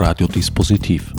Radiodispositiv. 0.00 1.12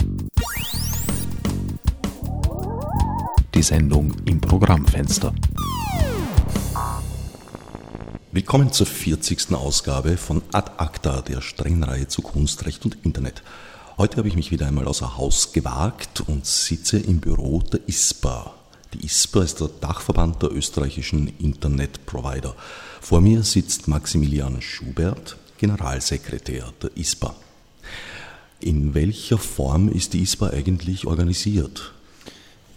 Die 3.54 3.62
Sendung 3.62 4.14
im 4.24 4.40
Programmfenster. 4.40 5.34
Willkommen 8.32 8.72
zur 8.72 8.86
40. 8.86 9.52
Ausgabe 9.52 10.16
von 10.16 10.40
Ad 10.52 10.72
Acta, 10.78 11.20
der 11.20 11.42
strengen 11.42 11.82
Reihe 11.82 12.08
zu 12.08 12.22
Kunstrecht 12.22 12.86
und 12.86 12.96
Internet. 13.04 13.42
Heute 13.98 14.16
habe 14.16 14.28
ich 14.28 14.36
mich 14.36 14.50
wieder 14.50 14.66
einmal 14.66 14.86
außer 14.86 15.18
Haus 15.18 15.52
gewagt 15.52 16.22
und 16.26 16.46
sitze 16.46 16.98
im 16.98 17.20
Büro 17.20 17.60
der 17.60 17.86
ISPA. 17.86 18.54
Die 18.94 19.04
ISPA 19.04 19.42
ist 19.42 19.60
der 19.60 19.68
Dachverband 19.68 20.42
der 20.42 20.52
österreichischen 20.52 21.28
Internetprovider. 21.38 22.56
Vor 23.02 23.20
mir 23.20 23.42
sitzt 23.42 23.88
Maximilian 23.88 24.62
Schubert, 24.62 25.36
Generalsekretär 25.58 26.72
der 26.82 26.96
ISPA. 26.96 27.34
In 28.60 28.94
welcher 28.94 29.38
Form 29.38 29.88
ist 29.88 30.12
die 30.12 30.22
ISPA 30.22 30.50
eigentlich 30.50 31.06
organisiert? 31.06 31.92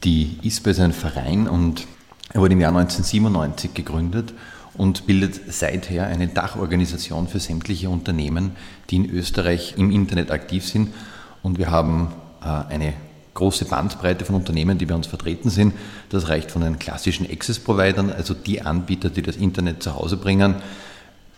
Die 0.05 0.37
ISPA 0.41 0.69
ist 0.71 0.79
ein 0.79 0.93
Verein 0.93 1.47
und 1.49 1.87
er 2.31 2.39
wurde 2.39 2.53
im 2.53 2.61
Jahr 2.61 2.75
1997 2.75 3.73
gegründet 3.73 4.33
und 4.75 5.05
bildet 5.05 5.53
seither 5.53 6.07
eine 6.07 6.27
Dachorganisation 6.27 7.27
für 7.27 7.39
sämtliche 7.39 7.89
Unternehmen, 7.89 8.51
die 8.89 8.95
in 8.95 9.09
Österreich 9.09 9.75
im 9.77 9.91
Internet 9.91 10.31
aktiv 10.31 10.65
sind. 10.65 10.93
Und 11.41 11.57
wir 11.57 11.69
haben 11.69 12.13
äh, 12.41 12.45
eine 12.45 12.93
große 13.33 13.65
Bandbreite 13.65 14.23
von 14.23 14.35
Unternehmen, 14.35 14.77
die 14.77 14.85
bei 14.85 14.95
uns 14.95 15.07
vertreten 15.07 15.49
sind. 15.49 15.73
Das 16.09 16.29
reicht 16.29 16.49
von 16.49 16.61
den 16.61 16.79
klassischen 16.79 17.29
Access-Providern, 17.29 18.09
also 18.09 18.33
die 18.33 18.61
Anbieter, 18.61 19.09
die 19.09 19.21
das 19.21 19.35
Internet 19.35 19.83
zu 19.83 19.95
Hause 19.95 20.15
bringen, 20.15 20.55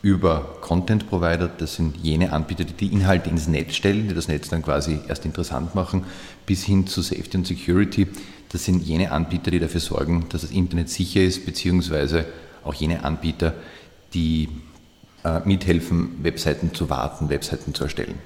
über 0.06 0.58
Content-Provider, 0.62 1.48
das 1.48 1.78
sind 1.78 1.98
jene 1.98 2.32
Anbieter, 2.32 2.64
die 2.64 2.74
die 2.74 2.94
Inhalte 2.94 3.28
ins 3.28 3.48
Netz 3.48 3.74
stellen, 3.74 4.08
die 4.08 4.14
das 4.14 4.28
Netz 4.28 4.50
dann 4.50 4.62
quasi 4.62 5.00
erst 5.08 5.26
interessant 5.26 5.74
machen, 5.74 6.04
bis 6.46 6.64
hin 6.64 6.86
zu 6.86 7.02
Safety 7.02 7.38
und 7.38 7.48
Security. 7.48 8.06
Das 8.50 8.66
sind 8.66 8.84
jene 8.84 9.12
Anbieter, 9.12 9.50
die 9.50 9.58
dafür 9.58 9.80
sorgen, 9.80 10.28
dass 10.30 10.42
das 10.42 10.52
Internet 10.52 10.90
sicher 10.90 11.24
ist, 11.24 11.48
beziehungsweise 11.48 12.28
auch 12.64 12.76
jene 12.76 13.04
Anbieter, 13.04 13.56
die 14.14 14.50
äh, 15.24 15.40
mithelfen, 15.44 16.24
Webseiten 16.24 16.72
zu 16.76 16.92
warten, 16.92 17.30
Webseiten 17.30 17.74
zu 17.74 17.86
erstellen. 17.86 18.20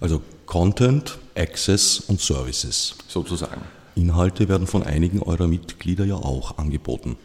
Also 0.00 0.22
Content, 0.46 1.18
Access 1.34 1.98
und 1.98 2.20
Services. 2.20 2.94
Sozusagen. 3.08 3.62
Inhalte 3.96 4.48
werden 4.48 4.68
von 4.68 4.84
einigen 4.84 5.24
eurer 5.24 5.48
Mitglieder 5.48 6.04
ja 6.04 6.14
auch 6.14 6.56
angeboten. 6.56 7.16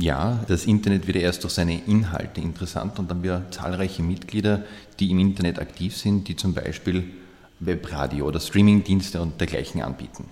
Ja, 0.00 0.44
das 0.46 0.66
Internet 0.66 1.08
wird 1.08 1.16
erst 1.16 1.42
durch 1.42 1.54
seine 1.54 1.82
Inhalte 1.84 2.40
interessant 2.40 3.00
und 3.00 3.10
dann 3.10 3.24
wir 3.24 3.46
zahlreiche 3.50 4.00
Mitglieder, 4.00 4.62
die 5.00 5.10
im 5.10 5.18
Internet 5.18 5.58
aktiv 5.58 5.96
sind, 5.96 6.28
die 6.28 6.36
zum 6.36 6.54
Beispiel 6.54 7.10
Webradio 7.58 8.26
oder 8.28 8.38
Streamingdienste 8.38 9.20
und 9.20 9.40
dergleichen 9.40 9.82
anbieten. 9.82 10.30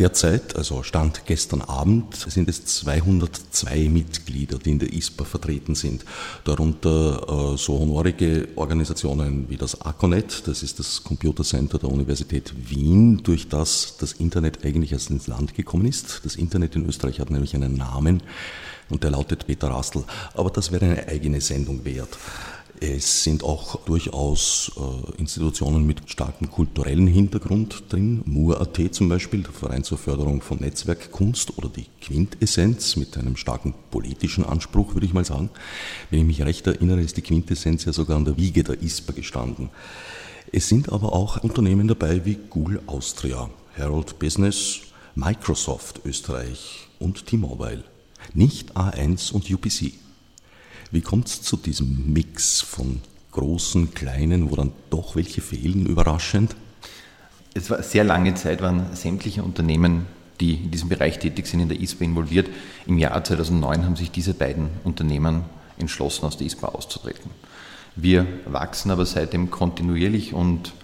Derzeit, 0.00 0.56
also 0.56 0.82
Stand 0.82 1.22
gestern 1.24 1.62
Abend, 1.62 2.16
sind 2.16 2.48
es 2.48 2.64
202 2.64 3.88
Mitglieder, 3.88 4.58
die 4.58 4.72
in 4.72 4.78
der 4.80 4.92
ISPA 4.92 5.24
vertreten 5.24 5.76
sind. 5.76 6.04
Darunter 6.42 7.52
äh, 7.54 7.56
so 7.56 7.78
honorige 7.78 8.48
Organisationen 8.56 9.48
wie 9.48 9.56
das 9.56 9.80
ACONET, 9.80 10.48
das 10.48 10.64
ist 10.64 10.80
das 10.80 11.04
Computercenter 11.04 11.78
der 11.78 11.90
Universität 11.90 12.52
Wien, 12.68 13.22
durch 13.22 13.48
das 13.48 13.96
das 13.96 14.14
Internet 14.14 14.64
eigentlich 14.64 14.90
erst 14.90 15.10
ins 15.10 15.28
Land 15.28 15.54
gekommen 15.54 15.86
ist. 15.86 16.22
Das 16.24 16.34
Internet 16.34 16.74
in 16.74 16.86
Österreich 16.86 17.20
hat 17.20 17.30
nämlich 17.30 17.54
einen 17.54 17.76
Namen 17.76 18.20
und 18.90 19.04
der 19.04 19.12
lautet 19.12 19.46
Peter 19.46 19.68
Rastl. 19.68 20.02
Aber 20.34 20.50
das 20.50 20.72
wäre 20.72 20.86
eine 20.86 21.06
eigene 21.06 21.40
Sendung 21.40 21.84
wert. 21.84 22.18
Es 22.80 23.22
sind 23.22 23.44
auch 23.44 23.84
durchaus 23.84 24.72
äh, 24.76 25.20
Institutionen 25.20 25.86
mit 25.86 26.02
starkem 26.06 26.50
kulturellen 26.50 27.06
Hintergrund 27.06 27.84
drin. 27.88 28.22
MUR.at 28.26 28.94
zum 28.94 29.08
Beispiel, 29.08 29.42
der 29.42 29.52
Verein 29.52 29.84
zur 29.84 29.96
Förderung 29.96 30.42
von 30.42 30.58
Netzwerkkunst 30.58 31.56
oder 31.56 31.68
die 31.68 31.86
Quintessenz 32.00 32.96
mit 32.96 33.16
einem 33.16 33.36
starken 33.36 33.74
politischen 33.90 34.44
Anspruch, 34.44 34.94
würde 34.94 35.06
ich 35.06 35.14
mal 35.14 35.24
sagen. 35.24 35.50
Wenn 36.10 36.20
ich 36.20 36.26
mich 36.26 36.42
recht 36.42 36.66
erinnere, 36.66 37.00
ist 37.00 37.16
die 37.16 37.22
Quintessenz 37.22 37.84
ja 37.84 37.92
sogar 37.92 38.16
an 38.16 38.24
der 38.24 38.36
Wiege 38.36 38.64
der 38.64 38.82
ISPA 38.82 39.12
gestanden. 39.12 39.70
Es 40.52 40.68
sind 40.68 40.92
aber 40.92 41.12
auch 41.12 41.42
Unternehmen 41.42 41.88
dabei 41.88 42.24
wie 42.24 42.38
Google 42.50 42.80
Austria, 42.86 43.50
Herald 43.74 44.18
Business, 44.18 44.80
Microsoft 45.14 46.00
Österreich 46.04 46.88
und 46.98 47.26
T-Mobile. 47.26 47.84
Nicht 48.34 48.76
A1 48.76 49.32
und 49.32 49.50
UPC. 49.50 49.94
Wie 50.94 51.00
kommt 51.00 51.26
es 51.26 51.42
zu 51.42 51.56
diesem 51.56 52.12
Mix 52.12 52.60
von 52.60 53.00
großen, 53.32 53.94
kleinen, 53.94 54.52
wo 54.52 54.54
dann 54.54 54.70
doch 54.90 55.16
welche 55.16 55.40
fehlen, 55.40 55.86
überraschend? 55.86 56.54
Es 57.52 57.68
war 57.68 57.82
sehr 57.82 58.04
lange 58.04 58.34
Zeit, 58.34 58.62
waren 58.62 58.94
sämtliche 58.94 59.42
Unternehmen, 59.42 60.06
die 60.38 60.54
in 60.54 60.70
diesem 60.70 60.88
Bereich 60.88 61.18
tätig 61.18 61.48
sind, 61.48 61.58
in 61.58 61.68
der 61.68 61.80
ISPA 61.80 62.04
involviert. 62.04 62.48
Im 62.86 62.98
Jahr 62.98 63.24
2009 63.24 63.84
haben 63.84 63.96
sich 63.96 64.12
diese 64.12 64.34
beiden 64.34 64.68
Unternehmen 64.84 65.42
entschlossen, 65.78 66.26
aus 66.26 66.36
der 66.36 66.46
ISPA 66.46 66.68
auszutreten. 66.68 67.28
Wir 67.96 68.24
wachsen 68.46 68.92
aber 68.92 69.04
seitdem 69.04 69.50
kontinuierlich 69.50 70.32
und 70.32 70.74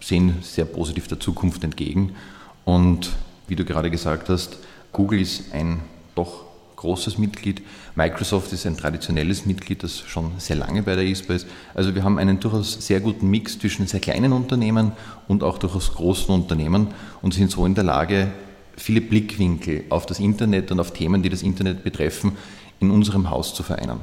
sehen 0.00 0.38
sehr 0.42 0.64
positiv 0.64 1.06
der 1.06 1.20
Zukunft 1.20 1.62
entgegen. 1.62 2.16
Und 2.64 3.10
wie 3.46 3.54
du 3.54 3.64
gerade 3.64 3.92
gesagt 3.92 4.28
hast, 4.28 4.56
Google 4.90 5.20
ist 5.20 5.52
ein 5.52 5.82
doch 6.16 6.51
großes 6.82 7.16
Mitglied. 7.16 7.62
Microsoft 7.94 8.52
ist 8.52 8.66
ein 8.66 8.76
traditionelles 8.76 9.46
Mitglied, 9.46 9.82
das 9.82 10.00
schon 10.00 10.32
sehr 10.38 10.56
lange 10.56 10.82
bei 10.82 10.96
der 10.96 11.04
ISPA 11.04 11.34
ist. 11.34 11.46
Also 11.74 11.94
wir 11.94 12.02
haben 12.02 12.18
einen 12.18 12.40
durchaus 12.40 12.72
sehr 12.84 13.00
guten 13.00 13.30
Mix 13.30 13.58
zwischen 13.58 13.86
sehr 13.86 14.00
kleinen 14.00 14.32
Unternehmen 14.32 14.92
und 15.28 15.44
auch 15.44 15.58
durchaus 15.58 15.94
großen 15.94 16.34
Unternehmen 16.34 16.88
und 17.22 17.34
sind 17.34 17.50
so 17.50 17.64
in 17.64 17.74
der 17.74 17.84
Lage, 17.84 18.32
viele 18.76 19.00
Blickwinkel 19.00 19.84
auf 19.90 20.06
das 20.06 20.18
Internet 20.18 20.72
und 20.72 20.80
auf 20.80 20.92
Themen, 20.92 21.22
die 21.22 21.28
das 21.28 21.42
Internet 21.42 21.84
betreffen, 21.84 22.32
in 22.80 22.90
unserem 22.90 23.30
Haus 23.30 23.54
zu 23.54 23.62
vereinen. 23.62 24.00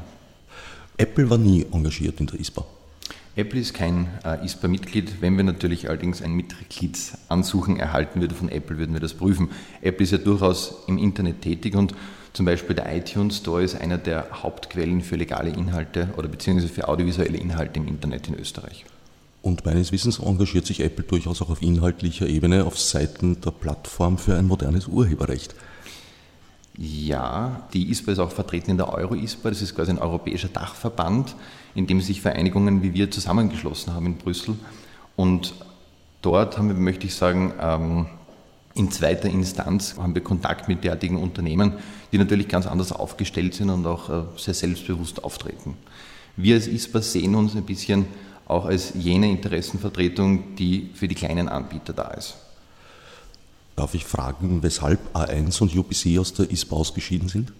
Apple 0.97 1.29
war 1.29 1.37
nie 1.37 1.65
engagiert 1.71 2.19
in 2.21 2.27
der 2.27 2.39
ISPA. 2.39 2.65
Apple 3.35 3.59
ist 3.59 3.73
kein 3.73 4.07
äh, 4.25 4.43
ISPA-Mitglied. 4.45 5.21
Wenn 5.21 5.37
wir 5.37 5.43
natürlich 5.43 5.87
allerdings 5.87 6.21
ein 6.21 6.33
Mitgliedsansuchen 6.33 7.77
erhalten 7.77 8.21
würden 8.21 8.35
von 8.35 8.49
Apple, 8.49 8.77
würden 8.77 8.93
wir 8.93 8.99
das 8.99 9.13
prüfen. 9.13 9.49
Apple 9.81 10.03
ist 10.03 10.11
ja 10.11 10.17
durchaus 10.17 10.83
im 10.87 10.97
Internet 10.97 11.41
tätig 11.41 11.75
und 11.75 11.93
zum 12.33 12.45
Beispiel 12.45 12.75
der 12.75 12.95
iTunes 12.95 13.37
Store 13.37 13.63
ist 13.63 13.75
einer 13.75 13.97
der 13.97 14.27
Hauptquellen 14.43 15.01
für 15.01 15.15
legale 15.15 15.49
Inhalte 15.49 16.09
oder 16.17 16.27
beziehungsweise 16.27 16.71
für 16.71 16.87
audiovisuelle 16.87 17.37
Inhalte 17.37 17.79
im 17.79 17.87
Internet 17.87 18.27
in 18.27 18.35
Österreich. 18.35 18.85
Und 19.41 19.65
meines 19.65 19.91
Wissens 19.91 20.19
engagiert 20.19 20.65
sich 20.65 20.81
Apple 20.81 21.05
durchaus 21.05 21.41
auch 21.41 21.49
auf 21.49 21.61
inhaltlicher 21.61 22.27
Ebene 22.27 22.65
auf 22.65 22.77
Seiten 22.77 23.39
der 23.41 23.51
Plattform 23.51 24.17
für 24.17 24.35
ein 24.35 24.45
modernes 24.45 24.87
Urheberrecht. 24.87 25.55
Ja, 26.77 27.67
die 27.73 27.89
ISPA 27.89 28.13
ist 28.13 28.19
auch 28.19 28.31
vertreten 28.31 28.71
in 28.71 28.77
der 28.77 28.93
Euro-ISPA, 28.93 29.49
das 29.49 29.61
ist 29.61 29.75
quasi 29.75 29.91
ein 29.91 29.99
europäischer 29.99 30.47
Dachverband, 30.47 31.35
in 31.75 31.87
dem 31.87 31.99
sich 31.99 32.21
Vereinigungen 32.21 32.83
wie 32.83 32.93
wir 32.93 33.11
zusammengeschlossen 33.11 33.93
haben 33.93 34.05
in 34.05 34.15
Brüssel. 34.15 34.55
Und 35.15 35.55
dort 36.21 36.57
haben 36.57 36.69
wir, 36.69 36.75
möchte 36.75 37.05
ich 37.05 37.15
sagen, 37.15 37.53
ähm, 37.59 38.05
in 38.79 38.91
zweiter 38.91 39.29
Instanz 39.29 39.97
haben 39.97 40.15
wir 40.15 40.23
Kontakt 40.23 40.69
mit 40.69 40.85
derartigen 40.85 41.17
Unternehmen, 41.17 41.73
die 42.13 42.17
natürlich 42.17 42.47
ganz 42.47 42.65
anders 42.65 42.93
aufgestellt 42.93 43.53
sind 43.53 43.69
und 43.69 43.85
auch 43.85 44.09
äh, 44.09 44.23
sehr 44.37 44.53
selbstbewusst 44.53 45.21
auftreten. 45.21 45.75
Wir 46.37 46.55
als 46.55 46.67
ISPA 46.67 47.01
sehen 47.01 47.35
uns 47.35 47.55
ein 47.55 47.65
bisschen 47.65 48.05
auch 48.47 48.65
als 48.65 48.93
jene 48.95 49.29
Interessenvertretung, 49.29 50.55
die 50.55 50.91
für 50.93 51.09
die 51.09 51.15
kleinen 51.15 51.49
Anbieter 51.49 51.91
da 51.91 52.07
ist. 52.11 52.37
Darf 53.75 53.93
ich 53.93 54.05
fragen, 54.05 54.63
weshalb 54.63 54.99
A1 55.13 55.61
und 55.61 55.75
UPC 55.75 56.17
aus 56.17 56.33
der 56.33 56.49
ISPA 56.49 56.77
ausgeschieden 56.77 57.27
sind? 57.27 57.51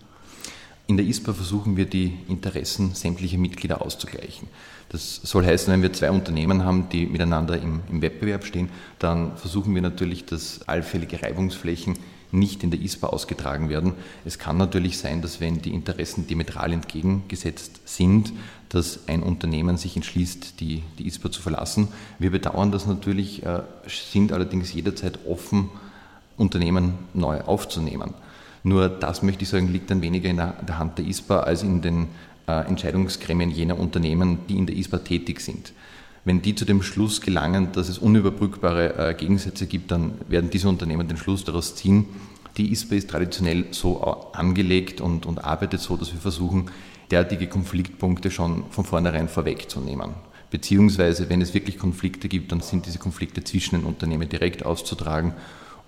In 0.90 0.98
der 0.98 1.06
ISPA 1.06 1.34
versuchen 1.34 1.78
wir 1.78 1.86
die 1.86 2.18
Interessen 2.28 2.96
sämtlicher 2.96 3.38
Mitglieder 3.38 3.84
auszugleichen. 3.84 4.48
Das 4.90 5.18
soll 5.18 5.46
heißen, 5.46 5.72
wenn 5.72 5.84
wir 5.84 5.94
zwei 5.94 6.10
Unternehmen 6.10 6.66
haben, 6.66 6.90
die 6.90 7.06
miteinander 7.06 7.62
im, 7.62 7.82
im, 7.92 8.02
Wettbewerb 8.02 8.44
stehen, 8.44 8.70
dann 8.98 9.38
versuchen 9.38 9.76
wir 9.76 9.84
natürlich, 9.84 10.26
dass 10.26 10.68
allfällige 10.68 11.22
Reibungsflächen 11.22 12.00
nicht 12.32 12.64
in 12.64 12.72
der 12.72 12.82
ISPA 12.82 13.06
ausgetragen 13.06 13.70
werden. 13.70 13.94
Es 14.26 14.40
kann 14.40 14.58
natürlich 14.58 14.98
sein, 14.98 15.22
dass 15.22 15.40
wenn 15.40 15.62
die 15.62 15.76
Interessen 15.76 16.26
diametral 16.26 16.74
entgegengesetzt 16.74 17.82
sind, 17.86 18.34
dass 18.70 19.08
ein 19.08 19.22
Unternehmen 19.22 19.78
sich 19.78 19.96
entschließt, 19.96 20.60
die, 20.60 20.82
die 20.98 21.06
ISPA 21.06 21.30
zu 21.30 21.44
verlassen. 21.44 21.90
Wir 22.18 22.32
bedauern 22.32 22.72
das 22.72 22.88
natürlich, 22.88 23.46
äh, 23.46 23.62
sind 23.86 24.32
allerdings 24.32 24.74
jederzeit 24.74 25.20
offen, 25.28 25.70
Unternehmen 26.36 26.96
neu 27.14 27.42
aufzunehmen. 27.42 28.16
Nur 28.70 28.88
das, 28.88 29.24
möchte 29.24 29.42
ich 29.42 29.50
sagen, 29.50 29.74
liegt 29.74 29.90
dann 29.90 30.04
weniger 30.04 30.30
in 30.30 30.38
der, 30.38 30.78
Hand 30.78 31.00
der 31.00 31.08
ISPA 31.08 31.40
als 31.40 31.64
in 31.64 31.82
den 31.82 32.08
äh, 32.48 32.68
Entscheidungsgremien 32.68 33.50
jener 33.50 33.80
Unternehmen, 33.80 34.38
die 34.48 34.60
in 34.60 34.68
der 34.68 34.76
ISPA 34.76 35.00
tätig 35.00 35.42
sind. 35.42 35.74
Wenn 36.24 36.44
die 36.44 36.54
zu 36.54 36.66
dem 36.66 36.84
Schluss 36.84 37.20
gelangen, 37.20 37.72
dass 37.72 37.90
es 37.90 37.98
unüberbrückbare 37.98 39.10
äh, 39.10 39.14
Gegensätze 39.16 39.66
gibt, 39.66 39.90
dann 39.90 40.12
werden 40.28 40.52
diese 40.52 40.70
Unternehmen 40.70 41.08
den 41.08 41.18
Schluss 41.18 41.44
daraus 41.44 41.76
ziehen. 41.76 42.06
Die 42.58 42.72
ISPA 42.72 42.94
ist 42.94 43.10
traditionell 43.10 43.66
so 43.72 44.04
angelegt 44.34 45.02
und, 45.02 45.26
und 45.26 45.44
arbeitet 45.44 45.80
so, 45.80 45.98
dass 45.98 46.14
wir 46.14 46.20
versuchen, 46.20 46.70
derartige 47.10 47.48
Konfliktpunkte 47.48 48.30
schon 48.30 48.66
von 48.70 48.86
vornherein 48.86 49.30
vorwegzunehmen. 49.30 50.12
beziehungsweise 50.52 51.28
wenn 51.30 51.42
es 51.42 51.56
wirklich 51.56 51.80
Konflikte 51.80 52.28
gibt, 52.28 52.52
dann 52.52 52.62
sind 52.62 52.86
diese 52.86 53.00
Konflikte 53.00 53.44
zwischen 53.44 53.80
den 53.80 53.86
Unternehmen 53.86 54.30
direkt 54.30 54.64
auszutragen 54.64 55.34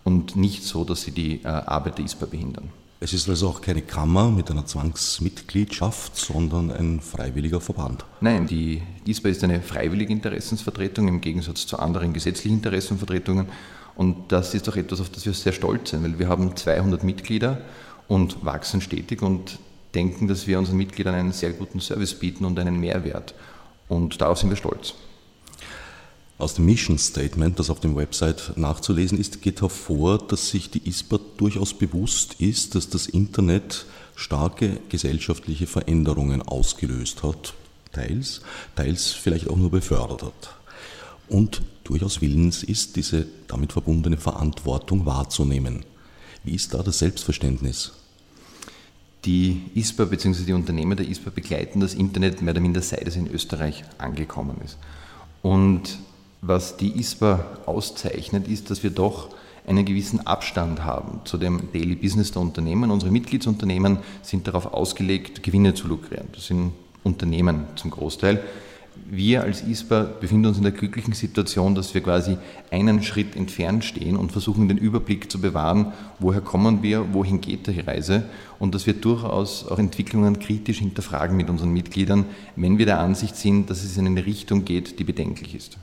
und 0.03 0.36
nicht 0.36 0.63
so, 0.63 0.83
dass 0.83 1.01
sie 1.01 1.12
die 1.12 1.44
äh, 1.44 1.48
Arbeit 1.48 1.98
der 1.98 2.06
ISPA 2.06 2.25
behindern. 2.25 2.69
Es 3.03 3.13
ist 3.13 3.27
also 3.27 3.50
auch 3.50 3.62
keine 3.62 3.81
Kammer 3.81 4.30
mit 4.30 4.51
einer 4.51 4.68
Zwangsmitgliedschaft, 4.68 6.15
sondern 6.15 6.69
ein 6.69 7.00
freiwilliger 7.00 7.59
Verband. 7.59 8.06
Nein, 8.21 8.45
die 8.45 8.83
ISPA 9.06 9.30
ist 9.30 9.44
eine 9.44 9.59
freiwillige 9.62 10.13
Interessensvertretung 10.13 11.07
im 11.07 11.19
Gegensatz 11.19 11.65
zu 11.65 11.80
anderen 11.80 12.13
gesetzlichen 12.13 12.57
Interessenvertretungen. 12.57 13.48
Und 13.95 14.31
das 14.31 14.53
ist 14.53 14.69
auch 14.69 14.75
etwas, 14.75 15.01
auf 15.01 15.09
das 15.09 15.25
wir 15.25 15.33
sehr 15.33 15.51
stolz 15.51 15.89
sind, 15.89 16.03
weil 16.03 16.19
wir 16.19 16.30
haben 16.30 16.56
200 16.56 17.03
Mitglieder 17.03 17.62
und 18.07 18.45
wachsen 18.45 18.81
stetig 18.81 19.24
und 19.24 19.57
denken, 19.95 20.27
dass 20.27 20.45
wir 20.45 20.59
unseren 20.59 20.77
Mitgliedern 20.77 21.15
einen 21.15 21.31
sehr 21.31 21.53
guten 21.53 21.80
Service 21.80 22.13
bieten 22.13 22.45
und 22.45 22.59
einen 22.59 22.80
Mehrwert. 22.80 23.33
Und 23.88 24.21
darauf 24.21 24.38
sind 24.38 24.50
wir 24.50 24.57
stolz. 24.57 24.94
Aus 26.41 26.55
dem 26.55 26.65
Mission 26.65 26.97
Statement, 26.97 27.59
das 27.59 27.69
auf 27.69 27.81
dem 27.81 27.95
Website 27.95 28.53
nachzulesen 28.55 29.19
ist, 29.19 29.43
geht 29.43 29.61
hervor, 29.61 30.17
dass 30.17 30.49
sich 30.49 30.71
die 30.71 30.89
ISPA 30.89 31.19
durchaus 31.38 31.75
bewusst 31.75 32.33
ist, 32.39 32.73
dass 32.73 32.89
das 32.89 33.05
Internet 33.05 33.85
starke 34.15 34.79
gesellschaftliche 34.89 35.67
Veränderungen 35.67 36.41
ausgelöst 36.41 37.21
hat, 37.21 37.53
teils, 37.91 38.41
teils 38.75 39.11
vielleicht 39.11 39.51
auch 39.51 39.55
nur 39.55 39.69
befördert 39.69 40.23
hat. 40.23 40.55
Und 41.27 41.61
durchaus 41.83 42.21
willens 42.21 42.63
ist, 42.63 42.95
diese 42.95 43.27
damit 43.47 43.71
verbundene 43.73 44.17
Verantwortung 44.17 45.05
wahrzunehmen. 45.05 45.85
Wie 46.43 46.55
ist 46.55 46.73
da 46.73 46.81
das 46.81 46.97
Selbstverständnis? 46.97 47.91
Die 49.25 49.61
ISPA 49.75 50.05
bzw. 50.05 50.45
die 50.45 50.53
Unternehmer 50.53 50.95
der 50.95 51.07
ISPA 51.07 51.29
begleiten 51.29 51.81
das 51.81 51.93
Internet 51.93 52.41
mehr 52.41 52.53
oder 52.53 52.61
minder 52.61 52.81
seit 52.81 53.07
es 53.07 53.15
in 53.15 53.31
Österreich 53.31 53.83
angekommen 53.99 54.59
ist. 54.65 54.79
Und 55.43 55.99
was 56.41 56.77
die 56.77 56.99
ISPA 56.99 57.45
auszeichnet, 57.65 58.47
ist, 58.47 58.69
dass 58.69 58.83
wir 58.83 58.89
doch 58.89 59.29
einen 59.67 59.85
gewissen 59.85 60.25
Abstand 60.25 60.83
haben 60.83 61.21
zu 61.23 61.38
dem 61.38 61.71
Daily 61.71 61.95
Business 61.95 62.31
der 62.31 62.41
Unternehmen. 62.41 62.89
Unsere 62.89 63.11
Mitgliedsunternehmen 63.11 63.99
sind 64.23 64.47
darauf 64.47 64.73
ausgelegt, 64.73 65.43
Gewinne 65.43 65.75
zu 65.75 65.88
lukrieren. 65.88 66.27
Das 66.33 66.47
sind 66.47 66.73
Unternehmen 67.03 67.65
zum 67.75 67.91
Großteil. 67.91 68.41
Wir 69.09 69.43
als 69.43 69.63
ISPA 69.63 70.03
befinden 70.19 70.47
uns 70.47 70.57
in 70.57 70.63
der 70.63 70.71
glücklichen 70.73 71.13
Situation, 71.13 71.75
dass 71.75 71.93
wir 71.93 72.01
quasi 72.01 72.38
einen 72.71 73.03
Schritt 73.03 73.35
entfernt 73.35 73.85
stehen 73.85 74.17
und 74.17 74.31
versuchen, 74.31 74.67
den 74.67 74.77
Überblick 74.77 75.31
zu 75.31 75.39
bewahren, 75.39 75.93
woher 76.19 76.41
kommen 76.41 76.83
wir, 76.83 77.13
wohin 77.13 77.39
geht 77.39 77.67
die 77.67 77.79
Reise 77.79 78.25
und 78.59 78.75
dass 78.75 78.88
wir 78.88 78.93
durchaus 78.93 79.67
auch 79.67 79.79
Entwicklungen 79.79 80.39
kritisch 80.39 80.79
hinterfragen 80.79 81.38
mit 81.38 81.49
unseren 81.49 81.71
Mitgliedern, 81.71 82.25
wenn 82.55 82.77
wir 82.77 82.85
der 82.85 82.99
Ansicht 82.99 83.35
sind, 83.35 83.69
dass 83.69 83.83
es 83.83 83.97
in 83.97 84.07
eine 84.07 84.25
Richtung 84.25 84.65
geht, 84.65 84.99
die 84.99 85.03
bedenklich 85.03 85.55
ist. 85.55 85.77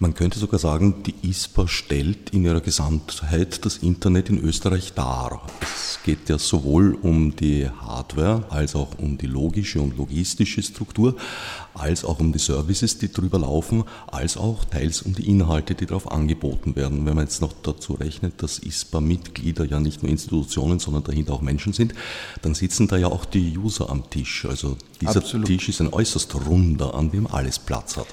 Man 0.00 0.14
könnte 0.14 0.38
sogar 0.38 0.60
sagen, 0.60 1.02
die 1.02 1.28
ISPA 1.28 1.66
stellt 1.66 2.30
in 2.30 2.44
ihrer 2.44 2.60
Gesamtheit 2.60 3.64
das 3.64 3.78
Internet 3.78 4.28
in 4.28 4.38
Österreich 4.38 4.92
dar. 4.94 5.44
Es 5.60 5.98
geht 6.04 6.28
ja 6.28 6.38
sowohl 6.38 6.94
um 7.02 7.34
die 7.34 7.68
Hardware 7.68 8.44
als 8.48 8.76
auch 8.76 8.96
um 8.98 9.18
die 9.18 9.26
logische 9.26 9.80
und 9.80 9.96
logistische 9.96 10.62
Struktur, 10.62 11.16
als 11.74 12.04
auch 12.04 12.20
um 12.20 12.32
die 12.32 12.38
Services, 12.38 12.98
die 12.98 13.10
drüber 13.10 13.40
laufen, 13.40 13.82
als 14.06 14.36
auch 14.36 14.64
teils 14.64 15.02
um 15.02 15.16
die 15.16 15.28
Inhalte, 15.28 15.74
die 15.74 15.86
darauf 15.86 16.08
angeboten 16.12 16.76
werden. 16.76 17.04
Wenn 17.04 17.16
man 17.16 17.24
jetzt 17.24 17.42
noch 17.42 17.54
dazu 17.64 17.94
rechnet, 17.94 18.40
dass 18.40 18.60
ISPA-Mitglieder 18.60 19.64
ja 19.64 19.80
nicht 19.80 20.04
nur 20.04 20.12
Institutionen, 20.12 20.78
sondern 20.78 21.02
dahinter 21.02 21.32
auch 21.32 21.42
Menschen 21.42 21.72
sind, 21.72 21.92
dann 22.42 22.54
sitzen 22.54 22.86
da 22.86 22.98
ja 22.98 23.08
auch 23.08 23.24
die 23.24 23.58
User 23.58 23.90
am 23.90 24.08
Tisch. 24.10 24.44
Also 24.44 24.76
dieser 25.00 25.16
Absolut. 25.16 25.48
Tisch 25.48 25.68
ist 25.68 25.80
ein 25.80 25.92
äußerst 25.92 26.36
runder, 26.46 26.94
an 26.94 27.10
dem 27.10 27.26
alles 27.26 27.58
Platz 27.58 27.96
hat. 27.96 28.06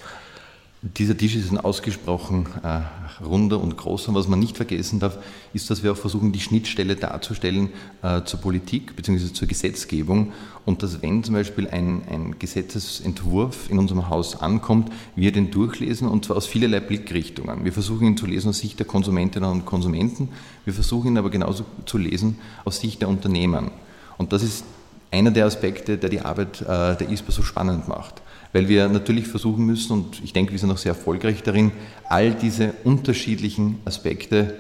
Dieser 0.98 1.18
Tisch 1.18 1.36
ist 1.36 1.52
ein 1.52 1.58
ausgesprochen 1.58 2.46
äh, 2.62 3.24
runder 3.24 3.60
und 3.60 3.76
großer. 3.76 4.14
Was 4.14 4.28
man 4.28 4.38
nicht 4.38 4.56
vergessen 4.56 5.00
darf, 5.00 5.18
ist, 5.52 5.72
dass 5.72 5.82
wir 5.82 5.92
auch 5.92 5.98
versuchen, 5.98 6.32
die 6.32 6.40
Schnittstelle 6.40 6.96
darzustellen 6.96 7.70
äh, 8.04 8.22
zur 8.24 8.40
Politik 8.40 8.96
bzw. 8.96 9.34
zur 9.34 9.48
Gesetzgebung 9.48 10.32
und 10.64 10.84
dass, 10.84 11.02
wenn 11.02 11.24
zum 11.24 11.34
Beispiel 11.34 11.68
ein, 11.68 12.04
ein, 12.08 12.38
Gesetzesentwurf 12.38 13.72
in 13.72 13.80
unserem 13.80 14.10
Haus 14.10 14.40
ankommt, 14.40 14.92
wir 15.16 15.32
den 15.32 15.50
durchlesen 15.50 16.08
und 16.08 16.26
zwar 16.26 16.38
aus 16.38 16.46
vielerlei 16.46 16.82
Blickrichtungen. 16.82 17.66
Wir 17.66 17.74
versuchen 17.74 18.06
ihn 18.06 18.18
zu 18.18 18.28
lesen 18.28 18.50
aus 18.50 18.60
Sicht 18.60 18.78
der 18.78 18.86
Konsumentinnen 18.86 19.50
und 19.50 19.66
Konsumenten, 19.66 20.30
wir 20.66 20.74
versuchen 20.74 21.08
ihn 21.08 21.18
aber 21.18 21.32
genauso 21.32 21.66
zu 21.88 21.98
lesen 21.98 22.38
aus 22.64 22.80
Sicht 22.80 23.02
der 23.02 23.10
Unternehmen. 23.10 23.72
Und 24.20 24.34
das 24.34 24.44
ist 24.44 24.64
einer 25.10 25.32
der 25.32 25.48
Aspekte, 25.48 25.98
der 25.98 26.12
die 26.12 26.22
Arbeit 26.22 26.62
äh, 26.62 26.96
der 26.96 27.10
ISPA 27.10 27.32
so 27.32 27.42
spannend 27.42 27.88
macht 27.88 28.22
weil 28.56 28.70
wir 28.70 28.88
natürlich 28.88 29.28
versuchen 29.28 29.66
müssen, 29.66 29.92
und 29.92 30.24
ich 30.24 30.32
denke, 30.32 30.54
wir 30.54 30.60
sind 30.60 30.72
auch 30.72 30.78
sehr 30.78 30.94
erfolgreich 30.94 31.44
darin, 31.44 31.74
all 32.08 32.34
diese 32.34 32.74
unterschiedlichen 32.86 33.80
Aspekte 33.84 34.56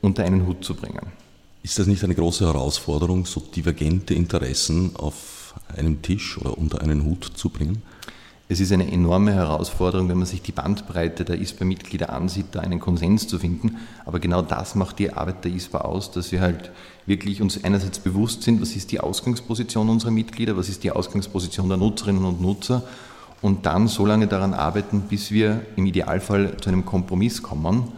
unter 0.00 0.22
einen 0.22 0.46
Hut 0.46 0.64
zu 0.64 0.76
bringen. 0.76 1.08
Ist 1.64 1.76
das 1.76 1.88
nicht 1.88 2.04
eine 2.04 2.14
große 2.14 2.46
Herausforderung, 2.46 3.26
so 3.26 3.40
divergente 3.40 4.14
Interessen 4.14 4.94
auf 4.94 5.54
einem 5.76 6.00
Tisch 6.00 6.38
oder 6.38 6.56
unter 6.56 6.80
einen 6.80 7.04
Hut 7.04 7.24
zu 7.34 7.48
bringen? 7.48 7.82
Es 8.48 8.60
ist 8.60 8.70
eine 8.70 8.88
enorme 8.88 9.32
Herausforderung, 9.32 10.08
wenn 10.08 10.18
man 10.18 10.26
sich 10.28 10.42
die 10.42 10.52
Bandbreite 10.52 11.24
der 11.24 11.40
ISPA-Mitglieder 11.40 12.12
ansieht, 12.12 12.46
da 12.52 12.60
einen 12.60 12.78
Konsens 12.78 13.26
zu 13.26 13.40
finden. 13.40 13.78
Aber 14.04 14.20
genau 14.20 14.42
das 14.42 14.76
macht 14.76 15.00
die 15.00 15.12
Arbeit 15.12 15.44
der 15.44 15.52
ISPA 15.52 15.78
aus, 15.78 16.12
dass 16.12 16.30
wir 16.30 16.40
halt 16.40 16.70
wirklich 17.04 17.42
uns 17.42 17.64
einerseits 17.64 17.98
bewusst 17.98 18.44
sind, 18.44 18.60
was 18.62 18.76
ist 18.76 18.92
die 18.92 19.00
Ausgangsposition 19.00 19.88
unserer 19.88 20.12
Mitglieder, 20.12 20.56
was 20.56 20.68
ist 20.68 20.84
die 20.84 20.92
Ausgangsposition 20.92 21.68
der 21.68 21.78
Nutzerinnen 21.78 22.24
und 22.24 22.40
Nutzer 22.40 22.84
und 23.42 23.66
dann 23.66 23.88
so 23.88 24.04
lange 24.04 24.26
daran 24.26 24.54
arbeiten, 24.54 25.02
bis 25.02 25.30
wir 25.30 25.62
im 25.76 25.86
Idealfall 25.86 26.56
zu 26.58 26.68
einem 26.68 26.84
Kompromiss 26.84 27.42
kommen 27.42 27.88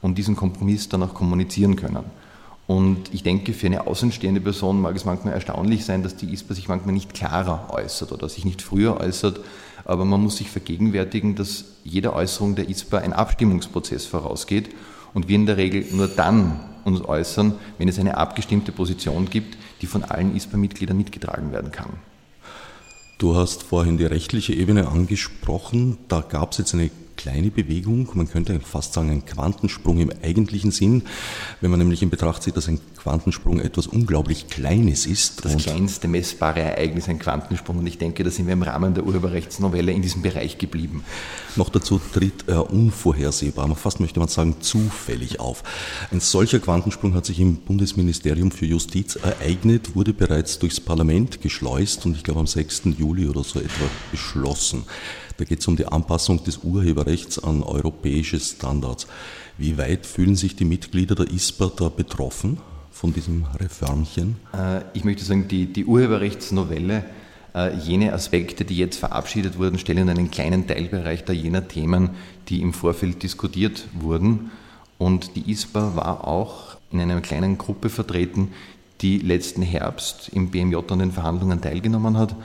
und 0.00 0.18
diesen 0.18 0.36
Kompromiss 0.36 0.88
dann 0.88 1.02
auch 1.02 1.14
kommunizieren 1.14 1.76
können. 1.76 2.04
Und 2.66 3.12
ich 3.12 3.22
denke, 3.22 3.52
für 3.52 3.66
eine 3.66 3.86
außenstehende 3.86 4.40
Person 4.40 4.80
mag 4.80 4.94
es 4.94 5.04
manchmal 5.04 5.34
erstaunlich 5.34 5.84
sein, 5.84 6.02
dass 6.02 6.16
die 6.16 6.32
ISPA 6.32 6.54
sich 6.54 6.68
manchmal 6.68 6.94
nicht 6.94 7.12
klarer 7.12 7.68
äußert 7.70 8.12
oder 8.12 8.28
sich 8.28 8.44
nicht 8.44 8.62
früher 8.62 9.00
äußert. 9.00 9.40
Aber 9.84 10.04
man 10.04 10.22
muss 10.22 10.36
sich 10.36 10.48
vergegenwärtigen, 10.48 11.34
dass 11.34 11.64
jede 11.82 12.14
Äußerung 12.14 12.54
der 12.54 12.68
ISPA 12.68 12.98
ein 12.98 13.12
Abstimmungsprozess 13.12 14.06
vorausgeht 14.06 14.70
und 15.12 15.28
wir 15.28 15.34
in 15.34 15.46
der 15.46 15.56
Regel 15.56 15.84
nur 15.92 16.06
dann 16.06 16.60
uns 16.84 17.04
äußern, 17.04 17.54
wenn 17.78 17.88
es 17.88 17.98
eine 17.98 18.16
abgestimmte 18.16 18.72
Position 18.72 19.28
gibt, 19.28 19.56
die 19.80 19.86
von 19.86 20.04
allen 20.04 20.34
ISPA-Mitgliedern 20.36 20.96
mitgetragen 20.96 21.52
werden 21.52 21.72
kann. 21.72 21.90
Du 23.22 23.36
hast 23.36 23.62
vorhin 23.62 23.98
die 23.98 24.04
rechtliche 24.04 24.52
Ebene 24.52 24.88
angesprochen. 24.88 25.96
Da 26.08 26.22
gab 26.22 26.50
es 26.50 26.58
jetzt 26.58 26.74
eine 26.74 26.90
kleine 27.16 27.52
Bewegung, 27.52 28.08
man 28.14 28.28
könnte 28.28 28.58
fast 28.58 28.94
sagen 28.94 29.10
ein 29.10 29.24
Quantensprung 29.24 30.00
im 30.00 30.10
eigentlichen 30.24 30.72
Sinn, 30.72 31.04
wenn 31.60 31.70
man 31.70 31.78
nämlich 31.78 32.02
in 32.02 32.10
Betracht 32.10 32.42
zieht, 32.42 32.56
dass 32.56 32.66
ein 32.66 32.80
Quantensprung 33.02 33.58
etwas 33.58 33.88
unglaublich 33.88 34.46
Kleines 34.46 35.06
ist. 35.06 35.44
Das 35.44 35.56
kleinste 35.56 36.06
messbare 36.06 36.60
Ereignis, 36.60 37.08
ein 37.08 37.18
Quantensprung. 37.18 37.78
Und 37.78 37.86
ich 37.88 37.98
denke, 37.98 38.22
da 38.22 38.30
sind 38.30 38.46
wir 38.46 38.52
im 38.52 38.62
Rahmen 38.62 38.94
der 38.94 39.04
Urheberrechtsnovelle 39.04 39.90
in 39.90 40.02
diesem 40.02 40.22
Bereich 40.22 40.56
geblieben. 40.58 41.04
Noch 41.56 41.68
dazu 41.68 42.00
tritt 42.12 42.44
er 42.46 42.70
unvorhersehbar, 42.70 43.74
fast 43.74 43.98
möchte 43.98 44.20
man 44.20 44.28
sagen 44.28 44.56
zufällig 44.60 45.40
auf. 45.40 45.64
Ein 46.12 46.20
solcher 46.20 46.60
Quantensprung 46.60 47.14
hat 47.14 47.26
sich 47.26 47.40
im 47.40 47.56
Bundesministerium 47.56 48.52
für 48.52 48.66
Justiz 48.66 49.16
ereignet, 49.16 49.96
wurde 49.96 50.12
bereits 50.12 50.60
durchs 50.60 50.78
Parlament 50.78 51.40
geschleust 51.40 52.06
und 52.06 52.16
ich 52.16 52.22
glaube 52.22 52.38
am 52.38 52.46
6. 52.46 52.82
Juli 52.98 53.26
oder 53.26 53.42
so 53.42 53.58
etwa 53.58 53.84
beschlossen. 54.12 54.84
Da 55.38 55.44
geht 55.44 55.58
es 55.58 55.66
um 55.66 55.76
die 55.76 55.86
Anpassung 55.86 56.44
des 56.44 56.58
Urheberrechts 56.58 57.42
an 57.42 57.64
europäische 57.64 58.38
Standards. 58.38 59.08
Wie 59.58 59.76
weit 59.76 60.06
fühlen 60.06 60.36
sich 60.36 60.54
die 60.54 60.64
Mitglieder 60.64 61.16
der 61.16 61.32
ISPA 61.32 61.72
da 61.74 61.88
betroffen 61.88 62.58
von 62.92 63.12
diesem 63.12 63.46
Reformchen? 63.58 64.36
Äh, 64.52 64.82
ich 64.92 65.04
möchte 65.04 65.24
sagen, 65.24 65.48
die, 65.48 65.66
die 65.66 65.86
Urheberrechtsnovelle, 65.86 67.04
äh, 67.54 67.74
jene 67.76 68.12
Aspekte, 68.12 68.64
die 68.64 68.76
jetzt 68.76 68.98
verabschiedet 68.98 69.58
wurden, 69.58 69.78
stellen 69.78 70.08
einen 70.08 70.30
kleinen 70.30 70.66
Teilbereich 70.66 71.24
da 71.24 71.32
jener 71.32 71.66
Themen, 71.66 72.10
die 72.48 72.60
im 72.60 72.72
Vorfeld 72.72 73.22
diskutiert 73.22 73.84
wurden. 73.92 74.50
Und 74.98 75.34
die 75.34 75.50
ISPA 75.50 75.96
war 75.96 76.28
auch 76.28 76.76
in 76.92 77.00
einer 77.00 77.20
kleinen 77.20 77.58
Gruppe 77.58 77.88
vertreten, 77.88 78.52
die 79.00 79.18
letzten 79.18 79.62
Herbst 79.62 80.28
im 80.32 80.50
BMJ 80.50 80.76
an 80.88 81.00
den 81.00 81.12
Verhandlungen 81.12 81.60
teilgenommen 81.60 82.16
hat. 82.16 82.36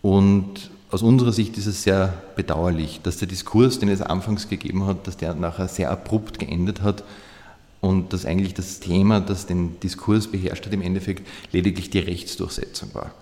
Und 0.00 0.70
aus 0.90 1.02
unserer 1.02 1.32
Sicht 1.32 1.56
ist 1.56 1.66
es 1.66 1.82
sehr 1.82 2.22
bedauerlich, 2.36 3.00
dass 3.02 3.16
der 3.16 3.26
Diskurs, 3.26 3.78
den 3.78 3.88
es 3.88 4.02
anfangs 4.02 4.48
gegeben 4.48 4.86
hat, 4.86 5.06
dass 5.06 5.16
der 5.16 5.34
nachher 5.34 5.66
sehr 5.66 5.90
abrupt 5.90 6.38
geendet 6.38 6.82
hat 6.82 7.02
und 7.82 8.12
dass 8.12 8.24
eigentlich 8.24 8.54
das 8.54 8.80
Thema, 8.80 9.20
das 9.20 9.46
den 9.46 9.78
Diskurs 9.80 10.28
beherrscht 10.28 10.64
hat, 10.64 10.72
im 10.72 10.82
Endeffekt 10.82 11.26
lediglich 11.50 11.90
die 11.90 11.98
Rechtsdurchsetzung 11.98 12.94
war. 12.94 13.12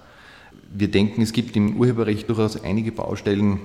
Wir 0.73 0.91
denken, 0.91 1.23
es 1.23 1.33
gibt 1.33 1.57
im 1.57 1.77
Urheberrecht 1.79 2.29
durchaus 2.29 2.63
einige 2.63 2.93
Baustellen, 2.93 3.59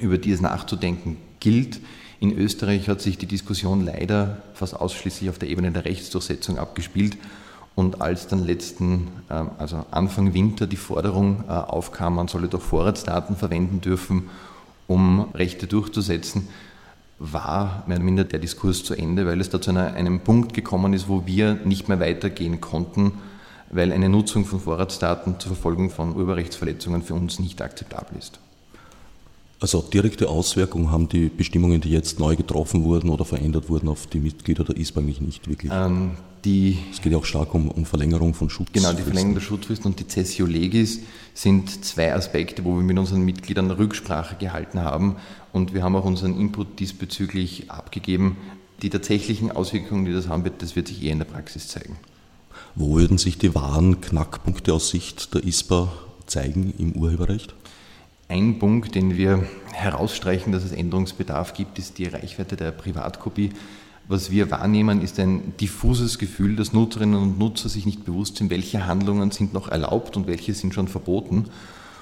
über 0.00 0.18
die 0.18 0.32
es 0.32 0.40
nachzudenken 0.40 1.16
gilt. 1.38 1.80
In 2.18 2.36
Österreich 2.36 2.88
hat 2.88 3.00
sich 3.00 3.18
die 3.18 3.26
Diskussion 3.26 3.84
leider 3.84 4.42
fast 4.54 4.74
ausschließlich 4.74 5.30
auf 5.30 5.38
der 5.38 5.48
Ebene 5.48 5.70
der 5.70 5.84
Rechtsdurchsetzung 5.84 6.58
abgespielt 6.58 7.16
und 7.76 8.00
als 8.00 8.26
dann 8.26 8.44
letzten, 8.44 9.08
ähm, 9.30 9.50
also 9.58 9.86
Anfang 9.92 10.34
Winter 10.34 10.66
die 10.66 10.76
Forderung 10.76 11.44
äh, 11.48 11.52
aufkam, 11.52 12.16
man 12.16 12.26
solle 12.26 12.48
doch 12.48 12.60
Vorratsdaten 12.60 13.36
verwenden 13.36 13.80
dürfen, 13.80 14.28
um 14.88 15.32
Rechte 15.34 15.68
durchzusetzen, 15.68 16.48
war 17.22 17.84
mehr 17.86 17.98
oder 17.98 18.04
minder 18.04 18.24
der 18.24 18.40
Diskurs 18.40 18.82
zu 18.82 18.94
Ende, 18.94 19.26
weil 19.26 19.40
es 19.40 19.50
da 19.50 19.60
zu 19.60 19.70
einer, 19.70 19.94
einem 19.94 20.20
Punkt 20.20 20.54
gekommen 20.54 20.92
ist, 20.92 21.08
wo 21.08 21.24
wir 21.26 21.54
nicht 21.64 21.88
mehr 21.88 22.00
weitergehen 22.00 22.60
konnten, 22.60 23.12
weil 23.70 23.92
eine 23.92 24.08
Nutzung 24.08 24.44
von 24.44 24.60
Vorratsdaten 24.60 25.38
zur 25.38 25.52
Verfolgung 25.52 25.90
von 25.90 26.14
Urheberrechtsverletzungen 26.14 27.02
für 27.02 27.14
uns 27.14 27.38
nicht 27.38 27.62
akzeptabel 27.62 28.18
ist. 28.18 28.40
Also 29.60 29.80
direkte 29.80 30.28
Auswirkungen 30.28 30.90
haben 30.90 31.08
die 31.08 31.28
Bestimmungen, 31.28 31.80
die 31.80 31.90
jetzt 31.90 32.18
neu 32.18 32.34
getroffen 32.34 32.82
wurden 32.82 33.08
oder 33.10 33.24
verändert 33.24 33.68
wurden, 33.68 33.88
auf 33.88 34.08
die 34.08 34.18
Mitglieder 34.18 34.64
der 34.64 34.74
eigentlich 34.74 35.20
nicht 35.20 35.48
wirklich. 35.48 35.70
Ähm, 35.72 36.16
die, 36.44 36.78
es 36.90 37.00
geht 37.00 37.12
ja 37.12 37.18
auch 37.18 37.24
stark 37.24 37.54
um, 37.54 37.70
um 37.70 37.84
Verlängerung 37.84 38.34
von 38.34 38.50
Schutzfristen. 38.50 38.82
Genau, 38.82 38.96
die 38.96 39.02
Verlängerung 39.02 39.34
der 39.34 39.42
Schutzfristen 39.42 39.90
und 39.90 40.00
die 40.00 40.08
Cessio 40.08 40.46
Legis 40.46 41.00
sind 41.34 41.84
zwei 41.84 42.14
Aspekte, 42.14 42.64
wo 42.64 42.76
wir 42.76 42.82
mit 42.82 42.98
unseren 42.98 43.22
Mitgliedern 43.22 43.70
Rücksprache 43.70 44.36
gehalten 44.36 44.80
haben 44.80 45.16
und 45.52 45.74
wir 45.74 45.82
haben 45.82 45.94
auch 45.96 46.04
unseren 46.04 46.38
Input 46.38 46.80
diesbezüglich 46.80 47.70
abgegeben. 47.70 48.36
Die 48.82 48.90
tatsächlichen 48.90 49.52
Auswirkungen, 49.52 50.04
die 50.04 50.12
das 50.12 50.28
haben 50.28 50.44
wird, 50.44 50.62
das 50.62 50.74
wird 50.74 50.88
sich 50.88 51.02
eher 51.02 51.12
in 51.12 51.18
der 51.18 51.26
Praxis 51.26 51.68
zeigen. 51.68 51.96
Wo 52.74 52.96
würden 52.96 53.18
sich 53.18 53.38
die 53.38 53.54
wahren 53.54 54.00
Knackpunkte 54.00 54.74
aus 54.74 54.88
Sicht 54.88 55.34
der 55.34 55.44
ISPA 55.44 55.92
zeigen 56.26 56.72
im 56.78 56.92
Urheberrecht? 56.92 57.54
Ein 58.28 58.58
Punkt, 58.58 58.94
den 58.94 59.16
wir 59.18 59.46
herausstreichen, 59.72 60.52
dass 60.52 60.64
es 60.64 60.72
Änderungsbedarf 60.72 61.52
gibt, 61.52 61.78
ist 61.78 61.98
die 61.98 62.06
Reichweite 62.06 62.56
der 62.56 62.70
Privatkopie. 62.70 63.50
Was 64.08 64.30
wir 64.30 64.50
wahrnehmen, 64.50 65.00
ist 65.00 65.20
ein 65.20 65.54
diffuses 65.60 66.18
Gefühl, 66.18 66.56
dass 66.56 66.72
Nutzerinnen 66.72 67.20
und 67.20 67.38
Nutzer 67.38 67.68
sich 67.68 67.86
nicht 67.86 68.04
bewusst 68.04 68.36
sind, 68.36 68.50
welche 68.50 68.86
Handlungen 68.86 69.30
sind 69.30 69.54
noch 69.54 69.68
erlaubt 69.68 70.16
und 70.16 70.26
welche 70.26 70.54
sind 70.54 70.74
schon 70.74 70.88
verboten. 70.88 71.46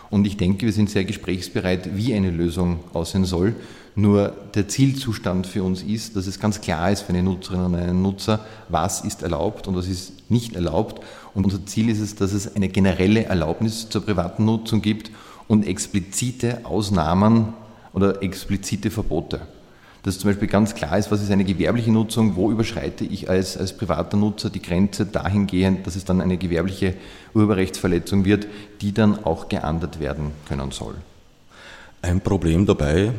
Und 0.08 0.26
ich 0.26 0.36
denke, 0.36 0.66
wir 0.66 0.72
sind 0.72 0.90
sehr 0.90 1.04
gesprächsbereit, 1.04 1.96
wie 1.96 2.14
eine 2.14 2.30
Lösung 2.30 2.80
aussehen 2.94 3.24
soll. 3.24 3.54
Nur 3.94 4.32
der 4.54 4.66
Zielzustand 4.66 5.46
für 5.46 5.62
uns 5.62 5.82
ist, 5.82 6.16
dass 6.16 6.26
es 6.26 6.40
ganz 6.40 6.60
klar 6.60 6.90
ist 6.90 7.02
für 7.02 7.10
eine 7.10 7.22
Nutzerin 7.22 7.60
und 7.60 7.74
einen 7.76 8.02
Nutzer, 8.02 8.44
was 8.68 9.02
ist 9.02 9.22
erlaubt 9.22 9.68
und 9.68 9.76
was 9.76 9.86
ist 9.86 10.30
nicht 10.30 10.56
erlaubt. 10.56 11.00
Und 11.34 11.44
unser 11.44 11.64
Ziel 11.66 11.88
ist 11.88 12.00
es, 12.00 12.16
dass 12.16 12.32
es 12.32 12.56
eine 12.56 12.68
generelle 12.68 13.24
Erlaubnis 13.24 13.88
zur 13.88 14.04
privaten 14.04 14.44
Nutzung 14.44 14.82
gibt 14.82 15.10
und 15.46 15.66
explizite 15.66 16.64
Ausnahmen 16.64 17.52
oder 17.92 18.22
explizite 18.22 18.90
Verbote. 18.90 19.42
Dass 20.02 20.18
zum 20.18 20.30
Beispiel 20.30 20.48
ganz 20.48 20.74
klar 20.74 20.96
ist, 20.98 21.10
was 21.10 21.22
ist 21.22 21.30
eine 21.30 21.44
gewerbliche 21.44 21.92
Nutzung, 21.92 22.36
wo 22.36 22.50
überschreite 22.50 23.04
ich 23.04 23.28
als, 23.28 23.56
als 23.56 23.76
privater 23.76 24.16
Nutzer 24.16 24.48
die 24.48 24.62
Grenze 24.62 25.04
dahingehend, 25.06 25.86
dass 25.86 25.96
es 25.96 26.04
dann 26.04 26.20
eine 26.20 26.38
gewerbliche 26.38 26.94
Urheberrechtsverletzung 27.34 28.24
wird, 28.24 28.46
die 28.80 28.92
dann 28.92 29.24
auch 29.24 29.48
geahndet 29.48 30.00
werden 30.00 30.32
können 30.48 30.70
soll. 30.70 30.94
Ein 32.02 32.22
Problem 32.22 32.64
dabei, 32.64 33.12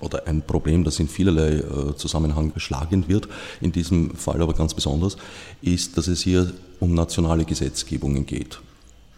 oder 0.00 0.26
ein 0.26 0.42
Problem, 0.42 0.84
das 0.84 1.00
in 1.00 1.08
vielerlei 1.08 1.56
äh, 1.58 1.96
Zusammenhang 1.96 2.52
schlagend 2.56 3.08
wird, 3.08 3.28
in 3.60 3.72
diesem 3.72 4.14
Fall 4.14 4.42
aber 4.42 4.54
ganz 4.54 4.74
besonders, 4.74 5.16
ist, 5.62 5.96
dass 5.96 6.06
es 6.06 6.20
hier 6.20 6.52
um 6.80 6.94
nationale 6.94 7.44
Gesetzgebungen 7.44 8.26
geht, 8.26 8.60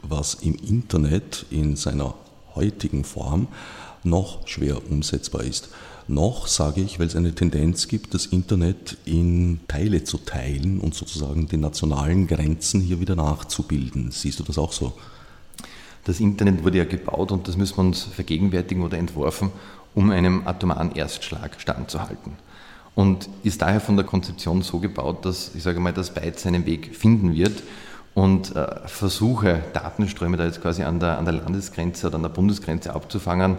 was 0.03 0.35
im 0.35 0.55
Internet 0.55 1.47
in 1.51 1.77
seiner 1.77 2.15
heutigen 2.55 3.05
Form 3.05 3.49
noch 4.05 4.47
schwer 4.47 4.81
umsetzbar 4.89 5.43
ist. 5.43 5.69
Noch 6.11 6.47
sage 6.47 6.81
ich, 6.81 6.99
weil 6.99 7.07
es 7.07 7.17
eine 7.17 7.35
Tendenz 7.35 7.87
gibt, 7.87 8.15
das 8.15 8.25
Internet 8.25 8.97
in 9.05 9.61
Teile 9.69 10.05
zu 10.05 10.17
teilen 10.17 10.81
und 10.81 10.95
sozusagen 10.95 11.49
die 11.49 11.59
nationalen 11.59 12.27
Grenzen 12.27 12.81
hier 12.81 12.99
wieder 12.99 13.15
nachzubilden. 13.15 14.11
Siehst 14.11 14.41
du 14.41 14.43
das 14.43 14.57
auch 14.57 14.73
so? 14.73 14.95
Das 16.05 16.19
Internet 16.19 16.65
wurde 16.65 16.79
ja 16.79 16.85
gebaut 16.85 17.31
und 17.31 17.47
das 17.47 17.59
müssen 17.59 17.77
wir 17.77 17.85
uns 17.85 18.05
vergegenwärtigen 18.05 18.83
oder 18.83 18.97
entworfen, 18.97 19.51
um 19.95 20.11
einem 20.11 20.47
atomaren 20.47 20.97
Erstschlag 20.97 21.61
standzuhalten. 21.61 22.33
Und 22.95 23.29
ist 23.43 23.61
daher 23.61 23.83
von 23.83 23.97
der 23.97 24.07
Konzeption 24.07 24.63
so 24.63 24.79
gebaut, 24.79 25.27
dass, 25.27 25.55
ich 25.55 25.63
sage 25.63 25.79
mal, 25.79 25.93
das 25.93 26.15
Byte 26.15 26.41
seinen 26.41 26.65
Weg 26.65 26.97
finden 26.97 27.35
wird 27.35 27.63
und 28.15 28.57
äh, 28.57 28.89
versuche, 28.89 29.63
Datenströme 29.75 30.39
da 30.39 30.47
jetzt 30.47 30.63
quasi 30.63 30.85
an 30.85 31.01
der, 31.01 31.19
an 31.19 31.27
der 31.27 31.35
Landesgrenze 31.35 32.07
oder 32.07 32.17
an 32.17 32.23
der 32.23 32.31
Bundesgrenze 32.31 32.95
abzufangen, 32.95 33.59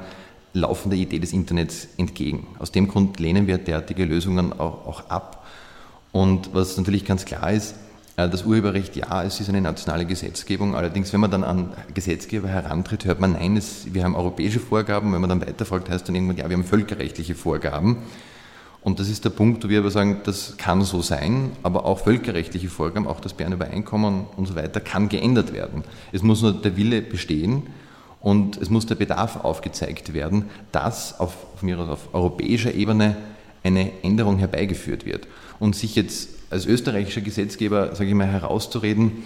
laufen 0.53 0.89
der 0.89 0.99
Idee 0.99 1.19
des 1.19 1.33
Internets 1.33 1.87
entgegen. 1.97 2.47
Aus 2.59 2.71
dem 2.71 2.87
Grund 2.87 3.19
lehnen 3.19 3.47
wir 3.47 3.57
derartige 3.57 4.05
Lösungen 4.05 4.53
auch, 4.53 4.85
auch 4.87 5.09
ab. 5.09 5.45
Und 6.11 6.53
was 6.53 6.77
natürlich 6.77 7.05
ganz 7.05 7.25
klar 7.25 7.51
ist, 7.51 7.75
äh, 8.17 8.29
das 8.29 8.45
Urheberrecht, 8.45 8.95
ja, 8.95 9.23
es 9.23 9.39
ist 9.39 9.49
eine 9.49 9.61
nationale 9.61 10.05
Gesetzgebung. 10.05 10.75
Allerdings, 10.75 11.13
wenn 11.13 11.19
man 11.19 11.31
dann 11.31 11.43
an 11.43 11.73
Gesetzgeber 11.93 12.47
herantritt, 12.47 13.05
hört 13.05 13.19
man, 13.19 13.33
nein, 13.33 13.57
es, 13.57 13.93
wir 13.93 14.03
haben 14.03 14.15
europäische 14.15 14.59
Vorgaben. 14.59 15.13
Wenn 15.13 15.21
man 15.21 15.29
dann 15.29 15.41
weiterfragt, 15.41 15.89
heißt 15.89 16.07
dann 16.07 16.15
irgendwann, 16.15 16.37
ja, 16.37 16.49
wir 16.49 16.57
haben 16.57 16.65
völkerrechtliche 16.65 17.35
Vorgaben. 17.35 17.97
Und 18.81 18.99
das 18.99 19.09
ist 19.09 19.25
der 19.25 19.29
Punkt, 19.29 19.63
wo 19.63 19.69
wir 19.69 19.79
aber 19.79 19.91
sagen, 19.91 20.21
das 20.23 20.55
kann 20.57 20.83
so 20.83 21.01
sein, 21.01 21.51
aber 21.63 21.85
auch 21.85 21.99
völkerrechtliche 21.99 22.69
Vorgaben, 22.69 23.07
auch 23.07 23.19
das 23.19 23.33
Bern 23.33 23.51
Übereinkommen 23.51 24.25
und 24.37 24.47
so 24.47 24.55
weiter, 24.55 24.79
kann 24.79 25.09
geändert 25.09 25.53
werden. 25.53 25.83
Es 26.13 26.23
muss 26.23 26.41
nur 26.41 26.53
der 26.53 26.77
Wille 26.77 27.01
bestehen 27.01 27.63
und 28.21 28.57
es 28.57 28.69
muss 28.69 28.85
der 28.85 28.95
Bedarf 28.95 29.37
aufgezeigt 29.43 30.13
werden, 30.13 30.45
dass 30.71 31.19
auf, 31.19 31.35
auf 31.63 32.13
europäischer 32.13 32.73
Ebene 32.73 33.15
eine 33.63 33.91
Änderung 34.03 34.37
herbeigeführt 34.37 35.05
wird. 35.05 35.27
Und 35.59 35.75
sich 35.75 35.95
jetzt 35.95 36.29
als 36.49 36.65
österreichischer 36.65 37.21
Gesetzgeber, 37.21 37.95
sage 37.95 38.09
ich 38.09 38.15
mal, 38.15 38.27
herauszureden, 38.27 39.23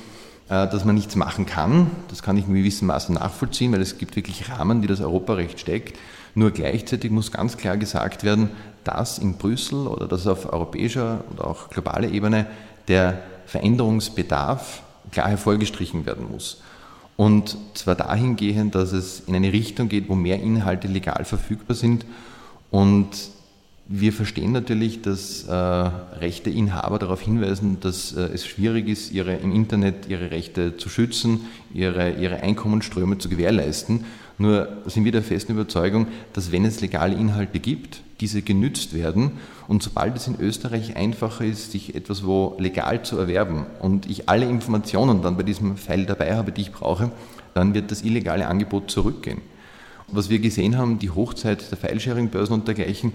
äh, 0.49 0.67
dass 0.67 0.85
man 0.85 0.95
nichts 0.95 1.15
machen 1.15 1.45
kann, 1.45 1.89
das 2.09 2.21
kann 2.21 2.37
ich 2.37 2.47
in 2.47 2.53
gewissem 2.53 2.87
Maße 2.87 3.13
nachvollziehen, 3.13 3.71
weil 3.71 3.81
es 3.81 3.97
gibt 3.97 4.15
wirklich 4.15 4.49
Rahmen, 4.49 4.81
die 4.81 4.87
das 4.87 5.01
Europarecht 5.01 5.59
steckt. 5.59 5.97
Nur 6.35 6.51
gleichzeitig 6.51 7.11
muss 7.11 7.31
ganz 7.31 7.57
klar 7.57 7.77
gesagt 7.77 8.23
werden, 8.23 8.49
dass 8.83 9.19
in 9.19 9.37
Brüssel 9.37 9.87
oder 9.87 10.07
dass 10.07 10.27
auf 10.27 10.51
europäischer 10.51 11.23
oder 11.31 11.47
auch 11.47 11.69
globaler 11.69 12.09
Ebene 12.09 12.47
der 12.87 13.19
Veränderungsbedarf 13.45 14.81
klar 15.11 15.29
hervorgestrichen 15.29 16.05
werden 16.05 16.27
muss. 16.29 16.61
Und 17.15 17.57
zwar 17.75 17.95
dahingehend, 17.95 18.75
dass 18.75 18.91
es 18.91 19.21
in 19.27 19.35
eine 19.35 19.53
Richtung 19.53 19.89
geht, 19.89 20.09
wo 20.09 20.15
mehr 20.15 20.41
Inhalte 20.41 20.87
legal 20.87 21.25
verfügbar 21.25 21.75
sind. 21.75 22.05
Und 22.71 23.09
wir 23.87 24.13
verstehen 24.13 24.51
natürlich, 24.51 25.01
dass 25.01 25.43
äh, 25.43 25.53
Rechteinhaber 25.53 26.99
darauf 26.99 27.21
hinweisen, 27.21 27.77
dass 27.81 28.13
äh, 28.13 28.21
es 28.33 28.47
schwierig 28.47 28.87
ist, 28.87 29.11
ihre, 29.11 29.35
im 29.35 29.53
Internet 29.53 30.07
ihre 30.07 30.31
Rechte 30.31 30.77
zu 30.77 30.89
schützen, 30.89 31.41
ihre, 31.73 32.13
ihre 32.13 32.41
Einkommensströme 32.41 33.17
zu 33.17 33.29
gewährleisten. 33.29 34.05
Nur 34.37 34.69
sind 34.87 35.05
wir 35.05 35.11
der 35.11 35.21
festen 35.21 35.51
Überzeugung, 35.51 36.07
dass 36.31 36.51
wenn 36.51 36.65
es 36.65 36.81
legale 36.81 37.15
Inhalte 37.15 37.59
gibt, 37.59 38.01
diese 38.21 38.41
genützt 38.41 38.93
werden 38.93 39.33
und 39.67 39.83
sobald 39.83 40.15
es 40.15 40.27
in 40.27 40.39
Österreich 40.39 40.95
einfacher 40.95 41.45
ist, 41.45 41.71
sich 41.71 41.95
etwas 41.95 42.25
wo 42.25 42.55
legal 42.59 43.03
zu 43.03 43.17
erwerben 43.17 43.65
und 43.79 44.09
ich 44.09 44.29
alle 44.29 44.45
Informationen 44.45 45.21
dann 45.21 45.37
bei 45.37 45.43
diesem 45.43 45.77
Pfeil 45.77 46.05
dabei 46.05 46.35
habe, 46.35 46.51
die 46.51 46.61
ich 46.61 46.71
brauche, 46.71 47.11
dann 47.53 47.73
wird 47.73 47.91
das 47.91 48.03
illegale 48.03 48.47
Angebot 48.47 48.91
zurückgehen. 48.91 49.41
Was 50.07 50.29
wir 50.29 50.39
gesehen 50.39 50.77
haben, 50.77 50.99
die 50.99 51.09
Hochzeit 51.09 51.71
der 51.71 51.77
Filesharing-Börsen 51.77 52.53
und 52.53 52.67
dergleichen, 52.67 53.13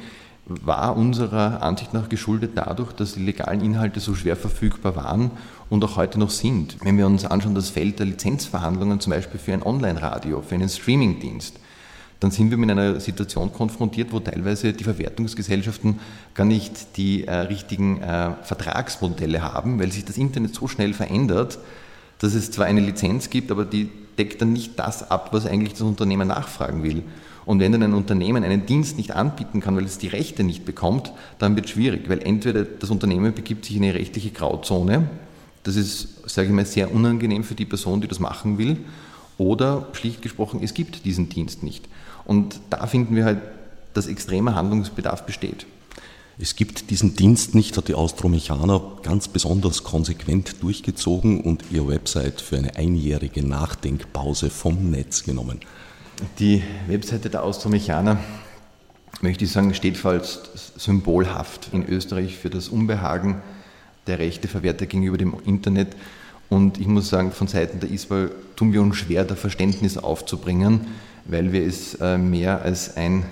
war 0.49 0.97
unserer 0.97 1.63
Ansicht 1.63 1.93
nach 1.93 2.09
geschuldet 2.09 2.53
dadurch, 2.55 2.93
dass 2.93 3.15
die 3.15 3.25
legalen 3.25 3.61
Inhalte 3.61 4.01
so 4.01 4.15
schwer 4.15 4.35
verfügbar 4.35 4.97
waren 4.97 5.31
und 5.69 5.85
auch 5.85 5.97
heute 5.97 6.19
noch 6.19 6.31
sind. 6.31 6.79
Wenn 6.83 6.97
wir 6.97 7.07
uns 7.07 7.27
anschauen, 7.27 7.55
das 7.55 7.69
Feld 7.69 7.99
der 7.99 8.07
Lizenzverhandlungen 8.07 8.99
zum 9.01 9.13
Beispiel 9.13 9.39
für 9.39 9.53
ein 9.53 9.63
Online-Radio, 9.63 10.41
für 10.41 10.55
einen 10.55 10.71
Streaming-Dienst, 10.71 11.61
dann 12.21 12.31
sind 12.31 12.51
wir 12.51 12.59
mit 12.59 12.71
einer 12.71 12.99
Situation 13.01 13.53
konfrontiert, 13.53 14.13
wo 14.13 14.19
teilweise 14.19 14.73
die 14.73 14.85
Verwertungsgesellschaften 14.85 16.01
gar 16.35 16.45
nicht 16.45 16.97
die 16.97 17.27
äh, 17.27 17.35
richtigen 17.35 18.03
äh, 18.03 18.33
Vertragsmodelle 18.43 19.41
haben, 19.43 19.79
weil 19.79 19.93
sich 19.93 20.05
das 20.05 20.19
Internet 20.19 20.55
so 20.55 20.67
schnell 20.67 20.95
verändert, 20.95 21.59
dass 22.19 22.35
es 22.35 22.51
zwar 22.51 22.67
eine 22.67 22.81
Lizenz 22.81 23.31
gibt, 23.31 23.53
aber 23.53 23.65
die 23.65 23.89
deckt 24.19 24.43
dann 24.43 24.53
nicht 24.53 24.79
das 24.79 25.09
ab, 25.09 25.29
was 25.33 25.47
eigentlich 25.47 25.75
das 25.75 25.83
Unternehmen 25.83 26.27
nachfragen 26.27 26.83
will. 26.83 27.05
Und 27.47 27.61
wenn 27.61 27.73
dann 27.73 27.83
ein 27.83 27.95
Unternehmen 27.95 28.45
einen 28.45 28.67
Dienst 28.67 28.99
nicht 28.99 29.13
anbieten 29.13 29.61
kann, 29.61 29.77
weil 29.77 29.85
es 29.85 29.97
die 29.97 30.09
Rechte 30.09 30.43
nicht 30.43 30.65
bekommt, 30.65 31.13
dann 31.39 31.55
wird 31.55 31.67
es 31.67 31.73
schwierig, 31.73 32.09
weil 32.09 32.21
entweder 32.21 32.65
das 32.65 32.91
Unternehmen 32.91 33.33
begibt 33.33 33.65
sich 33.65 33.77
in 33.77 33.85
eine 33.85 33.95
rechtliche 33.95 34.31
Grauzone, 34.31 35.09
das 35.63 35.77
ist, 35.77 36.29
sage 36.29 36.49
ich 36.49 36.55
mal, 36.55 36.67
sehr 36.67 36.93
unangenehm 36.93 37.45
für 37.45 37.55
die 37.55 37.65
Person, 37.65 38.01
die 38.01 38.09
das 38.09 38.21
machen 38.21 38.59
will, 38.59 38.79
oder 39.39 39.87
schlicht 39.93 40.21
gesprochen, 40.21 40.61
es 40.63 40.75
gibt 40.75 41.05
diesen 41.05 41.29
Dienst 41.29 41.63
nicht. 41.63 41.89
Und 42.29 42.61
da 42.71 42.87
finden 42.87 43.17
wir 43.17 43.25
halt, 43.25 43.39
dass 43.95 44.07
extremer 44.07 44.55
Handlungsbedarf 44.55 45.25
besteht. 45.25 45.67
Es 46.39 46.55
gibt 46.55 46.91
diesen 46.91 47.17
Dienst 47.17 47.57
nicht, 47.57 47.77
hat 47.77 47.89
die 47.89 47.95
Austromechaner 47.95 48.81
ganz 49.03 49.27
besonders 49.27 49.83
konsequent 49.83 50.63
durchgezogen 50.63 51.41
und 51.41 51.65
ihre 51.73 51.89
Website 51.89 52.41
für 52.41 52.59
eine 52.59 52.77
einjährige 52.77 53.45
Nachdenkpause 53.45 54.51
vom 54.51 54.91
Netz 54.91 55.25
genommen. 55.25 55.59
Die 56.39 56.63
Webseite 56.87 57.31
der 57.31 57.43
Austromechaner, 57.43 58.19
möchte 59.23 59.47
ich 59.47 59.51
sagen, 59.51 59.73
steht 59.73 59.97
falls 59.97 60.41
symbolhaft 60.77 61.71
in 61.73 61.89
Österreich 61.89 62.37
für 62.37 62.51
das 62.51 62.69
Unbehagen 62.69 63.41
der 64.07 64.19
Rechteverwerter 64.19 64.87
gegenüber 64.87 65.17
dem 65.17 65.35
Internet. 65.47 65.97
Und 66.51 66.79
ich 66.79 66.87
muss 66.87 67.09
sagen, 67.09 67.33
von 67.33 67.49
Seiten 67.49 67.81
der 67.81 67.91
ISWAL 67.91 68.31
tun 68.55 68.73
wir 68.73 68.83
uns 68.83 68.97
schwer, 68.97 69.25
da 69.25 69.35
Verständnis 69.35 69.97
aufzubringen, 69.97 70.87
weil 71.29 71.53
wir 71.53 71.65
es 71.65 71.95
äh, 71.95 72.19
mehr 72.19 72.63
als 72.63 72.97
ein 72.97 73.25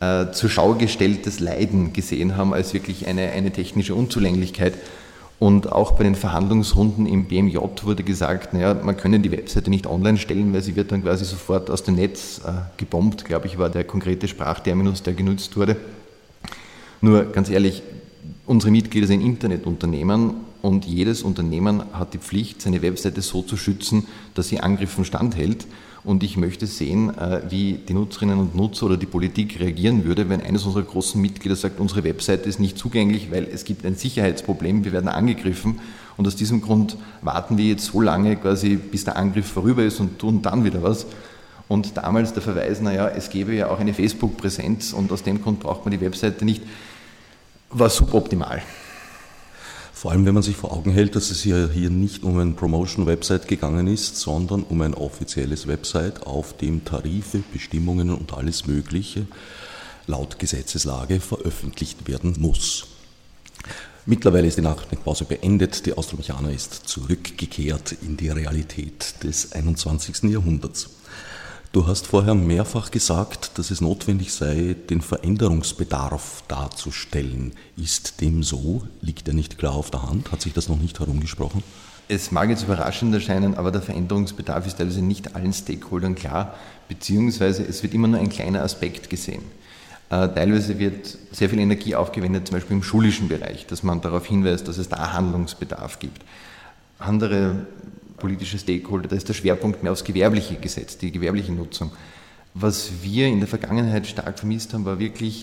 äh, 0.00 0.32
zur 0.32 0.50
Schau 0.50 0.74
gestelltes 0.74 1.40
Leiden 1.40 1.92
gesehen 1.92 2.36
haben 2.36 2.52
als 2.52 2.74
wirklich 2.74 3.06
eine, 3.06 3.30
eine 3.30 3.52
technische 3.52 3.94
Unzulänglichkeit. 3.94 4.74
Und 5.38 5.72
auch 5.72 5.92
bei 5.92 6.04
den 6.04 6.14
Verhandlungsrunden 6.14 7.06
im 7.06 7.24
BMJ 7.24 7.56
wurde 7.82 8.04
gesagt, 8.04 8.54
naja, 8.54 8.74
man 8.74 8.96
könne 8.96 9.18
die 9.18 9.32
Webseite 9.32 9.70
nicht 9.70 9.86
online 9.86 10.18
stellen, 10.18 10.52
weil 10.52 10.62
sie 10.62 10.76
wird 10.76 10.92
dann 10.92 11.02
quasi 11.02 11.24
sofort 11.24 11.70
aus 11.70 11.82
dem 11.82 11.96
Netz 11.96 12.40
äh, 12.46 12.52
gebombt, 12.76 13.24
glaube 13.24 13.46
ich, 13.46 13.58
war 13.58 13.70
der 13.70 13.84
konkrete 13.84 14.28
Sprachterminus, 14.28 15.02
der 15.02 15.14
genutzt 15.14 15.56
wurde. 15.56 15.76
Nur 17.00 17.24
ganz 17.24 17.50
ehrlich, 17.50 17.82
unsere 18.46 18.70
Mitglieder 18.70 19.08
sind 19.08 19.20
Internetunternehmen 19.20 20.34
und 20.62 20.84
jedes 20.84 21.22
Unternehmen 21.22 21.82
hat 21.92 22.14
die 22.14 22.18
Pflicht, 22.18 22.62
seine 22.62 22.82
Webseite 22.82 23.20
so 23.20 23.42
zu 23.42 23.56
schützen, 23.56 24.06
dass 24.34 24.48
sie 24.48 24.60
Angriffen 24.60 25.04
standhält. 25.04 25.66
Und 26.04 26.24
ich 26.24 26.36
möchte 26.36 26.66
sehen, 26.66 27.16
äh, 27.16 27.42
wie 27.48 27.74
die 27.74 27.94
Nutzerinnen 27.94 28.38
und 28.38 28.56
Nutzer 28.56 28.86
oder 28.86 28.96
die 28.96 29.06
Politik 29.06 29.60
reagieren 29.60 30.04
würde, 30.04 30.28
wenn 30.28 30.42
eines 30.42 30.64
unserer 30.64 30.82
großen 30.82 31.20
Mitglieder 31.20 31.54
sagt, 31.54 31.78
unsere 31.78 32.02
Webseite 32.02 32.48
ist 32.48 32.58
nicht 32.58 32.76
zugänglich, 32.76 33.30
weil 33.30 33.44
es 33.44 33.64
gibt 33.64 33.86
ein 33.86 33.94
Sicherheitsproblem, 33.94 34.84
wir 34.84 34.90
werden 34.90 35.08
angegriffen. 35.08 35.78
Und 36.16 36.26
aus 36.26 36.34
diesem 36.34 36.60
Grund 36.60 36.96
warten 37.20 37.56
wir 37.56 37.66
jetzt 37.66 37.86
so 37.86 38.00
lange 38.00 38.36
quasi, 38.36 38.76
bis 38.76 39.04
der 39.04 39.16
Angriff 39.16 39.46
vorüber 39.46 39.84
ist 39.84 40.00
und 40.00 40.18
tun 40.18 40.42
dann 40.42 40.64
wieder 40.64 40.82
was. 40.82 41.06
Und 41.68 41.96
damals 41.96 42.32
der 42.32 42.42
Verweis, 42.42 42.80
naja, 42.80 43.08
es 43.08 43.30
gäbe 43.30 43.54
ja 43.54 43.70
auch 43.70 43.78
eine 43.78 43.94
Facebook-Präsenz 43.94 44.92
und 44.92 45.10
aus 45.12 45.22
dem 45.22 45.40
Grund 45.40 45.60
braucht 45.60 45.84
man 45.84 45.92
die 45.92 46.00
Webseite 46.00 46.44
nicht, 46.44 46.62
war 47.70 47.88
suboptimal. 47.88 48.60
Vor 50.02 50.10
allem, 50.10 50.26
wenn 50.26 50.34
man 50.34 50.42
sich 50.42 50.56
vor 50.56 50.72
Augen 50.72 50.90
hält, 50.90 51.14
dass 51.14 51.30
es 51.30 51.44
ja 51.44 51.68
hier 51.68 51.88
nicht 51.88 52.24
um 52.24 52.36
ein 52.40 52.56
Promotion-Website 52.56 53.46
gegangen 53.46 53.86
ist, 53.86 54.16
sondern 54.16 54.64
um 54.64 54.80
ein 54.82 54.94
offizielles 54.94 55.68
Website, 55.68 56.26
auf 56.26 56.56
dem 56.56 56.84
Tarife, 56.84 57.44
Bestimmungen 57.52 58.10
und 58.10 58.32
alles 58.32 58.66
Mögliche 58.66 59.28
laut 60.08 60.40
Gesetzeslage 60.40 61.20
veröffentlicht 61.20 62.08
werden 62.08 62.34
muss. 62.40 62.88
Mittlerweile 64.04 64.48
ist 64.48 64.58
die 64.58 64.62
Nachdenkpause 64.62 65.24
beendet, 65.24 65.86
die 65.86 65.96
Austromechaner 65.96 66.50
ist 66.50 66.74
zurückgekehrt 66.88 67.92
in 68.02 68.16
die 68.16 68.30
Realität 68.30 69.22
des 69.22 69.52
21. 69.52 70.24
Jahrhunderts. 70.24 70.90
Du 71.72 71.86
hast 71.86 72.06
vorher 72.06 72.34
mehrfach 72.34 72.90
gesagt, 72.90 73.56
dass 73.56 73.70
es 73.70 73.80
notwendig 73.80 74.34
sei, 74.34 74.76
den 74.90 75.00
Veränderungsbedarf 75.00 76.44
darzustellen. 76.46 77.54
Ist 77.78 78.20
dem 78.20 78.42
so? 78.42 78.82
Liegt 79.00 79.26
er 79.26 79.32
nicht 79.32 79.56
klar 79.56 79.72
auf 79.72 79.90
der 79.90 80.02
Hand? 80.02 80.32
Hat 80.32 80.42
sich 80.42 80.52
das 80.52 80.68
noch 80.68 80.78
nicht 80.78 81.00
herumgesprochen? 81.00 81.62
Es 82.08 82.30
mag 82.30 82.50
jetzt 82.50 82.64
überraschend 82.64 83.14
erscheinen, 83.14 83.54
aber 83.54 83.70
der 83.70 83.80
Veränderungsbedarf 83.80 84.66
ist 84.66 84.76
teilweise 84.76 85.00
nicht 85.00 85.34
allen 85.34 85.54
Stakeholdern 85.54 86.14
klar, 86.14 86.54
beziehungsweise 86.88 87.62
es 87.62 87.82
wird 87.82 87.94
immer 87.94 88.08
nur 88.08 88.20
ein 88.20 88.28
kleiner 88.28 88.62
Aspekt 88.62 89.08
gesehen. 89.08 89.40
Äh, 90.10 90.28
teilweise 90.28 90.78
wird 90.78 91.16
sehr 91.30 91.48
viel 91.48 91.58
Energie 91.60 91.94
aufgewendet, 91.94 92.48
zum 92.48 92.56
Beispiel 92.56 92.76
im 92.76 92.82
schulischen 92.82 93.28
Bereich, 93.28 93.64
dass 93.66 93.82
man 93.82 94.02
darauf 94.02 94.26
hinweist, 94.26 94.68
dass 94.68 94.76
es 94.76 94.90
da 94.90 95.14
Handlungsbedarf 95.14 96.00
gibt. 96.00 96.20
Andere 96.98 97.66
politische 98.22 98.58
Stakeholder, 98.58 99.08
da 99.08 99.16
ist 99.16 99.28
der 99.28 99.34
Schwerpunkt 99.34 99.82
mehr 99.82 99.92
aufs 99.92 100.04
Gewerbliche 100.04 100.54
gesetzt, 100.54 101.02
die 101.02 101.12
gewerbliche 101.12 101.52
Nutzung. 101.52 101.90
Was 102.54 102.90
wir 103.02 103.26
in 103.26 103.40
der 103.40 103.48
Vergangenheit 103.48 104.06
stark 104.06 104.38
vermisst 104.38 104.72
haben, 104.72 104.86
war 104.86 104.98
wirklich 104.98 105.42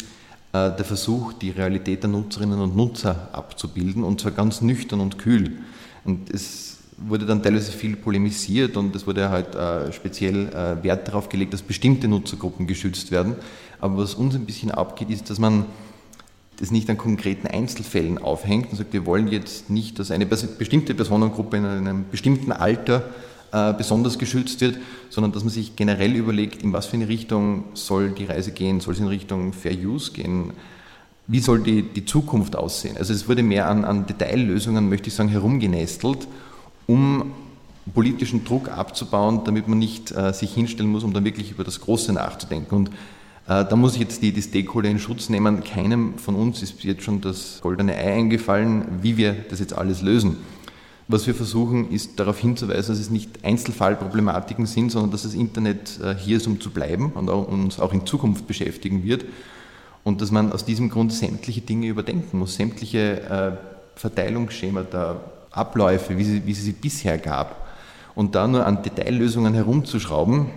äh, 0.54 0.72
der 0.72 0.86
Versuch, 0.86 1.34
die 1.34 1.52
Realität 1.52 2.02
der 2.04 2.10
Nutzerinnen 2.10 2.60
und 2.60 2.76
Nutzer 2.76 3.30
abzubilden 3.34 4.04
und 4.04 4.22
zwar 4.22 4.32
ganz 4.32 4.62
nüchtern 4.62 5.02
und 5.02 5.20
kühl. 5.20 5.60
Und 6.06 6.34
es 6.34 6.78
wurde 6.98 7.26
dann 7.26 7.44
teilweise 7.44 7.72
viel 7.72 7.96
polemisiert 7.96 8.78
und 8.78 8.96
es 8.96 9.06
wurde 9.06 9.30
halt 9.30 9.56
äh, 9.56 9.92
speziell 9.94 10.48
äh, 10.50 10.84
Wert 10.84 11.08
darauf 11.08 11.30
gelegt, 11.30 11.54
dass 11.54 11.62
bestimmte 11.62 12.08
Nutzergruppen 12.08 12.66
geschützt 12.66 13.12
werden. 13.12 13.36
Aber 13.80 13.98
was 13.98 14.16
uns 14.16 14.36
ein 14.36 14.46
bisschen 14.46 14.72
abgeht, 14.72 15.10
ist, 15.10 15.30
dass 15.30 15.40
man 15.40 15.66
das 16.60 16.72
nicht 16.72 16.90
an 16.90 16.98
konkreten 16.98 17.48
Einzelfällen 17.48 18.18
aufhängt 18.18 18.72
und 18.72 18.78
sagt, 18.78 18.92
wir 18.92 19.06
wollen 19.06 19.30
jetzt 19.30 19.70
nicht, 19.70 19.98
dass 19.98 20.12
eine 20.12 20.26
bestimmte 20.26 20.94
Personengruppe 20.94 21.58
in 21.58 21.66
einem 21.66 22.06
bestimmten 22.12 22.52
Alter 22.52 23.10
äh, 23.52 23.74
besonders 23.74 24.20
geschützt 24.20 24.60
wird, 24.62 24.78
sondern 25.10 25.32
dass 25.32 25.44
man 25.44 25.52
sich 25.52 25.76
generell 25.76 26.16
überlegt, 26.16 26.62
in 26.62 26.74
was 26.74 26.86
für 26.86 26.98
eine 26.98 27.08
Richtung 27.08 27.64
soll 27.74 28.12
die 28.12 28.26
Reise 28.26 28.52
gehen, 28.52 28.82
soll 28.82 28.94
es 28.94 29.00
in 29.00 29.08
Richtung 29.08 29.54
Fair 29.54 29.74
Use 29.74 30.12
gehen, 30.12 30.52
wie 31.28 31.40
soll 31.40 31.62
die, 31.62 31.84
die 31.84 32.06
Zukunft 32.06 32.56
aussehen. 32.56 32.98
Also 32.98 33.14
es 33.14 33.30
wurde 33.30 33.42
mehr 33.42 33.70
an, 33.70 33.86
an 33.86 34.06
Detaillösungen, 34.06 34.90
möchte 34.90 35.08
ich 35.08 35.14
sagen, 35.14 35.30
herumgenestelt, 35.30 36.28
um 36.88 37.32
politischen 37.94 38.44
Druck 38.44 38.70
abzubauen, 38.70 39.42
damit 39.46 39.68
man 39.68 39.80
nicht 39.80 40.12
äh, 40.12 40.34
sich 40.34 40.54
hinstellen 40.54 40.92
muss, 40.92 41.04
um 41.04 41.14
dann 41.14 41.26
wirklich 41.26 41.52
über 41.52 41.64
das 41.64 41.80
Große 41.82 42.12
nachzudenken. 42.14 42.76
Und 42.76 42.92
da 43.50 43.76
muss 43.76 43.96
ich 43.96 44.00
jetzt 44.00 44.22
die, 44.22 44.32
die 44.32 44.44
Stakeholder 44.44 44.90
in 44.90 45.00
Schutz 45.00 45.28
nehmen. 45.28 45.64
Keinem 45.64 46.20
von 46.20 46.36
uns 46.36 46.62
ist 46.62 46.84
jetzt 46.84 47.02
schon 47.02 47.20
das 47.20 47.60
goldene 47.62 47.96
Ei 47.96 48.14
eingefallen, 48.14 48.86
wie 49.02 49.18
wir 49.18 49.34
das 49.50 49.60
jetzt 49.60 49.76
alles 49.76 50.04
lösen. 50.04 50.38
Was 51.08 51.26
wir 51.26 51.34
versuchen, 51.34 51.90
ist 51.90 52.20
darauf 52.20 52.38
hinzuweisen, 52.38 52.94
dass 52.94 53.00
es 53.00 53.10
nicht 53.10 53.44
Einzelfallproblematiken 53.44 54.68
sind, 54.68 54.92
sondern 54.92 55.10
dass 55.10 55.24
das 55.24 55.34
Internet 55.34 56.00
äh, 56.00 56.14
hier 56.14 56.38
ist, 56.38 56.46
um 56.46 56.62
zu 56.62 56.70
bleiben 56.70 57.12
und 57.14 57.28
uns 57.28 57.80
auch 57.80 57.92
in 57.92 58.06
Zukunft 58.06 58.46
beschäftigen 58.46 59.04
wird. 59.04 59.26
Und 60.04 60.22
dass 60.22 60.30
man 60.30 60.52
aus 60.52 60.64
diesem 60.64 60.90
Grund 60.90 61.12
sämtliche 61.12 61.62
Dinge 61.62 61.88
überdenken 61.88 62.38
muss, 62.38 62.54
sämtliche 62.54 63.22
äh, 63.22 63.52
Verteilungsschemata, 63.96 65.22
Abläufe, 65.50 66.20
wie 66.20 66.24
sie, 66.24 66.46
wie 66.46 66.54
sie 66.54 66.74
bisher 66.74 67.18
gab. 67.18 67.68
Und 68.14 68.36
da 68.36 68.48
nur 68.48 68.68
an 68.68 68.84
Detaillösungen 68.84 69.56
herumzuschrauben, 69.56 70.52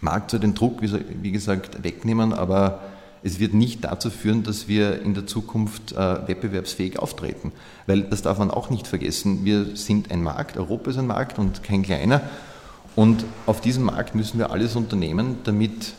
mag 0.00 0.30
zwar 0.30 0.40
den 0.40 0.54
Druck, 0.54 0.80
wie 0.82 1.32
gesagt, 1.32 1.84
wegnehmen, 1.84 2.32
aber 2.32 2.80
es 3.22 3.38
wird 3.38 3.54
nicht 3.54 3.84
dazu 3.84 4.10
führen, 4.10 4.42
dass 4.42 4.66
wir 4.66 5.00
in 5.02 5.14
der 5.14 5.26
Zukunft 5.26 5.92
äh, 5.92 5.96
wettbewerbsfähig 6.28 6.98
auftreten. 6.98 7.52
Weil 7.86 8.02
das 8.02 8.22
darf 8.22 8.38
man 8.38 8.50
auch 8.50 8.68
nicht 8.70 8.86
vergessen. 8.86 9.44
Wir 9.44 9.76
sind 9.76 10.10
ein 10.10 10.22
Markt, 10.22 10.56
Europa 10.56 10.90
ist 10.90 10.98
ein 10.98 11.06
Markt 11.06 11.38
und 11.38 11.62
kein 11.62 11.82
kleiner. 11.82 12.22
Und 12.96 13.24
auf 13.46 13.60
diesem 13.60 13.84
Markt 13.84 14.14
müssen 14.14 14.38
wir 14.38 14.50
alles 14.50 14.76
unternehmen, 14.76 15.36
damit 15.44 15.94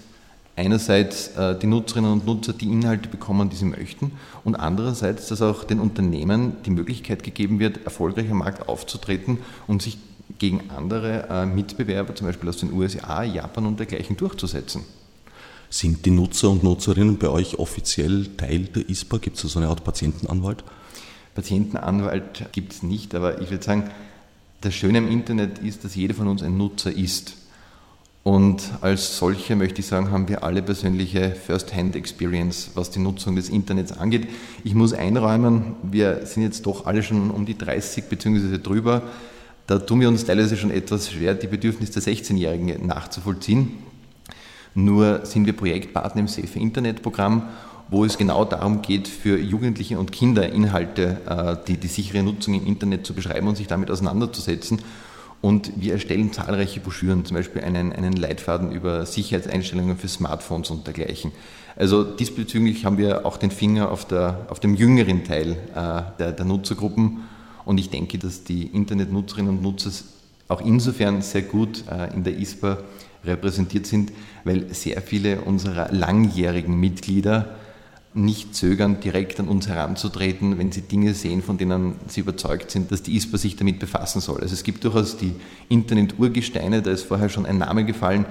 einerseits 0.55 1.29
äh, 1.29 1.57
die 1.57 1.65
Nutzerinnen 1.65 2.11
und 2.11 2.25
Nutzer 2.25 2.53
die 2.53 2.71
Inhalte 2.71 3.09
bekommen, 3.09 3.49
die 3.49 3.55
sie 3.55 3.65
möchten, 3.65 4.11
und 4.43 4.55
andererseits, 4.55 5.27
dass 5.27 5.41
auch 5.41 5.63
den 5.63 5.79
Unternehmen 5.79 6.57
die 6.65 6.71
Möglichkeit 6.71 7.23
gegeben 7.23 7.59
wird, 7.59 7.85
erfolgreich 7.85 8.29
am 8.29 8.39
Markt 8.39 8.67
aufzutreten 8.67 9.39
und 9.65 9.81
sich 9.81 9.97
gegen 10.39 10.69
andere 10.69 11.27
äh, 11.29 11.45
Mitbewerber, 11.45 12.15
zum 12.15 12.27
Beispiel 12.27 12.49
aus 12.49 12.57
den 12.57 12.73
USA, 12.73 13.23
Japan 13.23 13.65
und 13.65 13.79
dergleichen, 13.79 14.17
durchzusetzen. 14.17 14.83
Sind 15.69 16.05
die 16.05 16.11
Nutzer 16.11 16.49
und 16.49 16.63
Nutzerinnen 16.63 17.17
bei 17.17 17.29
euch 17.29 17.57
offiziell 17.59 18.27
Teil 18.37 18.65
der 18.65 18.87
ISPA? 18.89 19.17
Gibt 19.17 19.37
es 19.37 19.41
da 19.41 19.47
so 19.47 19.59
eine 19.59 19.69
Art 19.69 19.83
Patientenanwalt? 19.83 20.63
Patientenanwalt 21.33 22.45
gibt 22.51 22.73
es 22.73 22.83
nicht, 22.83 23.15
aber 23.15 23.41
ich 23.41 23.49
würde 23.49 23.63
sagen, 23.63 23.89
das 24.61 24.75
Schöne 24.75 24.99
im 24.99 25.09
Internet 25.09 25.59
ist, 25.59 25.83
dass 25.83 25.95
jeder 25.95 26.13
von 26.13 26.27
uns 26.27 26.43
ein 26.43 26.57
Nutzer 26.57 26.91
ist. 26.91 27.35
Und 28.23 28.63
als 28.79 29.17
solche 29.17 29.57
möchte 29.57 29.81
ich 29.81 29.87
sagen, 29.87 30.09
haben 30.09 30.29
wir 30.29 30.43
alle 30.43 30.61
persönliche 30.61 31.31
First-Hand-Experience, 31.31 32.71
was 32.73 32.89
die 32.89 32.99
Nutzung 32.99 33.35
des 33.35 33.49
Internets 33.49 33.91
angeht. 33.91 34.29
Ich 34.63 34.75
muss 34.75 34.93
einräumen, 34.93 35.75
wir 35.83 36.25
sind 36.25 36.43
jetzt 36.43 36.65
doch 36.65 36.85
alle 36.85 37.03
schon 37.03 37.31
um 37.31 37.45
die 37.45 37.57
30 37.57 38.05
bzw. 38.05 38.59
drüber. 38.59 39.01
Da 39.73 39.79
tun 39.79 40.01
wir 40.01 40.07
uns 40.07 40.23
teilweise 40.23 40.55
schon 40.55 40.69
etwas 40.69 41.11
schwer, 41.11 41.33
die 41.33 41.47
Bedürfnisse 41.47 41.99
der 41.99 42.13
16-Jährigen 42.13 42.85
nachzuvollziehen. 42.85 43.71
Nur 44.75 45.25
sind 45.25 45.47
wir 45.47 45.53
Projektpartner 45.53 46.21
im 46.21 46.27
Safe 46.27 46.59
Internet 46.59 47.01
Programm, 47.01 47.49
wo 47.89 48.05
es 48.05 48.19
genau 48.19 48.45
darum 48.45 48.83
geht, 48.83 49.07
für 49.07 49.39
Jugendliche 49.39 49.97
und 49.97 50.11
Kinder 50.11 50.47
Inhalte, 50.47 51.17
äh, 51.27 51.55
die, 51.67 51.77
die 51.77 51.87
sichere 51.87 52.21
Nutzung 52.21 52.53
im 52.53 52.67
Internet 52.67 53.07
zu 53.07 53.15
beschreiben 53.15 53.47
und 53.47 53.57
sich 53.57 53.65
damit 53.65 53.89
auseinanderzusetzen. 53.89 54.79
Und 55.41 55.71
wir 55.75 55.93
erstellen 55.93 56.31
zahlreiche 56.31 56.79
Broschüren, 56.79 57.25
zum 57.25 57.37
Beispiel 57.37 57.63
einen, 57.63 57.93
einen 57.93 58.13
Leitfaden 58.13 58.71
über 58.71 59.07
Sicherheitseinstellungen 59.07 59.97
für 59.97 60.07
Smartphones 60.07 60.69
und 60.69 60.85
dergleichen. 60.85 61.31
Also 61.75 62.03
diesbezüglich 62.03 62.85
haben 62.85 62.99
wir 62.99 63.25
auch 63.25 63.37
den 63.37 63.49
Finger 63.49 63.89
auf, 63.89 64.05
der, 64.05 64.45
auf 64.49 64.59
dem 64.59 64.75
jüngeren 64.75 65.23
Teil 65.23 65.53
äh, 65.73 66.19
der, 66.19 66.31
der 66.31 66.45
Nutzergruppen 66.45 67.21
und 67.65 67.77
ich 67.77 67.89
denke, 67.89 68.17
dass 68.17 68.43
die 68.43 68.67
Internetnutzerinnen 68.67 69.57
und 69.57 69.63
Nutzer 69.63 69.91
auch 70.47 70.61
insofern 70.61 71.21
sehr 71.21 71.43
gut 71.43 71.83
äh, 71.89 72.13
in 72.13 72.23
der 72.23 72.37
ISPA 72.37 72.79
repräsentiert 73.25 73.85
sind, 73.85 74.11
weil 74.43 74.73
sehr 74.73 75.01
viele 75.01 75.41
unserer 75.41 75.91
langjährigen 75.91 76.79
Mitglieder 76.79 77.55
nicht 78.13 78.53
zögern, 78.53 78.99
direkt 78.99 79.39
an 79.39 79.47
uns 79.47 79.67
heranzutreten, 79.67 80.59
wenn 80.59 80.71
sie 80.71 80.81
Dinge 80.81 81.13
sehen, 81.13 81.41
von 81.41 81.57
denen 81.57 81.95
sie 82.07 82.21
überzeugt 82.21 82.69
sind, 82.69 82.91
dass 82.91 83.01
die 83.01 83.15
ISPA 83.15 83.37
sich 83.37 83.55
damit 83.55 83.79
befassen 83.79 84.21
soll. 84.21 84.41
Also 84.41 84.53
es 84.53 84.63
gibt 84.63 84.83
durchaus 84.83 85.17
die 85.17 85.33
Internet-Urgesteine, 85.69 86.81
da 86.81 86.91
ist 86.91 87.03
vorher 87.03 87.29
schon 87.29 87.45
ein 87.45 87.57
Name 87.57 87.85
gefallen, 87.85 88.25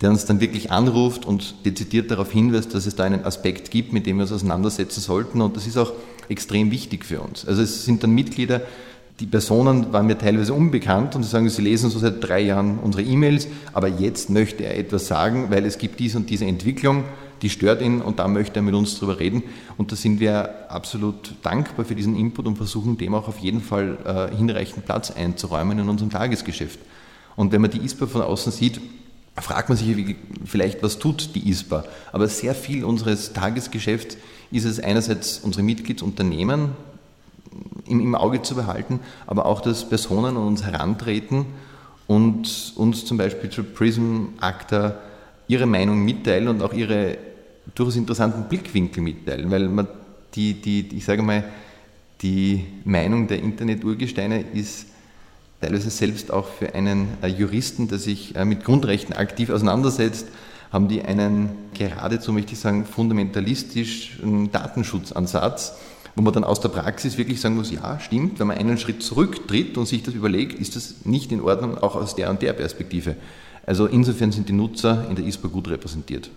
der 0.00 0.10
uns 0.10 0.26
dann 0.26 0.40
wirklich 0.40 0.70
anruft 0.70 1.24
und 1.24 1.54
dezidiert 1.64 2.10
darauf 2.10 2.30
hinweist, 2.30 2.74
dass 2.74 2.86
es 2.86 2.96
da 2.96 3.04
einen 3.04 3.24
Aspekt 3.24 3.70
gibt, 3.70 3.92
mit 3.92 4.06
dem 4.06 4.16
wir 4.16 4.22
uns 4.22 4.32
auseinandersetzen 4.32 5.00
sollten. 5.00 5.40
Und 5.40 5.56
das 5.56 5.66
ist 5.66 5.78
auch 5.78 5.92
extrem 6.28 6.70
wichtig 6.70 7.04
für 7.04 7.20
uns. 7.20 7.46
Also 7.46 7.62
es 7.62 7.84
sind 7.84 8.02
dann 8.02 8.10
Mitglieder, 8.10 8.62
die 9.20 9.26
Personen 9.26 9.94
waren 9.94 10.06
mir 10.06 10.18
teilweise 10.18 10.52
unbekannt 10.52 11.16
und 11.16 11.22
sie 11.22 11.30
sagen, 11.30 11.48
sie 11.48 11.62
lesen 11.62 11.88
so 11.88 11.98
seit 11.98 12.22
drei 12.22 12.40
Jahren 12.40 12.78
unsere 12.78 13.02
E-Mails, 13.02 13.48
aber 13.72 13.88
jetzt 13.88 14.28
möchte 14.28 14.64
er 14.64 14.76
etwas 14.76 15.06
sagen, 15.06 15.46
weil 15.48 15.64
es 15.64 15.78
gibt 15.78 16.00
dies 16.00 16.14
und 16.16 16.28
diese 16.28 16.44
Entwicklung, 16.44 17.04
die 17.40 17.48
stört 17.48 17.80
ihn 17.80 18.02
und 18.02 18.18
da 18.18 18.28
möchte 18.28 18.56
er 18.60 18.62
mit 18.62 18.74
uns 18.74 18.98
drüber 18.98 19.18
reden. 19.18 19.42
Und 19.78 19.90
da 19.90 19.96
sind 19.96 20.20
wir 20.20 20.70
absolut 20.70 21.34
dankbar 21.42 21.86
für 21.86 21.94
diesen 21.94 22.14
Input 22.14 22.46
und 22.46 22.56
versuchen 22.56 22.98
dem 22.98 23.14
auch 23.14 23.28
auf 23.28 23.38
jeden 23.38 23.62
Fall 23.62 23.96
äh, 24.04 24.36
hinreichend 24.36 24.84
Platz 24.84 25.10
einzuräumen 25.10 25.78
in 25.78 25.88
unserem 25.88 26.10
Tagesgeschäft. 26.10 26.78
Und 27.36 27.52
wenn 27.52 27.62
man 27.62 27.70
die 27.70 27.80
ISPA 27.80 28.06
von 28.06 28.22
außen 28.22 28.52
sieht, 28.52 28.80
fragt 29.40 29.68
man 29.68 29.76
sich 29.76 30.16
vielleicht, 30.44 30.82
was 30.82 30.98
tut 30.98 31.34
die 31.34 31.48
ISPA? 31.48 31.84
Aber 32.12 32.28
sehr 32.28 32.54
viel 32.54 32.84
unseres 32.84 33.32
Tagesgeschäfts 33.32 34.16
ist 34.50 34.64
es 34.64 34.80
einerseits 34.80 35.40
unsere 35.40 35.62
Mitgliedsunternehmen 35.62 36.70
im, 37.86 38.00
im 38.00 38.14
Auge 38.14 38.42
zu 38.42 38.54
behalten, 38.54 39.00
aber 39.26 39.46
auch, 39.46 39.60
dass 39.60 39.88
Personen 39.88 40.36
an 40.36 40.46
uns 40.46 40.64
herantreten 40.64 41.46
und 42.06 42.72
uns 42.76 43.04
zum 43.04 43.16
Beispiel 43.16 43.50
zu 43.50 43.64
Prism 43.64 44.26
Acta 44.40 44.98
ihre 45.48 45.66
Meinung 45.66 46.04
mitteilen 46.04 46.48
und 46.48 46.62
auch 46.62 46.72
ihre 46.72 47.18
durchaus 47.74 47.96
interessanten 47.96 48.48
Blickwinkel 48.48 49.02
mitteilen, 49.02 49.50
weil 49.50 49.68
man 49.68 49.86
die, 50.34 50.54
die, 50.54 50.88
ich 50.96 51.04
sage 51.04 51.22
mal, 51.22 51.44
die 52.22 52.64
Meinung 52.84 53.26
der 53.28 53.42
Internet-Urgesteine 53.42 54.44
ist 54.52 54.86
teilweise 55.60 55.90
selbst 55.90 56.30
auch 56.30 56.46
für 56.46 56.74
einen 56.74 57.08
äh, 57.22 57.28
Juristen, 57.28 57.88
der 57.88 57.98
sich 57.98 58.34
äh, 58.36 58.44
mit 58.44 58.64
Grundrechten 58.64 59.14
aktiv 59.14 59.50
auseinandersetzt, 59.50 60.26
haben 60.72 60.88
die 60.88 61.02
einen 61.02 61.50
geradezu, 61.74 62.32
möchte 62.32 62.52
ich 62.52 62.58
sagen, 62.58 62.84
fundamentalistischen 62.84 64.50
Datenschutzansatz, 64.50 65.76
wo 66.16 66.22
man 66.22 66.32
dann 66.32 66.44
aus 66.44 66.60
der 66.60 66.70
Praxis 66.70 67.18
wirklich 67.18 67.40
sagen 67.40 67.56
muss, 67.56 67.70
ja, 67.70 68.00
stimmt, 68.00 68.38
wenn 68.38 68.46
man 68.46 68.58
einen 68.58 68.78
Schritt 68.78 69.02
zurücktritt 69.02 69.76
und 69.78 69.86
sich 69.86 70.02
das 70.02 70.14
überlegt, 70.14 70.58
ist 70.58 70.76
das 70.76 71.04
nicht 71.04 71.30
in 71.30 71.40
Ordnung, 71.40 71.78
auch 71.78 71.94
aus 71.94 72.14
der 72.14 72.30
und 72.30 72.42
der 72.42 72.52
Perspektive. 72.52 73.16
Also 73.66 73.86
insofern 73.86 74.32
sind 74.32 74.48
die 74.48 74.52
Nutzer 74.52 75.06
in 75.08 75.16
der 75.16 75.26
ISPA 75.26 75.48
gut 75.48 75.68
repräsentiert. 75.68 76.30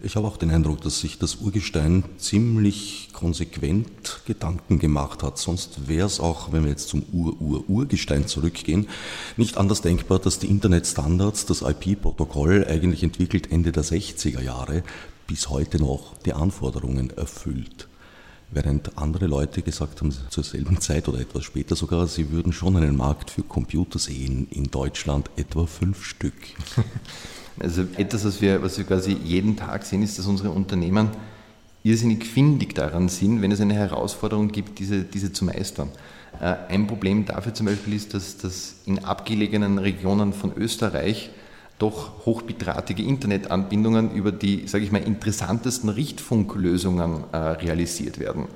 Ich 0.00 0.14
habe 0.14 0.28
auch 0.28 0.36
den 0.36 0.50
Eindruck, 0.50 0.82
dass 0.82 1.00
sich 1.00 1.18
das 1.18 1.36
Urgestein 1.36 2.04
ziemlich 2.18 3.08
konsequent 3.14 4.20
Gedanken 4.26 4.78
gemacht 4.78 5.22
hat. 5.22 5.38
Sonst 5.38 5.88
wäre 5.88 6.06
es 6.06 6.20
auch, 6.20 6.52
wenn 6.52 6.64
wir 6.64 6.70
jetzt 6.70 6.88
zum 6.88 7.02
Ur-Ur-Urgestein 7.12 8.26
zurückgehen, 8.26 8.88
nicht 9.38 9.56
anders 9.56 9.80
denkbar, 9.80 10.18
dass 10.18 10.38
die 10.38 10.48
Internetstandards, 10.48 11.46
das 11.46 11.62
IP-Protokoll 11.62 12.66
eigentlich 12.68 13.02
entwickelt 13.02 13.50
Ende 13.50 13.72
der 13.72 13.84
60er 13.84 14.42
Jahre, 14.42 14.82
bis 15.26 15.48
heute 15.48 15.78
noch 15.78 16.14
die 16.26 16.34
Anforderungen 16.34 17.10
erfüllt. 17.16 17.88
Während 18.50 18.98
andere 18.98 19.26
Leute 19.26 19.62
gesagt 19.62 20.02
haben, 20.02 20.14
zur 20.28 20.44
selben 20.44 20.78
Zeit 20.78 21.08
oder 21.08 21.20
etwas 21.20 21.44
später 21.44 21.74
sogar, 21.74 22.06
sie 22.06 22.30
würden 22.30 22.52
schon 22.52 22.76
einen 22.76 22.96
Markt 22.96 23.30
für 23.30 23.42
Computer 23.42 23.98
sehen, 23.98 24.46
in 24.50 24.70
Deutschland 24.70 25.30
etwa 25.36 25.66
fünf 25.66 26.04
Stück. 26.04 26.34
Also 27.58 27.82
etwas, 27.96 28.24
was 28.24 28.40
wir, 28.40 28.62
was 28.62 28.76
wir 28.78 28.84
quasi 28.84 29.16
jeden 29.24 29.56
Tag 29.56 29.84
sehen, 29.84 30.02
ist, 30.02 30.18
dass 30.18 30.26
unsere 30.26 30.50
Unternehmen 30.50 31.10
irrsinnig 31.82 32.24
findig 32.24 32.74
daran 32.74 33.08
sind, 33.08 33.42
wenn 33.42 33.52
es 33.52 33.60
eine 33.60 33.74
Herausforderung 33.74 34.48
gibt, 34.48 34.78
diese, 34.78 35.04
diese 35.04 35.32
zu 35.32 35.44
meistern. 35.44 35.90
Äh, 36.40 36.54
ein 36.68 36.86
Problem 36.86 37.24
dafür 37.24 37.54
zum 37.54 37.66
Beispiel 37.66 37.94
ist, 37.94 38.12
dass, 38.12 38.38
dass 38.38 38.76
in 38.86 39.04
abgelegenen 39.04 39.78
Regionen 39.78 40.32
von 40.32 40.52
Österreich 40.56 41.30
doch 41.78 42.24
hochbitratige 42.24 43.02
Internetanbindungen 43.02 44.12
über 44.12 44.32
die, 44.32 44.66
sage 44.66 44.84
ich 44.84 44.92
mal, 44.92 45.02
interessantesten 45.02 45.90
Richtfunklösungen 45.90 47.24
äh, 47.32 47.36
realisiert 47.36 48.18
werden. 48.18 48.46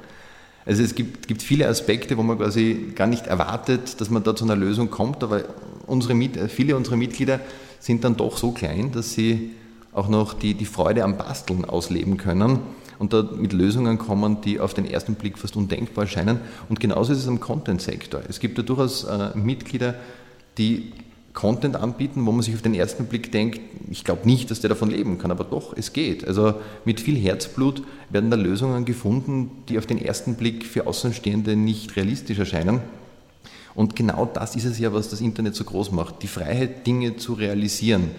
Also 0.67 0.83
es 0.83 0.95
gibt, 0.95 1.27
gibt, 1.29 1.43
viele 1.43 1.69
Aspekte, 1.69 2.17
wo 2.17 2.23
man 2.23 2.39
quasi 2.39 2.93
gar 2.95 3.07
nicht 3.07 3.27
erwartet, 3.27 4.01
dass 4.01 4.11
man 4.11 4.23
da 4.23 4.37
zu 4.37 4.45
einer 4.45 4.57
Lösung 4.57 4.91
kommt, 4.91 5.23
aber 5.23 5.45
unsere, 5.87 6.49
viele 6.49 6.77
unserer 6.77 6.97
Mitglieder 6.97 7.41
sind 7.81 8.05
dann 8.05 8.17
doch 8.17 8.37
so 8.37 8.53
klein, 8.53 8.93
dass 8.93 9.13
sie 9.13 9.51
auch 9.93 10.09
noch 10.09 10.35
die, 10.35 10.55
die 10.55 10.67
Freude 10.67 11.03
am 11.03 11.17
Basteln 11.17 11.65
ausleben 11.65 12.17
können 12.17 12.61
und 13.01 13.13
da 13.13 13.23
mit 13.23 13.53
Lösungen 13.53 13.99
kommen, 13.99 14.41
die 14.43 14.61
auf 14.61 14.75
den 14.75 14.85
ersten 14.85 15.15
Blick 15.15 15.39
fast 15.39 15.57
undenkbar 15.57 16.05
erscheinen. 16.05 16.39
Und 16.69 16.79
genauso 16.79 17.13
ist 17.13 17.19
es 17.19 17.29
am 17.29 17.41
Content-Sektor. 17.41 18.21
Es 18.29 18.39
gibt 18.39 18.59
da 18.59 18.63
durchaus 18.63 19.05
äh, 19.05 19.31
Mitglieder, 19.37 19.95
die 20.59 20.93
Content 21.33 21.77
anbieten, 21.77 22.27
wo 22.27 22.33
man 22.33 22.43
sich 22.43 22.55
auf 22.55 22.63
den 22.63 22.75
ersten 22.75 23.07
Blick 23.07 23.31
denkt, 23.33 23.61
ich 23.89 24.05
glaube 24.05 24.27
nicht, 24.27 24.51
dass 24.51 24.61
der 24.61 24.69
davon 24.69 24.91
leben 24.91 25.19
kann, 25.19 25.31
aber 25.31 25.45
doch, 25.45 25.75
es 25.77 25.93
geht. 25.93 26.27
Also 26.27 26.55
mit 26.85 27.01
viel 27.01 27.17
Herzblut 27.17 27.83
werden 28.11 28.31
da 28.31 28.37
Lösungen 28.37 28.85
gefunden, 28.85 29.51
die 29.69 29.79
auf 29.79 29.87
den 29.87 29.99
ersten 29.99 30.35
Blick 30.35 30.67
für 30.67 30.87
Außenstehende 30.87 31.57
nicht 31.57 31.97
realistisch 31.97 32.39
erscheinen. 32.39 32.81
Und 33.75 33.97
genau 33.97 34.27
das 34.27 34.57
ist 34.57 34.65
es 34.65 34.79
ja, 34.79 34.93
was 34.93 35.09
das 35.09 35.21
Internet 35.21 35.55
so 35.55 35.65
groß 35.65 35.93
macht, 35.93 36.23
die 36.23 36.29
Freiheit, 36.29 36.87
Dinge 36.87 37.17
zu 37.17 37.35
realisieren. 37.35 38.11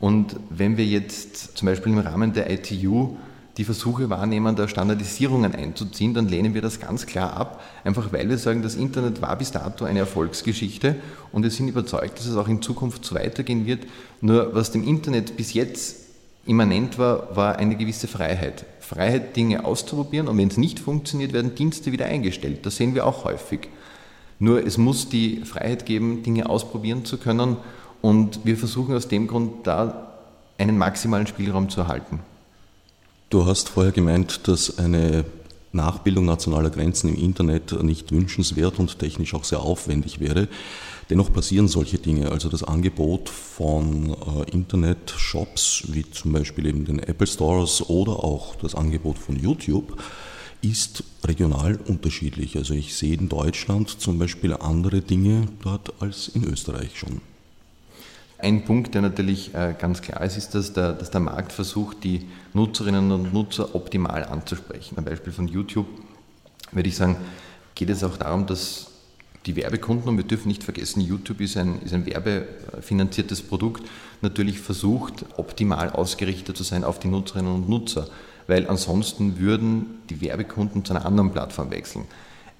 Und 0.00 0.36
wenn 0.48 0.76
wir 0.76 0.86
jetzt 0.86 1.56
zum 1.56 1.66
Beispiel 1.66 1.92
im 1.92 1.98
Rahmen 1.98 2.32
der 2.32 2.50
ITU 2.50 3.16
die 3.56 3.64
Versuche 3.64 4.08
wahrnehmen, 4.08 4.56
da 4.56 4.68
Standardisierungen 4.68 5.54
einzuziehen, 5.54 6.14
dann 6.14 6.28
lehnen 6.28 6.54
wir 6.54 6.62
das 6.62 6.80
ganz 6.80 7.04
klar 7.04 7.34
ab, 7.36 7.62
einfach 7.84 8.12
weil 8.12 8.28
wir 8.28 8.38
sagen, 8.38 8.62
das 8.62 8.74
Internet 8.74 9.20
war 9.20 9.36
bis 9.36 9.50
dato 9.50 9.84
eine 9.84 9.98
Erfolgsgeschichte 9.98 10.96
und 11.32 11.42
wir 11.42 11.50
sind 11.50 11.68
überzeugt, 11.68 12.18
dass 12.18 12.26
es 12.26 12.36
auch 12.36 12.48
in 12.48 12.62
Zukunft 12.62 13.04
so 13.04 13.14
weitergehen 13.14 13.66
wird. 13.66 13.86
Nur 14.22 14.54
was 14.54 14.70
dem 14.70 14.82
Internet 14.86 15.36
bis 15.36 15.52
jetzt 15.52 15.96
immanent 16.46 16.98
war, 16.98 17.36
war 17.36 17.56
eine 17.56 17.76
gewisse 17.76 18.08
Freiheit. 18.08 18.64
Freiheit, 18.80 19.36
Dinge 19.36 19.64
auszuprobieren 19.64 20.28
und 20.28 20.38
wenn 20.38 20.48
es 20.48 20.56
nicht 20.56 20.80
funktioniert, 20.80 21.32
werden 21.32 21.54
Dienste 21.54 21.92
wieder 21.92 22.06
eingestellt. 22.06 22.64
Das 22.64 22.76
sehen 22.76 22.94
wir 22.94 23.04
auch 23.04 23.24
häufig. 23.24 23.68
Nur 24.40 24.66
es 24.66 24.78
muss 24.78 25.08
die 25.08 25.42
Freiheit 25.44 25.86
geben, 25.86 26.22
Dinge 26.22 26.48
ausprobieren 26.48 27.04
zu 27.04 27.18
können 27.18 27.58
und 28.00 28.40
wir 28.44 28.56
versuchen 28.56 28.96
aus 28.96 29.06
dem 29.06 29.26
Grund 29.28 29.66
da 29.66 30.14
einen 30.58 30.78
maximalen 30.78 31.26
Spielraum 31.26 31.68
zu 31.68 31.82
erhalten. 31.82 32.20
Du 33.28 33.46
hast 33.46 33.68
vorher 33.68 33.92
gemeint, 33.92 34.48
dass 34.48 34.78
eine 34.78 35.24
Nachbildung 35.72 36.24
nationaler 36.24 36.70
Grenzen 36.70 37.10
im 37.10 37.22
Internet 37.22 37.80
nicht 37.82 38.12
wünschenswert 38.12 38.78
und 38.78 38.98
technisch 38.98 39.34
auch 39.34 39.44
sehr 39.44 39.60
aufwendig 39.60 40.20
wäre. 40.20 40.48
Dennoch 41.10 41.32
passieren 41.32 41.68
solche 41.68 41.98
Dinge. 41.98 42.30
Also 42.30 42.48
das 42.48 42.62
Angebot 42.62 43.28
von 43.28 44.14
äh, 44.14 44.50
Internet-Shops, 44.52 45.84
wie 45.88 46.10
zum 46.10 46.32
Beispiel 46.32 46.66
eben 46.66 46.84
den 46.86 46.98
Apple 46.98 47.26
Stores 47.26 47.88
oder 47.88 48.24
auch 48.24 48.54
das 48.56 48.74
Angebot 48.74 49.18
von 49.18 49.36
YouTube, 49.36 49.96
ist 50.62 51.04
regional 51.24 51.78
unterschiedlich. 51.86 52.56
Also 52.56 52.74
ich 52.74 52.94
sehe 52.94 53.16
in 53.16 53.28
Deutschland 53.28 54.00
zum 54.00 54.18
Beispiel 54.18 54.54
andere 54.54 55.00
Dinge 55.00 55.46
dort 55.62 56.00
als 56.00 56.28
in 56.28 56.44
Österreich 56.44 56.98
schon. 56.98 57.20
Ein 58.38 58.64
Punkt, 58.64 58.94
der 58.94 59.02
natürlich 59.02 59.54
äh, 59.54 59.74
ganz 59.78 60.00
klar 60.00 60.22
ist, 60.24 60.38
ist, 60.38 60.54
dass 60.54 60.72
der, 60.72 60.94
dass 60.94 61.10
der 61.10 61.20
Markt 61.20 61.52
versucht, 61.52 62.04
die 62.04 62.26
Nutzerinnen 62.54 63.12
und 63.12 63.34
Nutzer 63.34 63.74
optimal 63.74 64.24
anzusprechen. 64.24 64.96
Am 64.96 65.04
Beispiel 65.04 65.32
von 65.32 65.46
YouTube 65.46 65.86
würde 66.72 66.88
ich 66.88 66.96
sagen, 66.96 67.16
geht 67.74 67.90
es 67.90 68.02
auch 68.02 68.16
darum, 68.16 68.46
dass 68.46 68.90
die 69.46 69.56
Werbekunden, 69.56 70.08
und 70.08 70.16
wir 70.16 70.24
dürfen 70.24 70.48
nicht 70.48 70.64
vergessen, 70.64 71.00
YouTube 71.00 71.40
ist 71.40 71.56
ein, 71.56 71.82
ist 71.82 71.94
ein 71.94 72.06
werbefinanziertes 72.06 73.42
Produkt, 73.42 73.88
natürlich 74.20 74.58
versucht, 74.58 75.24
optimal 75.36 75.90
ausgerichtet 75.90 76.56
zu 76.56 76.62
sein 76.62 76.84
auf 76.84 76.98
die 76.98 77.08
Nutzerinnen 77.08 77.52
und 77.52 77.68
Nutzer 77.68 78.08
weil 78.50 78.68
ansonsten 78.68 79.38
würden 79.38 79.86
die 80.10 80.20
Werbekunden 80.20 80.84
zu 80.84 80.92
einer 80.92 81.06
anderen 81.06 81.30
Plattform 81.30 81.70
wechseln. 81.70 82.04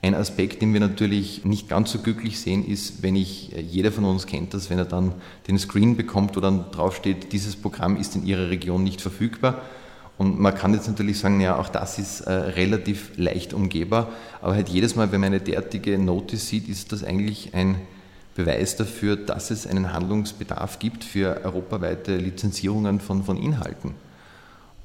Ein 0.03 0.15
Aspekt, 0.15 0.63
den 0.63 0.73
wir 0.73 0.79
natürlich 0.79 1.45
nicht 1.45 1.69
ganz 1.69 1.91
so 1.91 1.99
glücklich 1.99 2.41
sehen, 2.41 2.65
ist, 2.65 3.03
wenn 3.03 3.17
ich, 3.17 3.55
äh, 3.55 3.61
jeder 3.61 3.91
von 3.91 4.05
uns 4.05 4.27
kennt 4.27 4.55
das, 4.55 4.71
wenn 4.71 4.79
er 4.79 4.85
dann 4.85 5.13
den 5.49 5.59
Screen 5.59 5.97
bekommt, 5.97 6.37
wo 6.37 6.41
dann 6.41 6.71
draufsteht, 6.71 7.33
dieses 7.33 7.57
Programm 7.57 7.97
ist 7.97 8.15
in 8.15 8.25
Ihrer 8.25 8.51
Region 8.51 8.85
nicht 8.85 9.01
verfügbar. 9.01 9.63
Und 10.17 10.39
man 10.39 10.55
kann 10.55 10.75
jetzt 10.75 10.87
natürlich 10.87 11.19
sagen, 11.19 11.41
ja, 11.41 11.59
auch 11.59 11.69
das 11.69 11.99
ist 11.99 12.21
äh, 12.21 12.33
relativ 12.33 13.11
leicht 13.17 13.53
umgehbar, 13.53 14.11
aber 14.41 14.55
halt 14.55 14.69
jedes 14.69 14.95
Mal, 14.95 15.11
wenn 15.11 15.21
man 15.21 15.33
eine 15.33 15.41
derartige 15.41 15.99
Notice 15.99 16.47
sieht, 16.47 16.69
ist 16.69 16.93
das 16.93 17.03
eigentlich 17.03 17.53
ein 17.53 17.77
Beweis 18.37 18.77
dafür, 18.77 19.17
dass 19.17 19.51
es 19.51 19.67
einen 19.67 19.93
Handlungsbedarf 19.93 20.79
gibt 20.79 21.03
für 21.03 21.41
europaweite 21.45 22.17
Lizenzierungen 22.17 23.01
von, 23.01 23.25
von 23.25 23.37
Inhalten. 23.37 23.95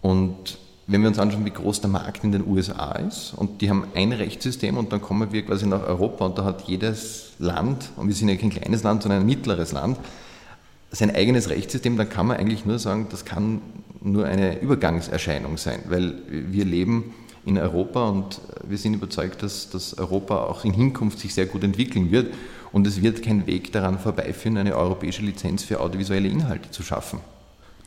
Und 0.02 0.58
wenn 0.88 1.02
wir 1.02 1.08
uns 1.08 1.18
anschauen, 1.18 1.46
wie 1.46 1.52
groß 1.52 1.82
der 1.82 1.90
Markt 1.90 2.24
in 2.24 2.32
den 2.32 2.46
USA 2.46 2.92
ist, 2.94 3.34
und 3.36 3.62
die 3.62 3.70
haben 3.70 3.86
ein 3.96 4.12
Rechtssystem 4.12 4.78
und 4.78 4.94
dann 4.94 5.02
kommen 5.02 5.32
wir 5.32 5.44
quasi 5.44 5.66
nach 5.66 5.84
Europa 5.84 6.26
und 6.26 6.38
da 6.38 6.44
hat 6.44 6.68
jedes 6.68 7.34
Land, 7.40 7.90
und 7.96 8.08
wir 8.08 8.16
sind 8.16 8.30
ja 8.30 8.36
kein 8.36 8.52
kleines 8.52 8.84
Land, 8.84 9.04
sondern 9.04 9.22
ein 9.22 9.26
mittleres 9.26 9.72
Land, 9.72 9.98
sein 10.92 11.14
eigenes 11.14 11.50
Rechtssystem, 11.50 11.98
dann 11.98 12.10
kann 12.10 12.28
man 12.28 12.38
eigentlich 12.38 12.66
nur 12.66 12.80
sagen, 12.80 13.08
das 13.10 13.26
kann 13.26 13.62
nur 14.02 14.26
eine 14.26 14.60
Übergangserscheinung 14.62 15.58
sein, 15.58 15.80
weil 15.90 16.22
wir 16.30 16.66
leben 16.66 17.14
in 17.46 17.58
Europa 17.58 18.08
und 18.08 18.40
wir 18.68 18.78
sind 18.78 18.94
überzeugt, 18.94 19.42
dass, 19.44 19.70
dass 19.70 19.98
Europa 19.98 20.44
auch 20.46 20.66
in 20.66 20.74
Hinkunft 20.74 21.20
sich 21.20 21.34
sehr 21.34 21.48
gut 21.48 21.64
entwickeln 21.64 22.12
wird 22.12 22.34
und 22.72 22.86
es 22.86 23.02
wird 23.02 23.24
kein 23.24 23.48
Weg 23.48 23.72
daran 23.72 24.00
vorbeiführen, 24.00 24.58
eine 24.58 24.76
europäische 24.76 25.24
Lizenz 25.24 25.64
für 25.64 25.80
audiovisuelle 25.80 26.28
Inhalte 26.28 26.70
zu 26.72 26.84
schaffen. 26.84 27.20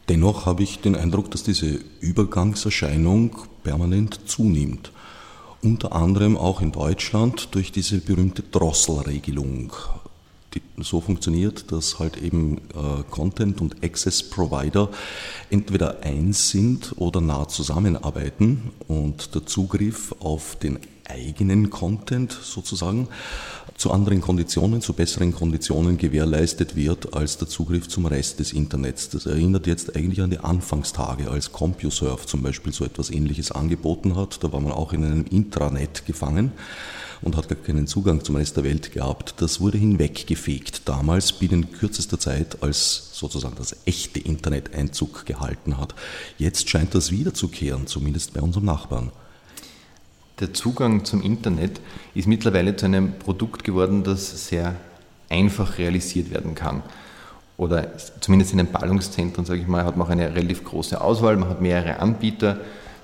Dennoch 0.09 0.47
habe 0.47 0.63
ich 0.63 0.81
den 0.81 0.97
Eindruck, 0.97 1.31
dass 1.31 1.43
diese 1.43 1.81
Übergangserscheinung 2.01 3.37
permanent 3.63 4.21
zunimmt. 4.27 4.91
Unter 5.63 5.93
anderem 5.93 6.37
auch 6.37 6.63
in 6.63 6.73
Deutschland 6.73 7.49
durch 7.55 7.73
diese 7.73 7.99
berühmte 7.99 8.43
Drosselregelung. 8.43 9.73
die 10.55 10.63
so 10.79 11.03
funktioniert, 11.03 11.73
dass 11.73 11.99
halt 11.99 12.17
eben 12.17 12.59
äh, 12.59 13.03
Content 13.11 13.61
und 13.61 13.85
Access 13.85 14.23
Provider 14.23 14.89
entweder 15.51 16.03
eins 16.03 16.49
sind 16.51 16.95
oder 16.97 17.21
nah 17.21 17.47
zusammenarbeiten 17.49 18.71
und 18.87 19.35
der 19.35 19.45
Zugriff 19.45 20.15
auf 20.21 20.57
den 20.57 20.79
eigenen 21.09 21.71
Content 21.71 22.33
sozusagen 22.33 23.09
zu 23.77 23.93
anderen 23.93 24.21
Konditionen, 24.21 24.81
zu 24.81 24.93
besseren 24.93 25.33
Konditionen 25.33 25.99
gewährleistet 25.99 26.75
wird 26.75 27.15
als 27.15 27.39
der 27.39 27.49
Zugriff 27.49 27.89
zum 27.89 28.07
Rest 28.07 28.41
des 28.41 28.53
Internets. 28.53 29.09
Das 29.11 29.27
erinnert 29.27 29.67
jetzt 29.67 29.95
eigentlich 29.95 30.21
an 30.21 30.31
die 30.31 30.39
Anfangstage, 30.39 31.31
als 31.31 31.53
CompuServe 31.53 32.27
zum 32.27 32.43
Beispiel 32.43 32.73
so 32.73 32.85
etwas 32.85 33.11
Ähnliches 33.11 33.53
angeboten 33.53 34.17
hat. 34.17 34.43
Da 34.43 34.53
war 34.53 34.61
man 34.61 34.73
auch 34.73 34.93
in 34.93 35.05
einem 35.05 35.25
Intranet 35.27 36.07
gefangen 36.07 36.53
und 37.23 37.37
hat 37.37 37.49
gar 37.49 37.59
keinen 37.59 37.87
Zugang 37.87 38.25
zum 38.25 38.37
Rest 38.37 38.57
der 38.57 38.65
Welt 38.65 38.93
gehabt. 38.93 39.35
Das 39.39 39.61
wurde 39.61 39.79
hinweggefegt 39.79 40.89
damals 40.89 41.33
binnen 41.33 41.71
kürzester 41.71 42.19
Zeit, 42.19 42.63
als 42.63 43.11
sozusagen 43.13 43.57
das 43.57 43.77
echte 43.85 44.21
Internet 44.21 44.75
Einzug 44.75 45.27
gehalten 45.27 45.79
hat. 45.79 45.95
Jetzt 46.37 46.69
scheint 46.69 46.95
das 46.95 47.11
wiederzukehren, 47.11 47.87
zumindest 47.87 48.35
bei 48.35 48.41
unserem 48.41 48.67
Nachbarn. 48.67 49.13
Der 50.41 50.55
Zugang 50.55 51.05
zum 51.05 51.23
Internet 51.23 51.81
ist 52.15 52.29
mittlerweile 52.29 52.77
zu 52.77 52.87
einem 52.87 53.19
Produkt 53.19 53.65
geworden, 53.65 54.05
das 54.05 54.49
sehr 54.49 54.77
einfach 55.29 55.79
realisiert 55.79 56.31
werden 56.31 56.55
kann. 56.55 56.83
Oder 57.57 57.89
zumindest 58.21 58.53
in 58.53 58.59
den 58.59 58.71
Ballungszentren, 58.71 59.45
sage 59.45 59.61
ich 59.61 59.67
mal, 59.67 59.85
hat 59.85 59.97
man 59.97 60.07
auch 60.07 60.11
eine 60.11 60.35
relativ 60.35 60.65
große 60.65 61.01
Auswahl, 61.01 61.37
man 61.37 61.49
hat 61.49 61.61
mehrere 61.61 61.99
Anbieter 61.99 62.59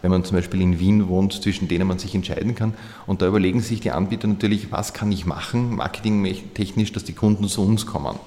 wenn 0.04 0.10
man 0.10 0.22
zum 0.22 0.36
Beispiel 0.36 0.60
in 0.60 0.78
Wien 0.78 1.08
wohnt, 1.08 1.32
zwischen 1.32 1.66
denen 1.66 1.88
man 1.88 1.98
sich 1.98 2.14
entscheiden 2.14 2.54
kann. 2.54 2.74
Und 3.06 3.22
da 3.22 3.26
überlegen 3.26 3.62
sich 3.62 3.80
die 3.80 3.90
Anbieter 3.90 4.28
natürlich, 4.28 4.70
was 4.70 4.92
kann 4.92 5.10
ich 5.10 5.24
machen, 5.24 5.76
marketingtechnisch, 5.76 6.92
dass 6.92 7.04
die 7.04 7.14
Kunden 7.14 7.48
zu 7.48 7.64
uns 7.64 7.86
kommen. 7.86 8.18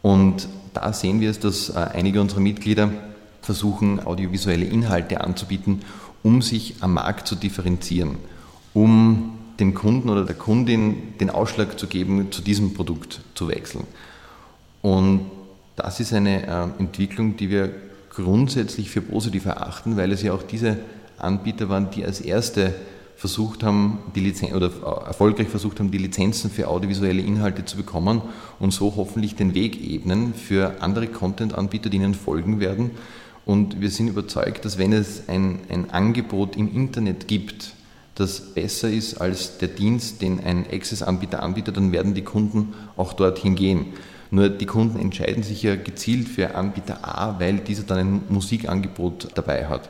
Und 0.00 0.48
da 0.72 0.94
sehen 0.94 1.20
wir 1.20 1.28
es, 1.28 1.38
dass 1.38 1.68
äh, 1.68 1.74
einige 1.92 2.22
unserer 2.22 2.40
Mitglieder 2.40 2.88
versuchen, 3.42 4.06
audiovisuelle 4.06 4.64
Inhalte 4.64 5.20
anzubieten, 5.20 5.82
um 6.26 6.42
sich 6.42 6.74
am 6.80 6.94
Markt 6.94 7.28
zu 7.28 7.36
differenzieren, 7.36 8.16
um 8.74 9.38
dem 9.60 9.74
Kunden 9.74 10.10
oder 10.10 10.24
der 10.24 10.34
Kundin 10.34 11.14
den 11.20 11.30
Ausschlag 11.30 11.78
zu 11.78 11.86
geben, 11.86 12.32
zu 12.32 12.42
diesem 12.42 12.74
Produkt 12.74 13.20
zu 13.36 13.46
wechseln. 13.46 13.84
Und 14.82 15.20
das 15.76 16.00
ist 16.00 16.12
eine 16.12 16.44
äh, 16.48 16.80
Entwicklung, 16.80 17.36
die 17.36 17.48
wir 17.48 17.72
grundsätzlich 18.10 18.90
für 18.90 19.02
positiv 19.02 19.44
erachten, 19.44 19.96
weil 19.96 20.10
es 20.10 20.22
ja 20.22 20.32
auch 20.32 20.42
diese 20.42 20.78
Anbieter 21.16 21.68
waren, 21.68 21.92
die 21.92 22.04
als 22.04 22.20
erste 22.20 22.74
versucht 23.14 23.62
haben, 23.62 24.00
die 24.16 24.20
Lizen 24.20 24.52
oder 24.52 24.72
erfolgreich 25.06 25.48
versucht 25.48 25.78
haben, 25.78 25.92
die 25.92 25.98
Lizenzen 25.98 26.50
für 26.50 26.66
audiovisuelle 26.66 27.22
Inhalte 27.22 27.64
zu 27.66 27.76
bekommen 27.76 28.20
und 28.58 28.72
so 28.72 28.94
hoffentlich 28.96 29.36
den 29.36 29.54
Weg 29.54 29.80
ebnen 29.80 30.34
für 30.34 30.82
andere 30.82 31.06
Content-Anbieter, 31.06 31.88
die 31.88 31.98
ihnen 31.98 32.14
folgen 32.14 32.58
werden. 32.58 32.90
Und 33.46 33.80
wir 33.80 33.90
sind 33.90 34.08
überzeugt, 34.08 34.64
dass 34.64 34.76
wenn 34.76 34.92
es 34.92 35.28
ein, 35.28 35.60
ein 35.70 35.90
Angebot 35.90 36.56
im 36.56 36.74
Internet 36.74 37.28
gibt, 37.28 37.74
das 38.16 38.40
besser 38.40 38.90
ist 38.90 39.20
als 39.20 39.58
der 39.58 39.68
Dienst, 39.68 40.20
den 40.20 40.42
ein 40.42 40.66
Access-Anbieter 40.70 41.42
anbietet, 41.42 41.76
dann 41.76 41.92
werden 41.92 42.14
die 42.14 42.24
Kunden 42.24 42.74
auch 42.96 43.12
dorthin 43.12 43.54
gehen. 43.54 43.92
Nur 44.32 44.48
die 44.48 44.66
Kunden 44.66 44.98
entscheiden 44.98 45.44
sich 45.44 45.62
ja 45.62 45.76
gezielt 45.76 46.28
für 46.28 46.56
Anbieter 46.56 47.06
A, 47.06 47.38
weil 47.38 47.58
dieser 47.58 47.84
dann 47.84 47.98
ein 47.98 48.22
Musikangebot 48.28 49.28
dabei 49.36 49.68
hat. 49.68 49.88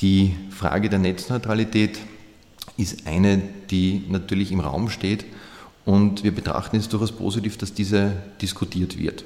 Die 0.00 0.36
Frage 0.50 0.88
der 0.88 1.00
Netzneutralität 1.00 1.98
ist 2.76 3.06
eine, 3.08 3.42
die 3.70 4.04
natürlich 4.08 4.52
im 4.52 4.60
Raum 4.60 4.90
steht 4.90 5.24
und 5.84 6.22
wir 6.22 6.32
betrachten 6.32 6.76
es 6.76 6.88
durchaus 6.88 7.10
positiv, 7.10 7.58
dass 7.58 7.74
diese 7.74 8.12
diskutiert 8.40 8.96
wird. 8.96 9.24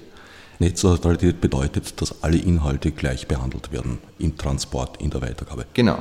Netzneutralität 0.59 1.41
bedeutet, 1.41 2.01
dass 2.01 2.23
alle 2.23 2.39
Inhalte 2.39 2.91
gleich 2.91 3.27
behandelt 3.29 3.73
werden 3.73 3.99
im 4.19 4.37
Transport, 4.37 5.03
in 5.03 5.11
der 5.11 5.23
Weitergabe. 5.23 5.67
Genau. 5.75 5.99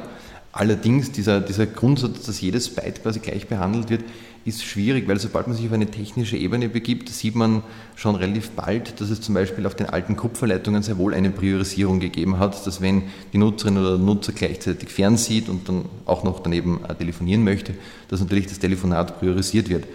Allerdings 0.51 1.11
dieser, 1.11 1.41
dieser 1.41 1.65
Grundsatz, 1.65 2.25
dass 2.25 2.39
jedes 2.39 2.73
Byte 2.73 3.03
quasi 3.03 3.19
gleich 3.19 3.47
behandelt 3.47 3.89
wird, 3.89 4.03
ist 4.45 4.63
schwierig, 4.63 5.07
weil 5.07 5.19
sobald 5.19 5.47
man 5.47 5.55
sich 5.57 5.65
auf 5.65 5.73
eine 5.73 5.89
technische 5.89 6.37
Ebene 6.37 6.69
begibt, 6.69 7.09
sieht 7.09 7.35
man 7.35 7.63
schon 7.95 8.15
relativ 8.15 8.51
bald, 8.51 9.01
dass 9.01 9.09
es 9.09 9.19
zum 9.19 9.33
Beispiel 9.33 9.65
auf 9.65 9.75
den 9.75 9.87
alten 9.87 10.15
Kupferleitungen 10.15 10.83
sehr 10.83 10.99
wohl 10.99 11.15
eine 11.15 11.31
Priorisierung 11.31 11.99
gegeben 11.99 12.37
hat, 12.37 12.65
dass 12.65 12.79
wenn 12.79 13.03
die 13.33 13.39
Nutzerin 13.39 13.77
oder 13.77 13.97
der 13.97 14.05
Nutzer 14.05 14.33
gleichzeitig 14.33 14.89
fernsieht 14.89 15.49
und 15.49 15.67
dann 15.67 15.85
auch 16.05 16.23
noch 16.23 16.41
daneben 16.41 16.79
äh, 16.87 16.93
telefonieren 16.93 17.43
möchte, 17.43 17.73
dass 18.07 18.19
natürlich 18.21 18.45
das 18.45 18.59
Telefonat 18.59 19.19
priorisiert 19.19 19.67
wird. 19.67 19.85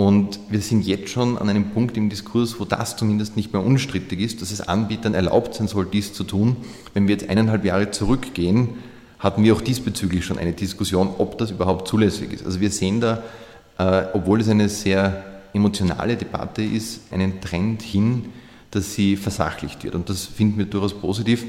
Und 0.00 0.40
wir 0.48 0.62
sind 0.62 0.86
jetzt 0.86 1.10
schon 1.10 1.36
an 1.36 1.50
einem 1.50 1.70
Punkt 1.72 1.96
im 1.98 2.08
Diskurs, 2.08 2.58
wo 2.58 2.64
das 2.64 2.96
zumindest 2.96 3.36
nicht 3.36 3.52
mehr 3.52 3.62
unstrittig 3.62 4.20
ist, 4.20 4.40
dass 4.40 4.50
es 4.50 4.62
Anbietern 4.62 5.12
erlaubt 5.12 5.54
sein 5.54 5.68
soll, 5.68 5.86
dies 5.92 6.14
zu 6.14 6.24
tun. 6.24 6.56
Wenn 6.94 7.06
wir 7.06 7.16
jetzt 7.16 7.28
eineinhalb 7.28 7.66
Jahre 7.66 7.90
zurückgehen, 7.90 8.70
hatten 9.18 9.44
wir 9.44 9.54
auch 9.54 9.60
diesbezüglich 9.60 10.24
schon 10.24 10.38
eine 10.38 10.52
Diskussion, 10.52 11.10
ob 11.18 11.36
das 11.36 11.50
überhaupt 11.50 11.86
zulässig 11.86 12.32
ist. 12.32 12.46
Also 12.46 12.60
wir 12.60 12.70
sehen 12.70 13.02
da 13.02 13.22
äh, 13.80 14.06
obwohl 14.12 14.40
es 14.40 14.48
eine 14.48 14.68
sehr 14.68 15.24
emotionale 15.54 16.16
Debatte 16.16 16.62
ist, 16.62 17.12
einen 17.12 17.40
Trend 17.40 17.82
hin, 17.82 18.26
dass 18.70 18.94
sie 18.94 19.16
versachlicht 19.16 19.84
wird. 19.84 19.94
Und 19.94 20.08
das 20.08 20.26
finden 20.26 20.58
wir 20.58 20.66
durchaus 20.66 20.94
positiv. 20.94 21.44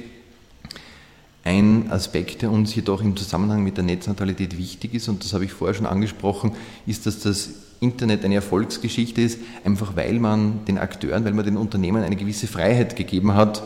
Ein 1.43 1.91
Aspekt, 1.91 2.43
der 2.43 2.51
uns 2.51 2.75
jedoch 2.75 3.01
im 3.01 3.17
Zusammenhang 3.17 3.63
mit 3.63 3.75
der 3.77 3.83
Netzneutralität 3.83 4.57
wichtig 4.57 4.93
ist, 4.93 5.09
und 5.09 5.23
das 5.23 5.33
habe 5.33 5.45
ich 5.45 5.53
vorher 5.53 5.73
schon 5.73 5.87
angesprochen, 5.87 6.51
ist, 6.85 7.07
dass 7.07 7.19
das 7.19 7.49
Internet 7.79 8.23
eine 8.23 8.35
Erfolgsgeschichte 8.35 9.21
ist, 9.21 9.39
einfach 9.65 9.95
weil 9.95 10.19
man 10.19 10.65
den 10.65 10.77
Akteuren, 10.77 11.25
weil 11.25 11.33
man 11.33 11.43
den 11.43 11.57
Unternehmen 11.57 12.03
eine 12.03 12.15
gewisse 12.15 12.45
Freiheit 12.45 12.95
gegeben 12.95 13.33
hat, 13.33 13.63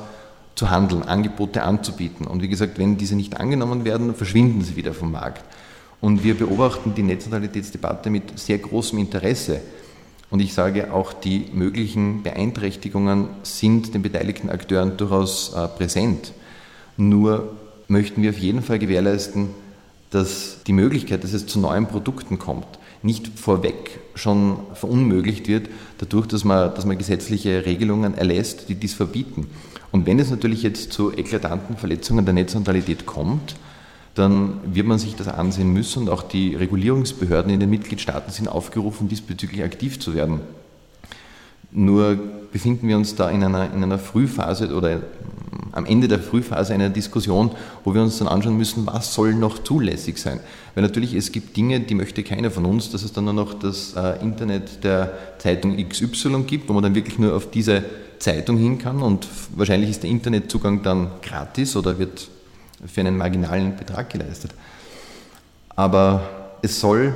zu 0.56 0.70
handeln, 0.70 1.04
Angebote 1.04 1.64
anzubieten. 1.64 2.26
Und 2.26 2.42
wie 2.42 2.48
gesagt, 2.48 2.80
wenn 2.80 2.96
diese 2.96 3.18
nicht 3.18 3.38
angenommen 3.38 3.84
werden, 3.84 4.16
verschwinden 4.16 4.62
sie 4.62 4.78
wieder 4.78 4.94
vom 4.94 5.12
Markt. 5.12 5.44
Und 6.00 6.24
wir 6.24 6.36
beobachten 6.36 6.94
die 6.96 7.04
Netzneutralitätsdebatte 7.04 8.10
mit 8.10 8.40
sehr 8.40 8.58
großem 8.58 9.00
Interesse. 9.00 9.60
Und 10.30 10.40
ich 10.40 10.54
sage 10.54 10.94
auch, 10.94 11.12
die 11.12 11.48
möglichen 11.52 12.24
Beeinträchtigungen 12.24 13.28
sind 13.44 13.94
den 13.94 14.02
beteiligten 14.02 14.50
Akteuren 14.50 14.96
durchaus 14.96 15.54
äh, 15.54 15.68
präsent. 15.68 16.32
Nur 16.96 17.58
möchten 17.88 18.22
wir 18.22 18.32
auf 18.32 18.38
jeden 18.38 18.62
Fall 18.62 18.80
gewährleisten, 18.80 19.50
dass 20.12 20.58
die 20.66 20.74
Möglichkeit, 20.74 21.24
dass 21.24 21.34
es 21.34 21.46
zu 21.46 21.60
neuen 21.60 21.88
Produkten 21.88 22.40
kommt, 22.40 22.68
nicht 23.04 23.38
vorweg 23.38 24.00
schon 24.16 24.58
verunmöglicht 24.74 25.48
wird, 25.48 25.70
dadurch, 25.98 26.28
dass 26.28 26.44
man, 26.44 26.74
dass 26.74 26.86
man 26.86 26.98
gesetzliche 26.98 27.66
Regelungen 27.66 28.16
erlässt, 28.16 28.70
die 28.70 28.76
dies 28.76 28.94
verbieten. 28.94 29.48
Und 29.92 30.06
wenn 30.06 30.20
es 30.20 30.30
natürlich 30.30 30.64
jetzt 30.64 30.94
zu 30.94 31.12
eklatanten 31.14 31.78
Verletzungen 31.78 32.26
der 32.26 32.34
Netzneutralität 32.34 33.06
kommt, 33.06 33.56
dann 34.16 34.54
wird 34.66 34.88
man 34.88 34.98
sich 34.98 35.16
das 35.16 35.28
ansehen 35.28 35.74
müssen 35.74 36.04
und 36.04 36.10
auch 36.10 36.24
die 36.24 36.56
Regulierungsbehörden 36.56 37.52
in 37.52 37.60
den 37.60 37.70
Mitgliedstaaten 37.70 38.32
sind 38.32 38.48
aufgerufen, 38.48 39.10
diesbezüglich 39.10 39.64
aktiv 39.64 40.00
zu 40.00 40.16
werden. 40.16 40.40
Nur 41.72 42.18
befinden 42.54 42.88
wir 42.88 42.96
uns 42.96 43.16
da 43.16 43.30
in 43.30 43.44
einer, 43.44 43.74
in 43.74 43.84
einer 43.84 44.00
Frühphase 44.00 44.74
oder 44.74 45.02
am 45.76 45.86
Ende 45.86 46.08
der 46.08 46.20
Frühphase 46.20 46.74
einer 46.74 46.90
Diskussion, 46.90 47.52
wo 47.84 47.94
wir 47.94 48.02
uns 48.02 48.18
dann 48.18 48.28
anschauen 48.28 48.58
müssen, 48.58 48.88
was 48.88 49.14
soll 49.14 49.36
noch 49.36 49.64
zulässig 49.64 50.18
sein. 50.18 50.40
Weil 50.74 50.84
natürlich 50.84 51.14
es 51.14 51.32
gibt 51.32 51.56
Dinge, 51.56 51.82
die 51.82 51.94
möchte 51.94 52.24
keiner 52.24 52.50
von 52.50 52.66
uns, 52.66 52.90
dass 52.90 53.04
es 53.04 53.14
dann 53.14 53.26
nur 53.26 53.34
noch 53.34 53.54
das 53.54 53.94
äh, 53.94 54.22
Internet 54.22 54.84
der 54.84 55.14
Zeitung 55.38 55.78
XY 55.78 56.44
gibt, 56.48 56.70
wo 56.70 56.74
man 56.74 56.82
dann 56.82 56.96
wirklich 56.96 57.20
nur 57.20 57.36
auf 57.36 57.52
diese 57.52 57.84
Zeitung 58.20 58.58
hin 58.58 58.78
kann 58.78 59.02
und 59.02 59.28
wahrscheinlich 59.56 59.90
ist 59.90 60.04
der 60.04 60.10
Internetzugang 60.10 60.82
dann 60.82 61.12
gratis 61.22 61.76
oder 61.76 62.00
wird 62.00 62.30
für 62.86 63.02
einen 63.02 63.18
marginalen 63.18 63.76
Betrag 63.76 64.10
geleistet. 64.10 64.52
Aber 65.76 66.58
es 66.62 66.80
soll 66.80 67.14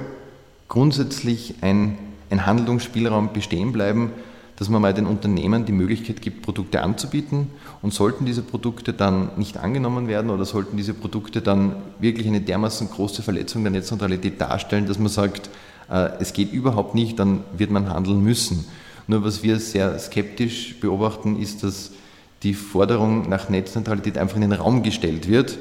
grundsätzlich 0.67 1.56
ein, 1.62 1.98
ein 2.30 2.45
Handlungsspielraum 2.45 3.32
bestehen 3.32 3.72
bleiben, 3.72 4.12
dass 4.60 4.67
man 4.67 4.82
mal 4.82 4.93
den 4.93 5.06
Unternehmen 5.06 5.65
die 5.65 5.72
Möglichkeit 5.72 6.22
gibt, 6.22 6.41
Produkte 6.41 6.82
anzubieten. 6.82 7.48
Und 7.82 7.93
sollten 7.93 8.26
diese 8.26 8.41
Produkte 8.41 8.91
dann 8.91 9.30
nicht 9.38 9.58
angenommen 9.58 10.10
werden 10.10 10.30
oder 10.30 10.43
sollten 10.43 10.76
diese 10.76 10.93
Produkte 10.93 11.41
dann 11.41 11.78
wirklich 12.00 12.28
eine 12.28 12.41
dermaßen 12.41 12.89
große 12.89 13.24
Verletzung 13.24 13.63
der 13.63 13.72
Netzneutralität 13.72 14.39
darstellen, 14.41 14.86
dass 14.86 15.00
man 15.00 15.08
sagt, 15.08 15.50
äh, 15.89 16.10
es 16.19 16.34
geht 16.34 16.52
überhaupt 16.52 16.93
nicht, 16.93 17.17
dann 17.19 17.45
wird 17.58 17.72
man 17.72 17.89
handeln 17.89 18.22
müssen. 18.22 18.65
Nur 19.08 19.24
was 19.24 19.43
wir 19.43 19.62
sehr 19.62 19.98
skeptisch 19.98 20.78
beobachten, 20.82 21.39
ist, 21.39 21.63
dass 21.63 21.91
die 22.43 22.54
Forderung 22.54 23.30
nach 23.30 23.48
Netzneutralität 23.48 24.17
einfach 24.17 24.36
in 24.36 24.41
den 24.41 24.52
Raum 24.52 24.84
gestellt 24.84 25.30
wird, 25.30 25.58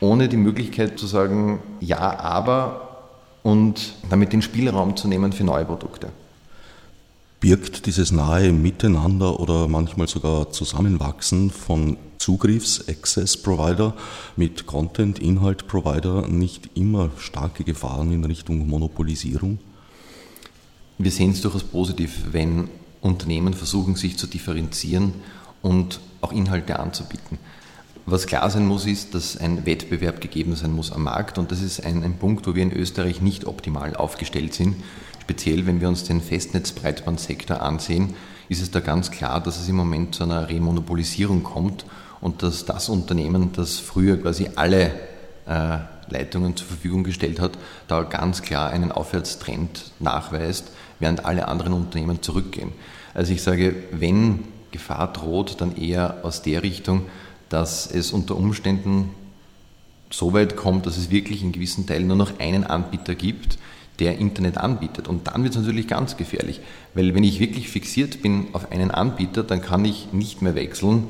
ohne 0.00 0.28
die 0.28 0.36
Möglichkeit 0.36 0.98
zu 0.98 1.06
sagen, 1.06 1.60
ja, 1.78 2.18
aber 2.18 3.06
und 3.44 3.94
damit 4.10 4.32
den 4.32 4.42
Spielraum 4.42 4.96
zu 4.96 5.06
nehmen 5.06 5.32
für 5.32 5.44
neue 5.44 5.64
Produkte. 5.64 6.08
Birgt 7.44 7.84
dieses 7.84 8.10
nahe 8.10 8.52
Miteinander 8.52 9.38
oder 9.38 9.68
manchmal 9.68 10.08
sogar 10.08 10.50
Zusammenwachsen 10.50 11.50
von 11.50 11.98
Zugriffs-Access-Provider 12.16 13.94
mit 14.34 14.64
Content-Inhalt-Provider 14.64 16.26
nicht 16.26 16.70
immer 16.74 17.10
starke 17.18 17.62
Gefahren 17.62 18.12
in 18.12 18.24
Richtung 18.24 18.66
Monopolisierung? 18.66 19.58
wir 20.96 21.10
sehen 21.10 21.32
es 21.32 21.42
durchaus 21.42 21.64
positiv, 21.64 22.32
wenn 22.32 22.70
Unternehmen 23.02 23.52
versuchen, 23.52 23.94
sich 23.94 24.16
zu 24.16 24.26
differenzieren 24.26 25.12
und 25.60 26.00
auch 26.22 26.32
Inhalte 26.32 26.78
anzubieten. 26.78 27.38
Was 28.06 28.26
klar 28.26 28.48
sein 28.48 28.66
muss, 28.66 28.86
ist, 28.86 29.14
dass 29.14 29.36
ein 29.36 29.66
Wettbewerb 29.66 30.22
gegeben 30.22 30.56
sein 30.56 30.72
muss 30.72 30.92
am 30.92 31.02
Markt 31.02 31.36
und 31.36 31.52
das 31.52 31.60
ist 31.60 31.84
ein, 31.84 32.02
ein 32.02 32.16
Punkt, 32.16 32.46
wo 32.46 32.54
wir 32.54 32.62
in 32.62 32.72
Österreich 32.72 33.20
nicht 33.20 33.44
optimal 33.44 33.94
aufgestellt 33.96 34.54
sind. 34.54 34.76
Speziell, 35.24 35.64
wenn 35.66 35.80
wir 35.80 35.88
uns 35.88 36.04
den 36.04 36.20
Festnetzbreitbandsektor 36.20 37.62
ansehen, 37.62 38.14
ist 38.50 38.60
es 38.60 38.70
da 38.70 38.80
ganz 38.80 39.10
klar, 39.10 39.42
dass 39.42 39.58
es 39.58 39.70
im 39.70 39.76
Moment 39.76 40.14
zu 40.14 40.24
einer 40.24 40.50
Remonopolisierung 40.50 41.42
kommt 41.42 41.86
und 42.20 42.42
dass 42.42 42.66
das 42.66 42.90
Unternehmen, 42.90 43.52
das 43.52 43.78
früher 43.78 44.20
quasi 44.20 44.50
alle 44.54 44.90
äh, 45.46 45.78
Leitungen 46.10 46.56
zur 46.56 46.66
Verfügung 46.66 47.04
gestellt 47.04 47.40
hat, 47.40 47.52
da 47.88 48.02
ganz 48.02 48.42
klar 48.42 48.68
einen 48.68 48.92
Aufwärtstrend 48.92 49.92
nachweist, 49.98 50.72
während 50.98 51.24
alle 51.24 51.48
anderen 51.48 51.72
Unternehmen 51.72 52.20
zurückgehen. 52.20 52.72
Also 53.14 53.32
ich 53.32 53.42
sage, 53.42 53.74
wenn 53.92 54.44
Gefahr 54.72 55.10
droht, 55.10 55.62
dann 55.62 55.74
eher 55.74 56.18
aus 56.22 56.42
der 56.42 56.62
Richtung, 56.62 57.06
dass 57.48 57.90
es 57.90 58.12
unter 58.12 58.36
Umständen 58.36 59.08
so 60.10 60.34
weit 60.34 60.54
kommt, 60.54 60.84
dass 60.84 60.98
es 60.98 61.10
wirklich 61.10 61.42
in 61.42 61.52
gewissen 61.52 61.86
Teilen 61.86 62.08
nur 62.08 62.16
noch 62.16 62.38
einen 62.40 62.64
Anbieter 62.64 63.14
gibt, 63.14 63.56
der 63.98 64.18
Internet 64.18 64.58
anbietet. 64.58 65.08
Und 65.08 65.28
dann 65.28 65.44
wird 65.44 65.54
es 65.54 65.60
natürlich 65.60 65.86
ganz 65.86 66.16
gefährlich, 66.16 66.60
weil 66.94 67.14
wenn 67.14 67.24
ich 67.24 67.40
wirklich 67.40 67.68
fixiert 67.68 68.22
bin 68.22 68.48
auf 68.52 68.72
einen 68.72 68.90
Anbieter, 68.90 69.42
dann 69.42 69.62
kann 69.62 69.84
ich 69.84 70.12
nicht 70.12 70.42
mehr 70.42 70.54
wechseln, 70.54 71.08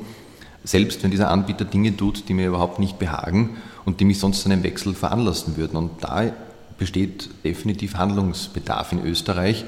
selbst 0.63 1.03
wenn 1.03 1.11
dieser 1.11 1.29
Anbieter 1.29 1.65
Dinge 1.65 1.95
tut, 1.95 2.27
die 2.27 2.33
mir 2.33 2.47
überhaupt 2.47 2.79
nicht 2.79 2.99
behagen 2.99 3.57
und 3.85 3.99
die 3.99 4.05
mich 4.05 4.19
sonst 4.19 4.41
zu 4.41 4.49
einem 4.49 4.63
Wechsel 4.63 4.93
veranlassen 4.93 5.57
würden. 5.57 5.77
Und 5.77 6.03
da 6.03 6.31
besteht 6.77 7.29
definitiv 7.43 7.95
Handlungsbedarf 7.95 8.91
in 8.91 9.03
Österreich, 9.05 9.65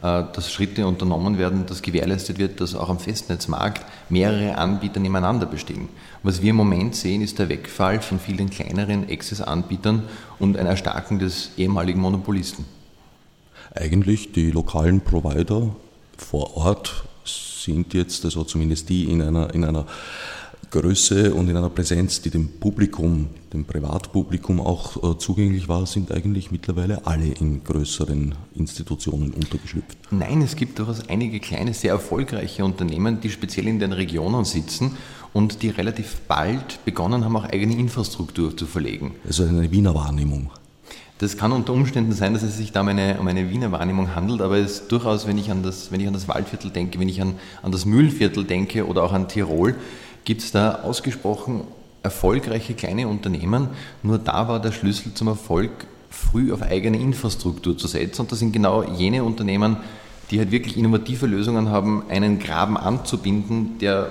dass 0.00 0.52
Schritte 0.52 0.86
unternommen 0.86 1.38
werden, 1.38 1.66
dass 1.66 1.82
gewährleistet 1.82 2.38
wird, 2.38 2.60
dass 2.60 2.74
auch 2.74 2.90
am 2.90 2.98
Festnetzmarkt 2.98 3.84
mehrere 4.08 4.56
Anbieter 4.58 5.00
nebeneinander 5.00 5.46
bestehen. 5.46 5.88
Was 6.22 6.42
wir 6.42 6.50
im 6.50 6.56
Moment 6.56 6.94
sehen, 6.94 7.22
ist 7.22 7.38
der 7.38 7.48
Wegfall 7.48 8.00
von 8.00 8.20
vielen 8.20 8.50
kleineren 8.50 9.08
Access-Anbietern 9.10 10.02
und 10.38 10.56
ein 10.56 10.66
Erstarken 10.66 11.18
des 11.18 11.50
ehemaligen 11.56 12.00
Monopolisten. 12.00 12.64
Eigentlich 13.74 14.32
die 14.32 14.50
lokalen 14.50 15.00
Provider 15.00 15.74
vor 16.16 16.56
Ort 16.56 17.04
sind 17.24 17.94
jetzt, 17.94 18.24
also 18.24 18.44
zumindest 18.44 18.88
die 18.88 19.04
in 19.04 19.22
einer, 19.22 19.52
in 19.54 19.64
einer 19.64 19.86
Größe 20.70 21.34
und 21.34 21.48
in 21.48 21.56
einer 21.56 21.70
Präsenz, 21.70 22.20
die 22.22 22.30
dem 22.30 22.48
Publikum, 22.48 23.28
dem 23.52 23.64
Privatpublikum 23.64 24.60
auch 24.60 25.14
äh, 25.14 25.18
zugänglich 25.18 25.68
war, 25.68 25.86
sind 25.86 26.12
eigentlich 26.12 26.50
mittlerweile 26.50 27.06
alle 27.06 27.26
in 27.26 27.62
größeren 27.62 28.34
Institutionen 28.54 29.32
untergeschlüpft. 29.32 29.96
Nein, 30.10 30.42
es 30.42 30.56
gibt 30.56 30.78
durchaus 30.78 31.08
einige 31.08 31.40
kleine, 31.40 31.72
sehr 31.72 31.92
erfolgreiche 31.92 32.64
Unternehmen, 32.64 33.20
die 33.20 33.30
speziell 33.30 33.68
in 33.68 33.78
den 33.78 33.92
Regionen 33.92 34.44
sitzen 34.44 34.96
und 35.32 35.62
die 35.62 35.68
relativ 35.68 36.20
bald 36.28 36.84
begonnen 36.84 37.24
haben, 37.24 37.36
auch 37.36 37.44
eigene 37.44 37.76
Infrastruktur 37.76 38.56
zu 38.56 38.66
verlegen. 38.66 39.12
Also 39.26 39.44
eine 39.44 39.70
Wiener 39.70 39.94
Wahrnehmung. 39.94 40.50
Das 41.18 41.38
kann 41.38 41.52
unter 41.52 41.72
Umständen 41.72 42.12
sein, 42.12 42.34
dass 42.34 42.42
es 42.42 42.58
sich 42.58 42.72
da 42.72 42.82
um 42.82 42.88
eine, 42.88 43.18
um 43.18 43.26
eine 43.26 43.48
Wiener 43.48 43.72
Wahrnehmung 43.72 44.14
handelt, 44.14 44.42
aber 44.42 44.58
es 44.58 44.72
ist 44.72 44.92
durchaus, 44.92 45.26
wenn 45.26 45.38
ich 45.38 45.50
an 45.50 45.62
das, 45.62 45.90
wenn 45.90 46.00
ich 46.00 46.06
an 46.06 46.12
das 46.12 46.28
Waldviertel 46.28 46.70
denke, 46.70 47.00
wenn 47.00 47.08
ich 47.08 47.22
an, 47.22 47.36
an 47.62 47.72
das 47.72 47.86
Mühlviertel 47.86 48.44
denke 48.44 48.86
oder 48.86 49.02
auch 49.02 49.14
an 49.14 49.26
Tirol, 49.26 49.76
gibt 50.26 50.42
es 50.42 50.52
da 50.52 50.82
ausgesprochen 50.82 51.62
erfolgreiche 52.02 52.74
kleine 52.74 53.08
Unternehmen. 53.08 53.68
Nur 54.02 54.18
da 54.18 54.48
war 54.48 54.60
der 54.60 54.72
Schlüssel 54.72 55.14
zum 55.14 55.28
Erfolg, 55.28 55.70
früh 56.10 56.52
auf 56.52 56.62
eigene 56.62 56.98
Infrastruktur 56.98 57.78
zu 57.78 57.86
setzen. 57.88 58.22
Und 58.22 58.32
das 58.32 58.40
sind 58.40 58.52
genau 58.52 58.82
jene 58.82 59.24
Unternehmen, 59.24 59.78
die 60.30 60.38
halt 60.38 60.50
wirklich 60.50 60.76
innovative 60.76 61.26
Lösungen 61.26 61.68
haben, 61.70 62.04
einen 62.08 62.38
Graben 62.38 62.76
anzubinden, 62.76 63.78
der 63.78 64.10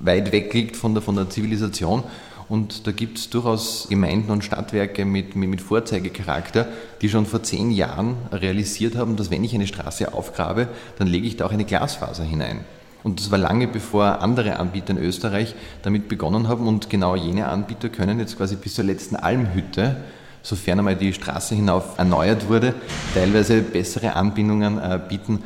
weit 0.00 0.32
weg 0.32 0.52
liegt 0.52 0.76
von 0.76 0.94
der, 0.94 1.02
von 1.02 1.16
der 1.16 1.30
Zivilisation. 1.30 2.02
Und 2.48 2.86
da 2.86 2.92
gibt 2.92 3.18
es 3.18 3.30
durchaus 3.30 3.88
Gemeinden 3.88 4.30
und 4.30 4.42
Stadtwerke 4.42 5.04
mit, 5.04 5.36
mit, 5.36 5.60
Vorzeigecharakter, 5.60 6.66
die 7.02 7.10
schon 7.10 7.26
vor 7.26 7.42
zehn 7.42 7.70
Jahren 7.70 8.16
realisiert 8.32 8.96
haben, 8.96 9.16
dass 9.16 9.30
wenn 9.30 9.44
ich 9.44 9.54
eine 9.54 9.66
Straße 9.66 10.14
aufgrabe, 10.14 10.68
dann 10.98 11.08
lege 11.08 11.26
ich 11.26 11.36
da 11.36 11.46
auch 11.46 11.52
eine 11.52 11.66
Glasfaser 11.66 12.24
hinein. 12.24 12.64
Und 13.04 13.20
das 13.20 13.30
war 13.30 13.38
lange 13.38 13.68
bevor 13.68 14.20
andere 14.20 14.58
Anbieter 14.58 14.90
in 14.90 14.98
Österreich 14.98 15.54
damit 15.82 16.08
begonnen 16.08 16.48
haben. 16.48 16.66
Und 16.66 16.90
genau 16.90 17.14
jene 17.14 17.48
Anbieter 17.48 17.88
können 17.88 18.18
jetzt 18.18 18.36
quasi 18.36 18.56
bis 18.56 18.74
zur 18.74 18.84
letzten 18.84 19.16
Almhütte, 19.16 19.96
sofern 20.42 20.80
einmal 20.80 20.96
die 20.96 21.12
Straße 21.12 21.54
hinauf 21.54 21.98
erneuert 21.98 22.48
wurde, 22.48 22.74
teilweise 23.14 23.62
bessere 23.62 24.16
Anbindungen 24.16 24.78
äh, 24.78 24.98
bieten, 25.08 25.42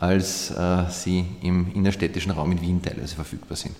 als 0.00 0.50
äh, 0.50 0.84
sie 0.90 1.24
im 1.42 1.72
innerstädtischen 1.74 2.32
Raum 2.32 2.52
in 2.52 2.60
Wien 2.60 2.82
teilweise 2.82 3.14
verfügbar 3.14 3.56
sind. 3.56 3.74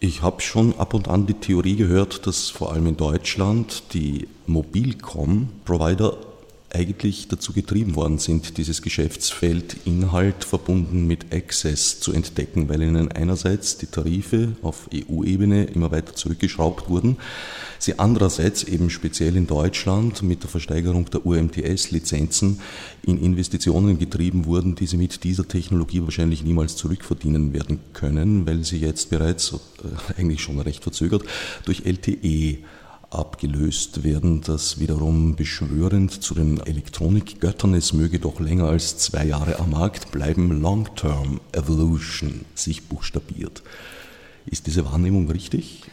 Ich 0.00 0.22
habe 0.22 0.40
schon 0.40 0.78
ab 0.78 0.94
und 0.94 1.08
an 1.08 1.26
die 1.26 1.34
Theorie 1.34 1.74
gehört, 1.74 2.26
dass 2.28 2.50
vor 2.50 2.72
allem 2.72 2.86
in 2.86 2.96
Deutschland 2.96 3.82
die 3.94 4.28
Mobilcom-Provider 4.46 6.16
eigentlich 6.70 7.28
dazu 7.28 7.52
getrieben 7.52 7.96
worden 7.96 8.18
sind, 8.18 8.58
dieses 8.58 8.82
Geschäftsfeld 8.82 9.76
Inhalt 9.86 10.44
verbunden 10.44 11.06
mit 11.06 11.32
Access 11.32 12.00
zu 12.00 12.12
entdecken, 12.12 12.68
weil 12.68 12.82
ihnen 12.82 13.10
einerseits 13.10 13.78
die 13.78 13.86
Tarife 13.86 14.52
auf 14.62 14.88
EU-Ebene 14.94 15.64
immer 15.64 15.90
weiter 15.90 16.14
zurückgeschraubt 16.14 16.90
wurden, 16.90 17.16
sie 17.78 17.98
andererseits 17.98 18.64
eben 18.64 18.90
speziell 18.90 19.36
in 19.36 19.46
Deutschland 19.46 20.22
mit 20.22 20.42
der 20.42 20.50
Versteigerung 20.50 21.08
der 21.10 21.24
UMTS-Lizenzen 21.24 22.60
in 23.02 23.22
Investitionen 23.22 23.98
getrieben 23.98 24.44
wurden, 24.44 24.74
die 24.74 24.86
sie 24.86 24.98
mit 24.98 25.24
dieser 25.24 25.48
Technologie 25.48 26.02
wahrscheinlich 26.02 26.44
niemals 26.44 26.76
zurückverdienen 26.76 27.54
werden 27.54 27.80
können, 27.94 28.46
weil 28.46 28.64
sie 28.64 28.78
jetzt 28.78 29.08
bereits, 29.08 29.52
äh, 29.52 30.20
eigentlich 30.20 30.42
schon 30.42 30.60
recht 30.60 30.82
verzögert, 30.82 31.22
durch 31.64 31.86
LTE 31.86 32.58
abgelöst 33.10 34.04
werden, 34.04 34.42
das 34.42 34.80
wiederum 34.80 35.34
beschwörend 35.34 36.22
zu 36.22 36.34
den 36.34 36.60
Elektronikgöttern, 36.60 37.74
es 37.74 37.92
möge 37.92 38.18
doch 38.18 38.40
länger 38.40 38.66
als 38.66 38.98
zwei 38.98 39.24
Jahre 39.24 39.58
am 39.58 39.70
Markt 39.70 40.10
bleiben, 40.12 40.60
Long-Term 40.60 41.40
Evolution 41.52 42.44
sich 42.54 42.88
buchstabiert. 42.88 43.62
Ist 44.46 44.66
diese 44.66 44.84
Wahrnehmung 44.84 45.30
richtig? 45.30 45.84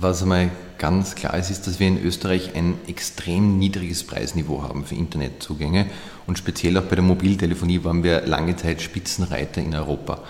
Was 0.00 0.22
einmal 0.22 0.50
ganz 0.78 1.14
klar 1.14 1.36
ist, 1.36 1.50
ist, 1.50 1.66
dass 1.66 1.78
wir 1.78 1.88
in 1.88 2.02
Österreich 2.02 2.54
ein 2.54 2.74
extrem 2.86 3.58
niedriges 3.58 4.04
Preisniveau 4.04 4.62
haben 4.62 4.84
für 4.84 4.94
Internetzugänge 4.94 5.86
und 6.26 6.38
speziell 6.38 6.78
auch 6.78 6.84
bei 6.84 6.96
der 6.96 7.04
Mobiltelefonie 7.04 7.84
waren 7.84 8.02
wir 8.02 8.26
lange 8.26 8.56
Zeit 8.56 8.80
Spitzenreiter 8.80 9.60
in 9.60 9.74
Europa. 9.74 10.22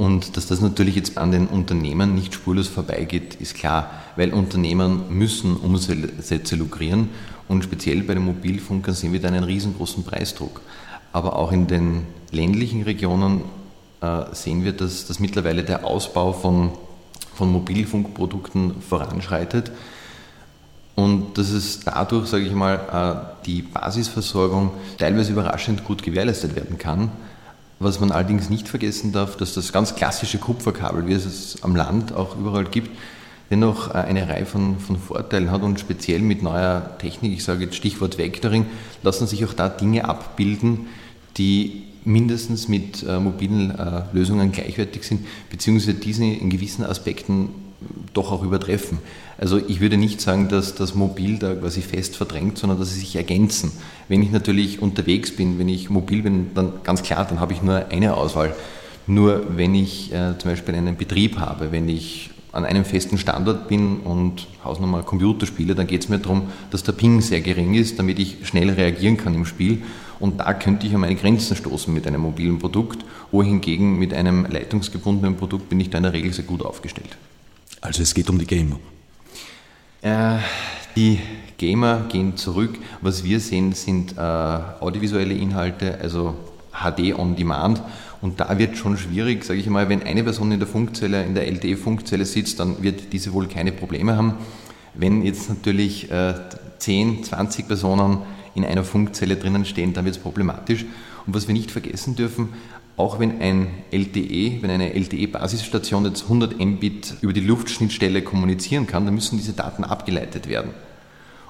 Und 0.00 0.38
dass 0.38 0.46
das 0.46 0.62
natürlich 0.62 0.96
jetzt 0.96 1.18
an 1.18 1.30
den 1.30 1.46
Unternehmen 1.46 2.14
nicht 2.14 2.32
spurlos 2.32 2.68
vorbeigeht, 2.68 3.34
ist 3.34 3.54
klar, 3.54 3.90
weil 4.16 4.32
Unternehmen 4.32 5.02
müssen 5.10 5.56
Umsätze 5.56 6.56
lukrieren. 6.56 7.10
Und 7.48 7.64
speziell 7.64 8.02
bei 8.04 8.14
den 8.14 8.24
Mobilfunkern 8.24 8.94
sehen 8.94 9.12
wir 9.12 9.20
da 9.20 9.28
einen 9.28 9.44
riesengroßen 9.44 10.02
Preisdruck. 10.02 10.62
Aber 11.12 11.36
auch 11.36 11.52
in 11.52 11.66
den 11.66 12.06
ländlichen 12.30 12.82
Regionen 12.84 13.42
äh, 14.00 14.22
sehen 14.32 14.64
wir, 14.64 14.72
dass, 14.72 15.06
dass 15.06 15.20
mittlerweile 15.20 15.64
der 15.64 15.84
Ausbau 15.84 16.32
von, 16.32 16.70
von 17.34 17.52
Mobilfunkprodukten 17.52 18.80
voranschreitet. 18.80 19.70
Und 20.94 21.36
dass 21.36 21.50
es 21.50 21.80
dadurch, 21.80 22.26
sage 22.26 22.44
ich 22.44 22.54
mal, 22.54 23.34
äh, 23.42 23.44
die 23.44 23.60
Basisversorgung 23.60 24.70
teilweise 24.96 25.32
überraschend 25.32 25.84
gut 25.84 26.02
gewährleistet 26.02 26.56
werden 26.56 26.78
kann 26.78 27.10
was 27.80 27.98
man 27.98 28.12
allerdings 28.12 28.50
nicht 28.50 28.68
vergessen 28.68 29.10
darf, 29.10 29.36
dass 29.36 29.54
das 29.54 29.72
ganz 29.72 29.96
klassische 29.96 30.38
Kupferkabel, 30.38 31.06
wie 31.08 31.14
es 31.14 31.24
es 31.24 31.62
am 31.62 31.74
Land 31.74 32.12
auch 32.12 32.36
überall 32.36 32.66
gibt, 32.66 32.90
dennoch 33.50 33.88
äh, 33.88 33.98
eine 33.98 34.28
Reihe 34.28 34.44
von, 34.46 34.78
von 34.78 34.98
Vorteilen 34.98 35.50
hat 35.50 35.62
und 35.62 35.80
speziell 35.80 36.20
mit 36.20 36.42
neuer 36.42 36.98
Technik, 36.98 37.32
ich 37.32 37.42
sage 37.42 37.64
jetzt 37.64 37.76
Stichwort 37.76 38.18
Vectoring, 38.18 38.66
lassen 39.02 39.26
sich 39.26 39.44
auch 39.46 39.54
da 39.54 39.70
Dinge 39.70 40.04
abbilden, 40.04 40.88
die 41.38 41.84
mindestens 42.04 42.68
mit 42.68 43.02
äh, 43.02 43.18
mobilen 43.18 43.70
äh, 43.70 44.02
Lösungen 44.12 44.52
gleichwertig 44.52 45.02
sind, 45.02 45.26
beziehungsweise 45.50 45.94
diese 45.94 46.24
in 46.24 46.50
gewissen 46.50 46.84
Aspekten 46.84 47.48
doch 48.12 48.32
auch 48.32 48.42
übertreffen. 48.42 48.98
Also 49.38 49.58
ich 49.58 49.80
würde 49.80 49.96
nicht 49.96 50.20
sagen, 50.20 50.48
dass 50.48 50.74
das 50.74 50.94
Mobil 50.94 51.38
da 51.38 51.54
quasi 51.54 51.80
fest 51.80 52.16
verdrängt, 52.16 52.58
sondern 52.58 52.78
dass 52.78 52.92
sie 52.92 53.00
sich 53.00 53.16
ergänzen. 53.16 53.72
Wenn 54.08 54.22
ich 54.22 54.30
natürlich 54.30 54.82
unterwegs 54.82 55.34
bin, 55.34 55.58
wenn 55.58 55.68
ich 55.68 55.88
mobil 55.88 56.22
bin, 56.22 56.50
dann 56.54 56.72
ganz 56.82 57.02
klar, 57.02 57.24
dann 57.24 57.40
habe 57.40 57.52
ich 57.52 57.62
nur 57.62 57.86
eine 57.88 58.14
Auswahl. 58.14 58.54
Nur 59.06 59.56
wenn 59.56 59.74
ich 59.74 60.12
äh, 60.12 60.38
zum 60.38 60.50
Beispiel 60.50 60.74
einen 60.74 60.96
Betrieb 60.96 61.38
habe, 61.38 61.72
wenn 61.72 61.88
ich 61.88 62.30
an 62.52 62.64
einem 62.64 62.84
festen 62.84 63.16
Standort 63.16 63.68
bin 63.68 63.98
und 64.00 64.48
Hausnummer 64.64 65.02
Computer 65.02 65.46
spiele, 65.46 65.74
dann 65.74 65.86
geht 65.86 66.02
es 66.02 66.08
mir 66.08 66.18
darum, 66.18 66.48
dass 66.70 66.82
der 66.82 66.92
Ping 66.92 67.20
sehr 67.20 67.40
gering 67.40 67.74
ist, 67.74 67.98
damit 67.98 68.18
ich 68.18 68.38
schnell 68.42 68.70
reagieren 68.70 69.16
kann 69.16 69.34
im 69.34 69.46
Spiel. 69.46 69.82
Und 70.18 70.40
da 70.40 70.52
könnte 70.52 70.86
ich 70.86 70.94
an 70.94 71.00
meine 71.00 71.14
Grenzen 71.14 71.56
stoßen 71.56 71.94
mit 71.94 72.06
einem 72.06 72.20
mobilen 72.20 72.58
Produkt, 72.58 73.04
wohingegen 73.30 73.98
mit 73.98 74.12
einem 74.12 74.44
leitungsgebundenen 74.44 75.36
Produkt 75.36 75.68
bin 75.68 75.80
ich 75.80 75.90
da 75.90 75.98
in 75.98 76.04
der 76.04 76.12
Regel 76.12 76.32
sehr 76.32 76.44
gut 76.44 76.62
aufgestellt. 76.62 77.16
Also 77.80 78.02
es 78.02 78.14
geht 78.14 78.28
um 78.28 78.38
die 78.38 78.46
Gamer. 78.46 78.78
Äh, 80.02 80.38
die 80.96 81.18
Gamer 81.56 82.06
gehen 82.08 82.36
zurück. 82.36 82.78
Was 83.00 83.24
wir 83.24 83.40
sehen, 83.40 83.72
sind 83.72 84.16
äh, 84.16 84.20
audiovisuelle 84.20 85.34
Inhalte, 85.34 85.98
also 86.00 86.34
HD 86.72 87.14
on 87.14 87.36
Demand. 87.36 87.82
Und 88.20 88.40
da 88.40 88.58
wird 88.58 88.76
schon 88.76 88.98
schwierig, 88.98 89.44
sage 89.44 89.60
ich 89.60 89.66
mal, 89.68 89.88
wenn 89.88 90.02
eine 90.02 90.22
Person 90.22 90.52
in 90.52 90.58
der 90.58 90.68
Funkzelle, 90.68 91.24
in 91.24 91.34
der 91.34 91.46
LTE-Funkzelle 91.46 92.26
sitzt, 92.26 92.60
dann 92.60 92.82
wird 92.82 93.12
diese 93.14 93.32
wohl 93.32 93.48
keine 93.48 93.72
Probleme 93.72 94.16
haben. 94.16 94.34
Wenn 94.92 95.22
jetzt 95.22 95.48
natürlich 95.48 96.10
äh, 96.10 96.34
10, 96.78 97.24
20 97.24 97.66
Personen 97.66 98.18
in 98.54 98.64
einer 98.64 98.84
Funkzelle 98.84 99.36
drinnen 99.36 99.64
stehen, 99.64 99.94
dann 99.94 100.04
wird 100.04 100.16
es 100.16 100.22
problematisch. 100.22 100.84
Und 101.26 101.34
was 101.34 101.46
wir 101.46 101.54
nicht 101.54 101.70
vergessen 101.70 102.16
dürfen, 102.16 102.50
auch 103.00 103.18
wenn 103.18 103.40
ein 103.40 103.68
LTE, 103.90 104.62
wenn 104.62 104.70
eine 104.70 104.94
LTE-Basisstation 104.94 106.04
jetzt 106.04 106.24
100 106.24 106.58
Mbit 106.58 107.14
über 107.22 107.32
die 107.32 107.40
Luftschnittstelle 107.40 108.22
kommunizieren 108.22 108.86
kann, 108.86 109.06
dann 109.06 109.14
müssen 109.14 109.38
diese 109.38 109.54
Daten 109.54 109.84
abgeleitet 109.84 110.48
werden. 110.48 110.72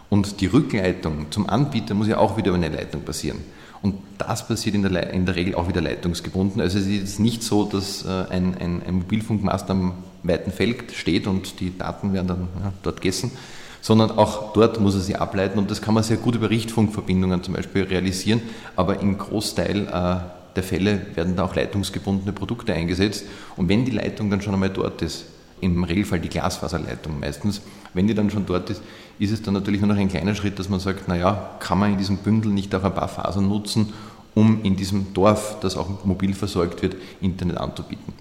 Und 0.08 0.40
die 0.40 0.46
Rückleitung 0.46 1.26
zum 1.30 1.48
Anbieter 1.48 1.94
muss 1.94 2.06
ja 2.06 2.18
auch 2.18 2.36
wieder 2.36 2.48
über 2.48 2.56
eine 2.56 2.68
Leitung 2.68 3.02
passieren. 3.02 3.38
Und 3.82 3.96
das 4.18 4.46
passiert 4.46 4.76
in 4.76 4.82
der, 4.82 5.10
in 5.10 5.26
der 5.26 5.34
Regel 5.34 5.54
auch 5.54 5.66
wieder 5.66 5.80
leitungsgebunden. 5.80 6.60
Also 6.60 6.78
es 6.78 6.86
ist 6.86 7.18
nicht 7.18 7.42
so, 7.42 7.64
dass 7.64 8.04
äh, 8.04 8.26
ein, 8.30 8.56
ein, 8.58 8.82
ein 8.86 8.94
Mobilfunkmast 8.94 9.70
am 9.70 9.94
weiten 10.22 10.52
Feld 10.52 10.92
steht 10.92 11.26
und 11.26 11.60
die 11.60 11.76
Daten 11.76 12.12
werden 12.12 12.28
dann 12.28 12.48
ja, 12.62 12.72
dort 12.82 13.00
gegessen, 13.00 13.32
sondern 13.80 14.10
auch 14.12 14.52
dort 14.52 14.78
muss 14.78 14.94
er 14.94 15.00
sie 15.00 15.16
ableiten 15.16 15.58
und 15.58 15.70
das 15.70 15.80
kann 15.80 15.94
man 15.94 16.02
sehr 16.02 16.18
gut 16.18 16.34
über 16.34 16.50
Richtfunkverbindungen 16.50 17.42
zum 17.42 17.54
Beispiel 17.54 17.84
realisieren, 17.84 18.42
aber 18.76 19.00
im 19.00 19.16
Großteil 19.16 19.86
äh, 19.86 20.39
der 20.56 20.62
Fälle 20.62 21.06
werden 21.14 21.36
da 21.36 21.44
auch 21.44 21.54
leitungsgebundene 21.54 22.32
Produkte 22.32 22.72
eingesetzt 22.74 23.24
und 23.56 23.68
wenn 23.68 23.84
die 23.84 23.90
Leitung 23.90 24.30
dann 24.30 24.40
schon 24.40 24.54
einmal 24.54 24.70
dort 24.70 25.02
ist, 25.02 25.26
im 25.60 25.84
Regelfall 25.84 26.20
die 26.20 26.28
Glasfaserleitung 26.28 27.20
meistens, 27.20 27.60
wenn 27.92 28.06
die 28.06 28.14
dann 28.14 28.30
schon 28.30 28.46
dort 28.46 28.70
ist, 28.70 28.82
ist 29.18 29.32
es 29.32 29.42
dann 29.42 29.54
natürlich 29.54 29.80
nur 29.80 29.88
noch 29.88 30.00
ein 30.00 30.08
kleiner 30.08 30.34
Schritt, 30.34 30.58
dass 30.58 30.68
man 30.68 30.80
sagt, 30.80 31.08
naja, 31.08 31.50
kann 31.60 31.78
man 31.78 31.92
in 31.92 31.98
diesem 31.98 32.18
Bündel 32.18 32.52
nicht 32.52 32.74
auch 32.74 32.84
ein 32.84 32.94
paar 32.94 33.08
Fasern 33.08 33.48
nutzen, 33.48 33.92
um 34.34 34.62
in 34.62 34.76
diesem 34.76 35.12
Dorf, 35.12 35.56
das 35.60 35.76
auch 35.76 36.04
mobil 36.04 36.34
versorgt 36.34 36.82
wird, 36.82 36.96
Internet 37.20 37.58
anzubieten. 37.58 38.14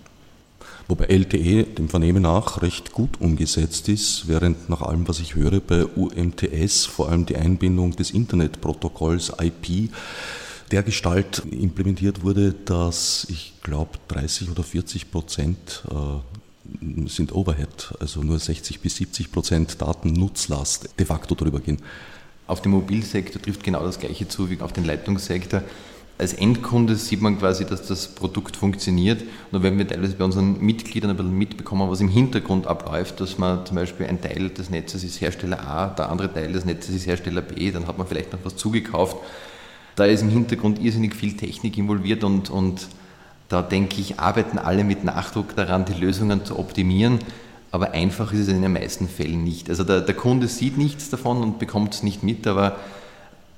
Wobei 0.88 1.06
LTE 1.06 1.66
dem 1.66 1.88
Vernehmen 1.88 2.24
nach 2.24 2.64
recht 2.64 2.94
gut 2.94 3.22
umgesetzt 3.22 3.90
ist, 3.90 4.28
während 4.28 4.70
nach 4.70 4.82
allem, 4.82 5.08
was 5.08 5.20
ich 5.20 5.36
höre, 5.36 5.60
bei 5.60 5.86
UMTS 5.86 6.88
vor 6.88 7.10
allem 7.10 7.28
die 7.28 7.36
Einbindung 7.36 7.96
des 7.96 8.10
Internetprotokolls 8.10 9.32
IP 9.40 9.92
der 10.72 10.84
Gestalt 10.84 11.44
implementiert 11.52 12.24
wurde, 12.24 12.54
dass 12.54 13.28
ich 13.30 13.54
glaube 13.64 13.92
30 14.08 14.50
oder 14.50 14.64
40 14.64 15.12
Prozent 15.12 15.84
äh, 15.90 17.08
sind 17.08 17.34
Overhead, 17.34 17.94
also 18.00 18.22
nur 18.22 18.38
60 18.38 18.80
bis 18.80 18.98
70 18.98 19.32
Prozent 19.32 19.82
Datennutzlast 19.82 20.90
de 21.00 21.06
facto 21.06 21.34
drüber 21.34 21.60
gehen. 21.60 21.78
Auf 22.46 22.62
den 22.62 22.72
Mobilsektor 22.72 23.42
trifft 23.42 23.64
genau 23.64 23.84
das 23.84 24.00
Gleiche 24.00 24.28
zu 24.28 24.50
wie 24.50 24.60
auf 24.62 24.74
den 24.74 24.86
Leitungssektor. 24.86 25.64
Als 26.18 26.34
Endkunde 26.34 26.96
sieht 26.96 27.22
man 27.22 27.40
quasi, 27.40 27.66
dass 27.66 27.88
das 27.88 28.10
Produkt 28.10 28.58
funktioniert. 28.58 29.24
Und 29.52 29.64
wenn 29.64 29.78
wir 29.78 29.88
teilweise 29.88 30.16
bei 30.16 30.26
unseren 30.26 30.60
Mitgliedern 30.60 31.12
ein 31.12 31.16
bisschen 31.16 31.38
mitbekommen, 31.38 31.90
was 31.90 32.02
im 32.02 32.10
Hintergrund 32.10 32.68
abläuft, 32.68 33.22
dass 33.22 33.38
man 33.38 33.66
zum 33.66 33.78
Beispiel 33.78 34.06
ein 34.08 34.22
Teil 34.22 34.50
des 34.50 34.70
Netzes 34.70 35.04
ist 35.04 35.22
Hersteller 35.22 35.66
A, 35.66 35.88
der 35.88 36.10
andere 36.10 36.32
Teil 36.32 36.52
des 36.52 36.66
Netzes 36.66 36.96
ist 36.96 37.08
Hersteller 37.08 37.42
B, 37.42 37.72
dann 37.72 37.88
hat 37.88 37.98
man 37.98 38.06
vielleicht 38.06 38.34
noch 38.34 38.40
was 38.44 38.58
zugekauft 38.58 39.16
da 40.00 40.06
ist 40.06 40.22
im 40.22 40.30
Hintergrund 40.30 40.80
irrsinnig 40.80 41.16
viel 41.16 41.36
Technik 41.36 41.78
involviert 41.78 42.24
und, 42.24 42.50
und 42.50 42.88
da 43.50 43.62
denke 43.62 44.00
ich, 44.00 44.20
arbeiten 44.20 44.58
alle 44.58 44.84
mit 44.84 45.04
Nachdruck 45.04 45.56
daran, 45.56 45.86
die 45.86 45.94
Lösungen 45.94 46.46
zu 46.46 46.58
optimieren. 46.58 47.20
Aber 47.72 47.92
einfach 47.92 48.32
ist 48.34 48.40
es 48.40 48.48
in 48.48 48.62
den 48.62 48.74
meisten 48.74 49.08
Fällen 49.08 49.44
nicht. 49.44 49.70
Also 49.70 49.84
der, 49.84 50.02
der 50.02 50.16
Kunde 50.16 50.48
sieht 50.48 50.78
nichts 50.78 51.10
davon 51.10 51.44
und 51.44 51.60
bekommt 51.60 51.94
es 51.94 52.04
nicht 52.04 52.24
mit, 52.24 52.48
aber 52.48 52.78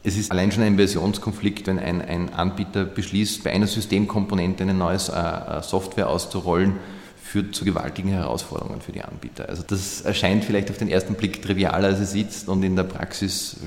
es 0.04 0.18
ist 0.18 0.32
allein 0.32 0.52
schon 0.52 0.64
ein 0.64 0.78
Versionskonflikt, 0.78 1.68
wenn 1.68 1.78
ein, 1.78 2.02
ein 2.02 2.34
Anbieter 2.34 2.86
beschließt, 2.86 3.44
bei 3.44 3.52
einer 3.52 3.68
Systemkomponente 3.68 4.64
eine 4.64 4.74
neue 4.74 4.98
äh, 4.98 5.60
äh, 5.60 5.62
Software 5.62 6.10
auszurollen, 6.10 6.74
führt 7.22 7.56
zu 7.56 7.64
gewaltigen 7.64 8.10
Herausforderungen 8.10 8.82
für 8.82 8.92
die 8.92 9.04
Anbieter. 9.04 9.48
Also 9.48 9.64
das 9.66 10.02
erscheint 10.02 10.44
vielleicht 10.44 10.70
auf 10.70 10.78
den 10.78 10.90
ersten 10.90 11.14
Blick 11.14 11.42
trivial, 11.42 11.86
als 11.86 12.00
es 12.00 12.12
sitzt 12.12 12.50
und 12.50 12.64
in 12.64 12.76
der 12.76 12.84
Praxis 12.84 13.58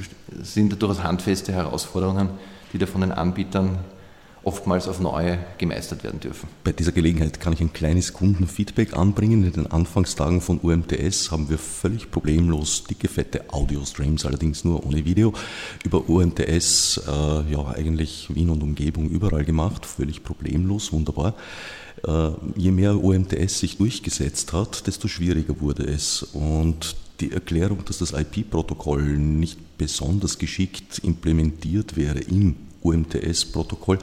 sind 0.42 0.72
da 0.72 0.76
durchaus 0.76 1.02
handfeste 1.02 1.52
Herausforderungen, 1.52 2.30
die 2.74 2.78
da 2.78 2.86
von 2.86 3.00
den 3.00 3.12
Anbietern 3.12 3.78
oftmals 4.42 4.88
auf 4.88 5.00
neue 5.00 5.38
gemeistert 5.58 6.04
werden 6.04 6.20
dürfen. 6.20 6.48
Bei 6.64 6.72
dieser 6.72 6.92
Gelegenheit 6.92 7.40
kann 7.40 7.52
ich 7.52 7.60
ein 7.60 7.72
kleines 7.72 8.12
Kundenfeedback 8.12 8.94
anbringen. 8.94 9.44
In 9.44 9.52
den 9.52 9.66
Anfangstagen 9.66 10.40
von 10.40 10.58
UMTS 10.58 11.30
haben 11.30 11.48
wir 11.48 11.56
völlig 11.56 12.10
problemlos 12.10 12.84
dicke, 12.84 13.08
fette 13.08 13.44
Audio-Streams, 13.48 14.26
allerdings 14.26 14.64
nur 14.64 14.84
ohne 14.84 15.04
Video, 15.04 15.32
über 15.84 16.08
UMTS 16.08 17.00
äh, 17.06 17.52
ja 17.52 17.66
eigentlich 17.74 18.34
Wien 18.34 18.50
und 18.50 18.62
Umgebung 18.62 19.08
überall 19.08 19.44
gemacht, 19.44 19.86
völlig 19.86 20.22
problemlos, 20.22 20.92
wunderbar. 20.92 21.34
Äh, 22.06 22.30
je 22.56 22.70
mehr 22.70 23.02
UMTS 23.02 23.60
sich 23.60 23.78
durchgesetzt 23.78 24.52
hat, 24.52 24.86
desto 24.86 25.08
schwieriger 25.08 25.60
wurde 25.60 25.84
es. 25.84 26.22
Und 26.22 26.96
die 27.20 27.32
Erklärung, 27.32 27.84
dass 27.84 27.98
das 27.98 28.12
IP-Protokoll 28.12 29.02
nicht 29.02 29.78
besonders 29.78 30.38
geschickt 30.38 30.98
implementiert 30.98 31.96
wäre 31.96 32.18
im 32.18 32.56
UMTS-Protokoll, 32.84 33.98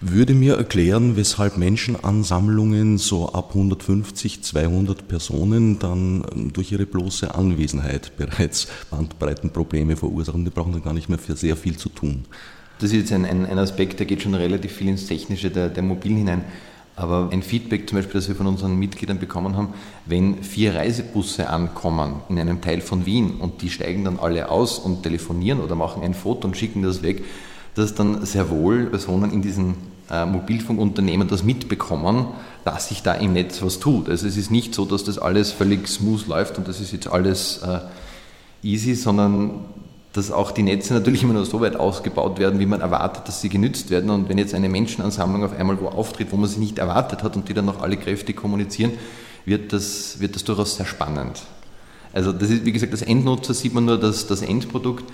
würde 0.00 0.34
mir 0.34 0.54
erklären, 0.54 1.16
weshalb 1.16 1.56
Menschenansammlungen 1.56 2.98
so 2.98 3.32
ab 3.32 3.50
150, 3.50 4.42
200 4.42 5.08
Personen 5.08 5.78
dann 5.78 6.50
durch 6.52 6.70
ihre 6.70 6.86
bloße 6.86 7.34
Anwesenheit 7.34 8.16
bereits 8.16 8.68
Bandbreitenprobleme 8.90 9.96
verursachen. 9.96 10.44
Die 10.44 10.50
brauchen 10.50 10.72
dann 10.72 10.84
gar 10.84 10.94
nicht 10.94 11.08
mehr 11.08 11.18
für 11.18 11.36
sehr 11.36 11.56
viel 11.56 11.76
zu 11.76 11.88
tun. 11.88 12.26
Das 12.78 12.90
ist 12.90 12.96
jetzt 12.96 13.12
ein, 13.12 13.24
ein, 13.24 13.44
ein 13.44 13.58
Aspekt, 13.58 13.98
der 13.98 14.06
geht 14.06 14.22
schon 14.22 14.34
relativ 14.34 14.72
viel 14.72 14.88
ins 14.88 15.06
Technische 15.06 15.50
der, 15.50 15.68
der 15.68 15.82
Mobilen 15.82 16.18
hinein. 16.18 16.44
Aber 16.94 17.28
ein 17.32 17.42
Feedback 17.42 17.88
zum 17.88 17.98
Beispiel, 17.98 18.14
das 18.14 18.28
wir 18.28 18.34
von 18.34 18.48
unseren 18.48 18.76
Mitgliedern 18.76 19.18
bekommen 19.18 19.56
haben, 19.56 19.74
wenn 20.06 20.42
vier 20.42 20.74
Reisebusse 20.74 21.48
ankommen 21.48 22.22
in 22.28 22.38
einem 22.38 22.60
Teil 22.60 22.80
von 22.80 23.06
Wien 23.06 23.36
und 23.38 23.62
die 23.62 23.70
steigen 23.70 24.04
dann 24.04 24.18
alle 24.18 24.48
aus 24.50 24.78
und 24.78 25.04
telefonieren 25.04 25.60
oder 25.60 25.76
machen 25.76 26.02
ein 26.02 26.14
Foto 26.14 26.48
und 26.48 26.56
schicken 26.56 26.82
das 26.82 27.02
weg, 27.02 27.24
dass 27.78 27.94
dann 27.94 28.26
sehr 28.26 28.50
wohl 28.50 28.86
Personen 28.86 29.32
in 29.32 29.40
diesen 29.40 29.74
äh, 30.10 30.26
Mobilfunkunternehmen 30.26 31.28
das 31.28 31.44
mitbekommen, 31.44 32.26
dass 32.64 32.88
sich 32.88 33.02
da 33.02 33.14
im 33.14 33.32
Netz 33.32 33.62
was 33.62 33.78
tut. 33.78 34.08
Also 34.08 34.26
es 34.26 34.36
ist 34.36 34.50
nicht 34.50 34.74
so, 34.74 34.84
dass 34.84 35.04
das 35.04 35.18
alles 35.18 35.52
völlig 35.52 35.86
smooth 35.86 36.26
läuft 36.26 36.58
und 36.58 36.66
das 36.66 36.80
ist 36.80 36.92
jetzt 36.92 37.06
alles 37.06 37.58
äh, 37.58 37.78
easy, 38.62 38.94
sondern 38.94 39.66
dass 40.12 40.32
auch 40.32 40.50
die 40.50 40.64
Netze 40.64 40.92
natürlich 40.92 41.22
immer 41.24 41.34
nur 41.34 41.44
so 41.44 41.60
weit 41.60 41.76
ausgebaut 41.76 42.38
werden, 42.38 42.58
wie 42.58 42.66
man 42.66 42.80
erwartet, 42.80 43.28
dass 43.28 43.40
sie 43.40 43.48
genützt 43.48 43.90
werden. 43.90 44.10
Und 44.10 44.28
wenn 44.28 44.38
jetzt 44.38 44.54
eine 44.54 44.68
Menschenansammlung 44.68 45.44
auf 45.44 45.56
einmal 45.56 45.80
wo 45.80 45.86
auftritt, 45.86 46.32
wo 46.32 46.36
man 46.36 46.48
sie 46.48 46.58
nicht 46.58 46.78
erwartet 46.78 47.22
hat 47.22 47.36
und 47.36 47.48
die 47.48 47.54
dann 47.54 47.66
noch 47.66 47.80
alle 47.80 47.96
kräftig 47.96 48.36
kommunizieren, 48.36 48.92
wird 49.44 49.72
das, 49.72 50.18
wird 50.18 50.34
das 50.34 50.42
durchaus 50.44 50.76
sehr 50.76 50.86
spannend. 50.86 51.42
Also 52.12 52.32
das 52.32 52.50
ist, 52.50 52.64
wie 52.64 52.72
gesagt, 52.72 52.92
das 52.92 53.02
Endnutzer 53.02 53.54
sieht 53.54 53.72
man 53.72 53.84
nur 53.84 53.98
das, 53.98 54.26
das 54.26 54.42
Endprodukt, 54.42 55.04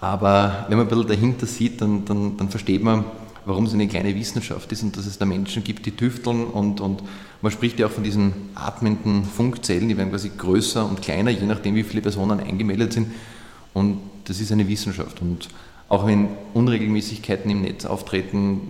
aber 0.00 0.66
wenn 0.68 0.78
man 0.78 0.86
ein 0.86 0.90
bisschen 0.90 1.08
dahinter 1.08 1.46
sieht, 1.46 1.80
dann, 1.80 2.04
dann, 2.04 2.36
dann 2.36 2.48
versteht 2.48 2.82
man, 2.82 3.04
warum 3.44 3.64
es 3.64 3.74
eine 3.74 3.88
kleine 3.88 4.14
Wissenschaft 4.14 4.70
ist 4.72 4.82
und 4.82 4.96
dass 4.96 5.06
es 5.06 5.18
da 5.18 5.24
Menschen 5.24 5.64
gibt, 5.64 5.86
die 5.86 5.92
tüfteln 5.92 6.44
und, 6.44 6.80
und 6.80 7.02
man 7.42 7.52
spricht 7.52 7.78
ja 7.78 7.86
auch 7.86 7.90
von 7.90 8.04
diesen 8.04 8.32
atmenden 8.54 9.24
Funkzellen, 9.24 9.88
die 9.88 9.96
werden 9.96 10.10
quasi 10.10 10.32
größer 10.36 10.84
und 10.84 11.00
kleiner, 11.00 11.30
je 11.30 11.46
nachdem 11.46 11.74
wie 11.74 11.84
viele 11.84 12.02
Personen 12.02 12.40
eingemeldet 12.40 12.92
sind 12.92 13.12
und 13.72 14.00
das 14.24 14.40
ist 14.40 14.52
eine 14.52 14.66
Wissenschaft. 14.68 15.22
Und 15.22 15.48
auch 15.88 16.06
wenn 16.06 16.28
Unregelmäßigkeiten 16.54 17.50
im 17.50 17.62
Netz 17.62 17.84
auftreten, 17.84 18.60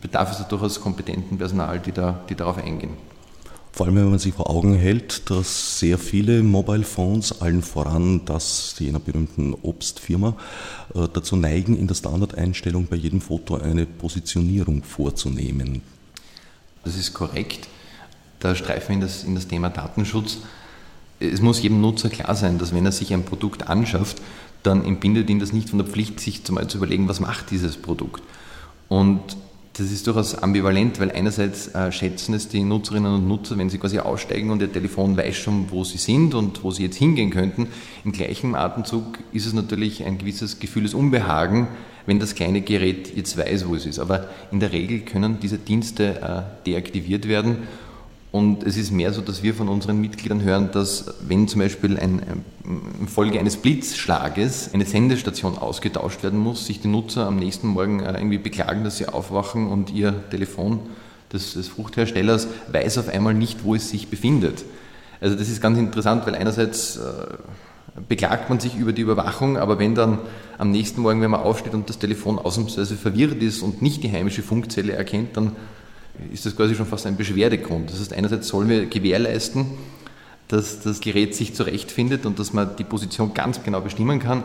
bedarf 0.00 0.38
es 0.38 0.46
durchaus 0.46 0.80
kompetenten 0.80 1.38
Personal, 1.38 1.80
die, 1.80 1.92
da, 1.92 2.20
die 2.28 2.34
darauf 2.34 2.58
eingehen. 2.58 2.90
Vor 3.76 3.86
allem, 3.86 3.96
wenn 3.96 4.10
man 4.10 4.18
sich 4.18 4.34
vor 4.34 4.50
Augen 4.50 4.74
hält, 4.74 5.30
dass 5.30 5.78
sehr 5.78 5.98
viele 5.98 6.42
Mobile 6.42 6.82
Phones, 6.82 7.40
allen 7.42 7.62
voran 7.62 8.22
das 8.24 8.74
jener 8.78 8.98
berühmten 8.98 9.54
Obstfirma, 9.54 10.34
äh, 10.94 11.06
dazu 11.12 11.36
neigen, 11.36 11.76
in 11.76 11.86
der 11.86 11.94
Standardeinstellung 11.94 12.86
bei 12.86 12.96
jedem 12.96 13.20
Foto 13.20 13.56
eine 13.56 13.84
Positionierung 13.84 14.82
vorzunehmen. 14.82 15.82
Das 16.84 16.96
ist 16.96 17.12
korrekt. 17.12 17.68
Da 18.40 18.54
streifen 18.54 18.88
wir 18.88 18.94
in 18.94 19.00
das, 19.02 19.24
in 19.24 19.34
das 19.34 19.46
Thema 19.46 19.68
Datenschutz 19.68 20.38
es 21.20 21.40
muss 21.40 21.62
jedem 21.62 21.80
Nutzer 21.80 22.10
klar 22.10 22.34
sein, 22.34 22.58
dass 22.58 22.74
wenn 22.74 22.84
er 22.84 22.92
sich 22.92 23.12
ein 23.12 23.24
Produkt 23.24 23.68
anschafft, 23.68 24.20
dann 24.62 24.84
entbindet 24.84 25.30
ihn 25.30 25.38
das 25.38 25.52
nicht 25.52 25.70
von 25.70 25.78
der 25.78 25.86
Pflicht, 25.86 26.20
sich 26.20 26.44
zumal 26.44 26.68
zu 26.68 26.78
überlegen, 26.78 27.08
was 27.08 27.20
macht 27.20 27.50
dieses 27.50 27.76
Produkt. 27.76 28.22
Und 28.88 29.20
das 29.78 29.90
ist 29.90 30.06
durchaus 30.06 30.34
ambivalent, 30.34 30.98
weil 31.00 31.10
einerseits 31.10 31.68
äh, 31.74 31.92
schätzen 31.92 32.34
es 32.34 32.48
die 32.48 32.62
Nutzerinnen 32.62 33.14
und 33.14 33.28
Nutzer, 33.28 33.58
wenn 33.58 33.68
sie 33.68 33.78
quasi 33.78 33.98
aussteigen 33.98 34.50
und 34.50 34.62
ihr 34.62 34.72
Telefon 34.72 35.16
weiß 35.16 35.36
schon, 35.36 35.70
wo 35.70 35.84
sie 35.84 35.98
sind 35.98 36.34
und 36.34 36.64
wo 36.64 36.70
sie 36.70 36.84
jetzt 36.84 36.96
hingehen 36.96 37.30
könnten. 37.30 37.68
Im 38.04 38.12
gleichen 38.12 38.54
Atemzug 38.54 39.18
ist 39.32 39.44
es 39.44 39.52
natürlich 39.52 40.04
ein 40.04 40.16
gewisses 40.16 40.60
Gefühl 40.60 40.84
des 40.84 40.94
Unbehagen, 40.94 41.68
wenn 42.06 42.18
das 42.18 42.34
kleine 42.34 42.62
Gerät 42.62 43.14
jetzt 43.16 43.36
weiß, 43.36 43.68
wo 43.68 43.74
es 43.74 43.84
ist. 43.84 43.98
Aber 43.98 44.28
in 44.50 44.60
der 44.60 44.72
Regel 44.72 45.00
können 45.00 45.40
diese 45.40 45.58
Dienste 45.58 46.22
äh, 46.22 46.64
deaktiviert 46.66 47.28
werden 47.28 47.58
Und 48.36 48.64
es 48.64 48.76
ist 48.76 48.90
mehr 48.90 49.14
so, 49.14 49.22
dass 49.22 49.42
wir 49.42 49.54
von 49.54 49.70
unseren 49.70 49.98
Mitgliedern 49.98 50.42
hören, 50.42 50.68
dass 50.70 51.06
wenn 51.26 51.48
zum 51.48 51.62
Beispiel 51.62 51.98
ein, 51.98 52.20
infolge 53.00 53.40
eines 53.40 53.56
Blitzschlages 53.56 54.74
eine 54.74 54.84
Sendestation 54.84 55.56
ausgetauscht 55.56 56.22
werden 56.22 56.38
muss, 56.38 56.66
sich 56.66 56.82
die 56.82 56.88
Nutzer 56.88 57.26
am 57.26 57.36
nächsten 57.36 57.68
Morgen 57.68 58.00
äh, 58.00 58.12
irgendwie 58.12 58.36
beklagen, 58.36 58.84
dass 58.84 58.98
sie 58.98 59.08
aufwachen 59.08 59.68
und 59.68 59.88
ihr 59.88 60.28
Telefon 60.28 60.80
des, 61.32 61.54
des 61.54 61.68
Fruchtherstellers 61.68 62.48
weiß 62.70 62.98
auf 62.98 63.08
einmal 63.08 63.32
nicht, 63.32 63.64
wo 63.64 63.74
es 63.74 63.88
sich 63.88 64.08
befindet. 64.08 64.66
Also 65.18 65.34
das 65.34 65.48
ist 65.48 65.62
ganz 65.62 65.78
interessant, 65.78 66.26
weil 66.26 66.34
einerseits 66.34 66.98
äh, 66.98 67.00
beklagt 68.06 68.50
man 68.50 68.60
sich 68.60 68.76
über 68.76 68.92
die 68.92 69.00
Überwachung, 69.00 69.56
aber 69.56 69.78
wenn 69.78 69.94
dann 69.94 70.18
am 70.58 70.70
nächsten 70.72 71.00
Morgen, 71.00 71.22
wenn 71.22 71.30
man 71.30 71.40
aufsteht 71.40 71.72
und 71.72 71.88
das 71.88 71.98
Telefon 71.98 72.38
ausnahmsweise 72.38 72.96
verwirrt 72.96 73.42
ist 73.42 73.62
und 73.62 73.80
nicht 73.80 74.02
die 74.02 74.12
heimische 74.12 74.42
Funkzelle 74.42 74.92
erkennt, 74.92 75.38
dann 75.38 75.52
ist 76.32 76.46
das 76.46 76.56
quasi 76.56 76.74
schon 76.74 76.86
fast 76.86 77.06
ein 77.06 77.16
Beschwerdegrund. 77.16 77.90
Das 77.90 78.00
heißt, 78.00 78.12
einerseits 78.12 78.48
sollen 78.48 78.68
wir 78.68 78.86
gewährleisten, 78.86 79.66
dass 80.48 80.80
das 80.80 81.00
Gerät 81.00 81.34
sich 81.34 81.54
zurechtfindet 81.54 82.26
und 82.26 82.38
dass 82.38 82.52
man 82.52 82.76
die 82.76 82.84
Position 82.84 83.34
ganz 83.34 83.62
genau 83.62 83.80
bestimmen 83.80 84.18
kann. 84.18 84.42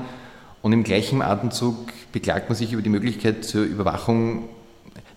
Und 0.62 0.74
im 0.74 0.84
gleichen 0.84 1.22
Atemzug 1.22 1.76
beklagt 2.12 2.50
man 2.50 2.56
sich 2.56 2.74
über 2.74 2.82
die 2.82 2.90
Möglichkeit 2.90 3.46
zur 3.46 3.64
Überwachung. 3.64 4.50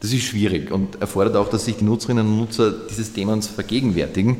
Das 0.00 0.12
ist 0.12 0.24
schwierig 0.24 0.70
und 0.70 1.00
erfordert 1.00 1.36
auch, 1.36 1.48
dass 1.48 1.64
sich 1.64 1.76
die 1.76 1.84
Nutzerinnen 1.84 2.26
und 2.26 2.38
Nutzer 2.38 2.72
dieses 2.90 3.12
Themens 3.12 3.46
vergegenwärtigen. 3.46 4.38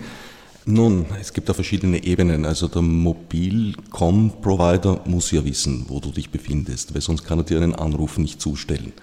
Nun, 0.67 1.05
es 1.21 1.35
gibt 1.35 1.51
da 1.51 1.55
verschiedene 1.55 2.05
Ebenen. 2.05 2.47
Also 2.47 2.69
der 2.69 2.81
Mobilcom-Provider 2.81 5.03
muss 5.05 5.31
ja 5.31 5.45
wissen, 5.45 5.85
wo 5.89 6.01
du 6.01 6.11
dich 6.11 6.31
befindest, 6.31 6.95
weil 6.95 7.03
sonst 7.03 7.25
kann 7.25 7.39
er 7.39 7.45
dir 7.45 7.61
einen 7.61 7.75
Anruf 7.75 8.17
nicht 8.17 8.41
zustellen. 8.41 8.95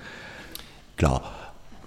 Klar, 0.97 1.21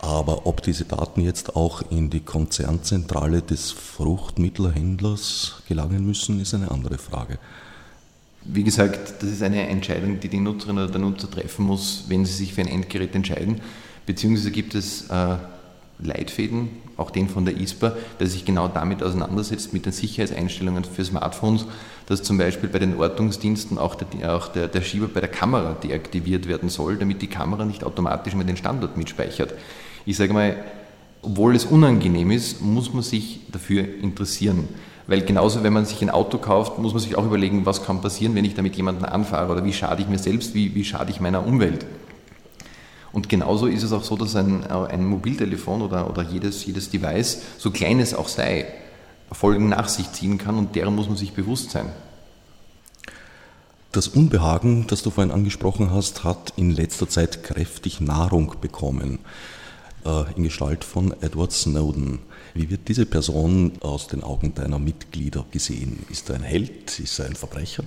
aber 0.01 0.47
ob 0.47 0.63
diese 0.63 0.85
Daten 0.85 1.21
jetzt 1.21 1.57
auch 1.57 1.83
in 1.91 2.11
die 2.11 2.21
Konzernzentrale 2.21 3.43
des 3.43 3.71
Fruchtmittelhändlers 3.73 5.63
gelangen 5.69 6.07
müssen, 6.07 6.41
ist 6.41 6.55
eine 6.55 6.71
andere 6.71 6.99
Frage. 6.99 7.39
Wie 8.45 8.63
gesagt, 8.63 9.23
das 9.23 9.31
ist 9.31 9.43
eine 9.43 9.67
Entscheidung, 9.69 10.21
die 10.21 10.29
die 10.29 10.41
Nutzerin 10.41 10.77
oder 10.77 10.89
der 10.89 11.01
Nutzer 11.01 11.31
treffen 11.31 11.65
muss, 11.65 12.05
wenn 12.09 12.27
sie 12.27 12.35
sich 12.35 12.53
für 12.53 12.61
ein 12.61 12.69
Endgerät 12.69 13.15
entscheiden. 13.15 13.61
Beziehungsweise 14.05 14.51
gibt 14.51 14.75
es 14.75 15.09
äh, 15.09 15.37
Leitfäden, 15.99 16.69
auch 16.97 17.11
den 17.11 17.29
von 17.29 17.45
der 17.47 17.57
ISPA, 17.57 17.97
der 18.21 18.27
sich 18.27 18.45
genau 18.45 18.69
damit 18.69 19.03
auseinandersetzt, 19.03 19.73
mit 19.73 19.87
den 19.87 19.93
Sicherheitseinstellungen 19.93 20.85
für 20.85 21.05
Smartphones, 21.05 21.65
dass 22.07 22.23
zum 22.23 22.37
Beispiel 22.37 22.69
bei 22.69 22.79
den 22.79 22.99
Ortungsdiensten 22.99 23.79
auch 23.79 23.95
der, 23.95 24.35
auch 24.35 24.49
der, 24.49 24.69
der 24.69 24.83
Schieber 24.83 25.09
bei 25.09 25.21
der 25.21 25.31
Kamera 25.31 25.73
deaktiviert 25.73 26.47
werden 26.47 26.69
soll, 26.69 26.97
damit 26.97 27.23
die 27.23 27.29
Kamera 27.29 27.65
nicht 27.65 27.83
automatisch 27.83 28.35
mehr 28.35 28.47
den 28.47 28.57
Standort 28.57 28.97
mitspeichert. 28.97 29.55
Ich 30.07 30.17
sage 30.17 30.33
mal, 30.33 30.57
obwohl 31.23 31.57
es 31.57 31.65
unangenehm 31.65 32.31
ist, 32.31 32.61
muss 32.61 32.93
man 32.93 33.03
sich 33.03 33.41
dafür 33.51 33.83
interessieren. 34.03 34.69
Weil 35.07 35.23
genauso, 35.23 35.63
wenn 35.63 35.73
man 35.73 35.85
sich 35.85 36.01
ein 36.03 36.11
Auto 36.11 36.39
kauft, 36.39 36.79
muss 36.79 36.93
man 36.93 37.03
sich 37.03 37.17
auch 37.17 37.27
überlegen, 37.27 37.67
was 37.67 37.85
kann 37.85 38.01
passieren, 38.01 38.35
wenn 38.35 38.45
ich 38.45 38.55
damit 38.55 38.77
jemanden 38.77 39.05
anfahre 39.05 39.53
oder 39.53 39.65
wie 39.65 39.73
schade 39.73 40.03
ich 40.03 40.09
mir 40.09 40.19
selbst, 40.19 40.55
wie, 40.55 40.75
wie 40.75 40.85
schade 40.85 41.11
ich 41.11 41.21
meiner 41.21 41.47
Umwelt. 41.47 41.85
Und 43.13 43.29
genauso 43.29 43.67
ist 43.67 43.83
es 43.83 43.93
auch 43.93 44.03
so, 44.03 44.17
dass 44.17 44.35
ein, 44.35 44.67
ein 44.67 45.07
Mobiltelefon 45.07 45.83
oder, 45.83 46.11
oder 46.11 46.23
jedes, 46.23 46.65
jedes 46.67 46.91
Device, 46.91 47.43
so 47.59 47.71
klein 47.71 48.01
es 48.01 48.15
auch 48.15 48.29
sei, 48.29 48.67
Folgen 49.31 49.69
nach 49.69 49.89
sich 49.89 50.13
ziehen 50.13 50.39
kann 50.39 50.59
und 50.59 50.75
deren 50.75 50.95
muss 50.95 51.09
man 51.09 51.17
sich 51.17 51.33
bewusst 51.33 51.71
sein. 51.71 51.87
Das 53.93 54.09
Unbehagen, 54.09 54.87
das 54.89 55.03
du 55.03 55.11
vorhin 55.11 55.33
angesprochen 55.33 55.93
hast, 55.93 56.25
hat 56.25 56.53
in 56.57 56.71
letzter 56.71 57.09
Zeit 57.09 57.45
kräftig 57.45 58.01
Nahrung 58.01 58.55
bekommen, 58.61 59.21
in 60.37 60.43
Gestalt 60.43 60.85
von 60.85 61.15
Edward 61.23 61.53
Snowden. 61.53 62.19
Wie 62.53 62.71
wird 62.71 62.89
diese 62.89 63.07
Person 63.07 63.73
aus 63.81 64.07
den 64.07 64.23
Augen 64.23 64.55
deiner 64.55 64.79
Mitglieder 64.79 65.47
gesehen? 65.51 66.05
Ist 66.11 66.29
er 66.29 66.37
ein 66.37 66.43
Held? 66.43 66.99
Ist 66.99 67.19
er 67.19 67.27
ein 67.27 67.35
Verbrecher? 67.35 67.85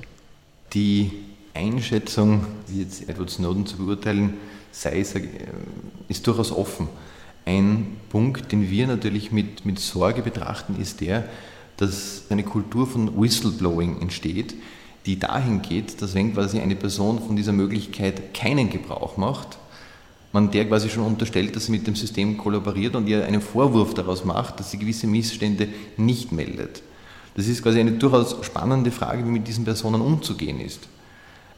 Die 0.74 1.12
Einschätzung, 1.54 2.46
jetzt 2.74 3.08
Edward 3.08 3.30
Snowden 3.30 3.66
zu 3.66 3.78
beurteilen, 3.78 4.34
sei, 4.72 5.06
ist 6.08 6.28
durchaus 6.28 6.52
offen. 6.52 6.88
Ein 7.46 7.98
Punkt, 8.10 8.52
den 8.52 8.70
wir 8.70 8.88
natürlich 8.88 9.32
mit, 9.32 9.66
mit 9.66 9.80
Sorge 9.80 10.22
betrachten, 10.22 10.76
ist 10.82 11.02
der, 11.02 11.24
dass 11.78 12.24
eine 12.30 12.44
Kultur 12.44 12.88
von 12.88 13.20
Whistleblowing 13.22 14.02
entsteht, 14.02 14.56
die 15.06 15.20
dahin 15.20 15.62
geht, 15.62 16.02
dass 16.02 16.14
wenn 16.16 16.34
quasi 16.34 16.60
eine 16.60 16.76
Person 16.76 17.22
von 17.22 17.36
dieser 17.36 17.54
Möglichkeit 17.54 18.34
keinen 18.34 18.70
Gebrauch 18.70 19.18
macht, 19.18 19.58
man 20.32 20.52
der 20.52 20.66
quasi 20.66 20.90
schon 20.90 21.04
unterstellt, 21.04 21.56
dass 21.56 21.66
sie 21.66 21.72
mit 21.72 21.88
dem 21.88 21.96
System 21.96 22.38
kollaboriert 22.38 22.96
und 22.96 23.08
ihr 23.08 23.26
einen 23.26 23.42
Vorwurf 23.42 23.94
daraus 23.94 24.26
macht, 24.26 24.60
dass 24.60 24.72
sie 24.72 24.78
gewisse 24.78 25.08
Missstände 25.08 25.68
nicht 25.96 26.32
meldet. 26.32 26.84
Das 27.36 27.48
ist 27.48 27.64
quasi 27.64 27.80
eine 27.80 27.94
durchaus 27.94 28.36
spannende 28.46 28.92
Frage, 28.92 29.26
wie 29.26 29.30
mit 29.30 29.48
diesen 29.48 29.64
Personen 29.64 30.02
umzugehen 30.02 30.60
ist 30.60 30.88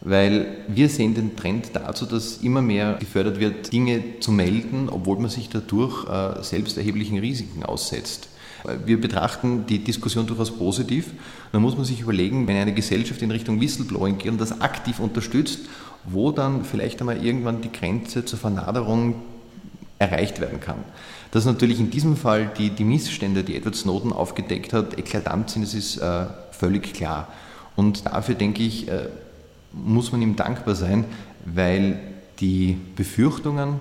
weil 0.01 0.57
wir 0.67 0.89
sehen 0.89 1.13
den 1.13 1.35
Trend 1.35 1.71
dazu, 1.73 2.05
dass 2.05 2.37
immer 2.37 2.61
mehr 2.61 2.95
gefördert 2.99 3.39
wird, 3.39 3.71
Dinge 3.71 4.19
zu 4.19 4.31
melden, 4.31 4.87
obwohl 4.89 5.19
man 5.19 5.29
sich 5.29 5.49
dadurch 5.49 6.07
äh, 6.07 6.41
selbst 6.43 6.77
erheblichen 6.77 7.17
Risiken 7.17 7.63
aussetzt. 7.63 8.29
Wir 8.85 8.99
betrachten 8.99 9.65
die 9.67 9.79
Diskussion 9.79 10.27
durchaus 10.27 10.51
positiv. 10.51 11.11
Da 11.53 11.59
muss 11.59 11.77
man 11.77 11.85
sich 11.85 12.01
überlegen, 12.01 12.45
wenn 12.45 12.57
eine 12.57 12.73
Gesellschaft 12.73 13.21
in 13.21 13.31
Richtung 13.31 13.61
Whistleblowing 13.61 14.17
geht 14.17 14.31
und 14.31 14.41
das 14.41 14.59
aktiv 14.59 14.99
unterstützt, 14.99 15.59
wo 16.05 16.31
dann 16.31 16.63
vielleicht 16.65 16.99
einmal 17.01 17.23
irgendwann 17.23 17.61
die 17.61 17.71
Grenze 17.71 18.25
zur 18.25 18.39
Vernaderung 18.39 19.15
erreicht 19.99 20.39
werden 20.39 20.59
kann. 20.59 20.77
Dass 21.31 21.45
natürlich 21.45 21.79
in 21.79 21.91
diesem 21.91 22.15
Fall 22.15 22.51
die, 22.57 22.69
die 22.69 22.85
Missstände, 22.85 23.43
die 23.43 23.55
Edward 23.55 23.75
Snowden 23.75 24.13
aufgedeckt 24.13 24.73
hat, 24.73 24.97
eklatant 24.97 25.49
sind, 25.49 25.63
das 25.63 25.73
ist 25.73 25.97
äh, 25.97 26.25
völlig 26.51 26.93
klar. 26.93 27.27
Und 27.75 28.05
dafür 28.05 28.35
denke 28.35 28.63
ich, 28.63 28.87
äh, 28.87 29.09
muss 29.71 30.11
man 30.11 30.21
ihm 30.21 30.35
dankbar 30.35 30.75
sein, 30.75 31.05
weil 31.45 31.99
die 32.39 32.77
Befürchtungen 32.95 33.79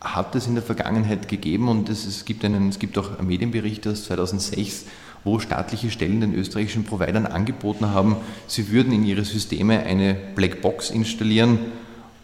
hat 0.00 0.34
es 0.34 0.46
in 0.46 0.54
der 0.54 0.62
Vergangenheit 0.62 1.28
gegeben 1.28 1.68
und 1.68 1.88
es, 1.88 2.04
es, 2.04 2.24
gibt, 2.24 2.44
einen, 2.44 2.68
es 2.68 2.78
gibt 2.78 2.98
auch 2.98 3.18
einen 3.18 3.26
Medienbericht 3.26 3.86
aus 3.86 4.04
2006, 4.04 4.84
wo 5.24 5.38
staatliche 5.38 5.90
Stellen 5.90 6.20
den 6.20 6.34
österreichischen 6.34 6.84
Providern 6.84 7.26
angeboten 7.26 7.90
haben, 7.90 8.16
sie 8.46 8.70
würden 8.70 8.92
in 8.92 9.04
ihre 9.04 9.24
Systeme 9.24 9.80
eine 9.80 10.14
Blackbox 10.34 10.90
installieren 10.90 11.58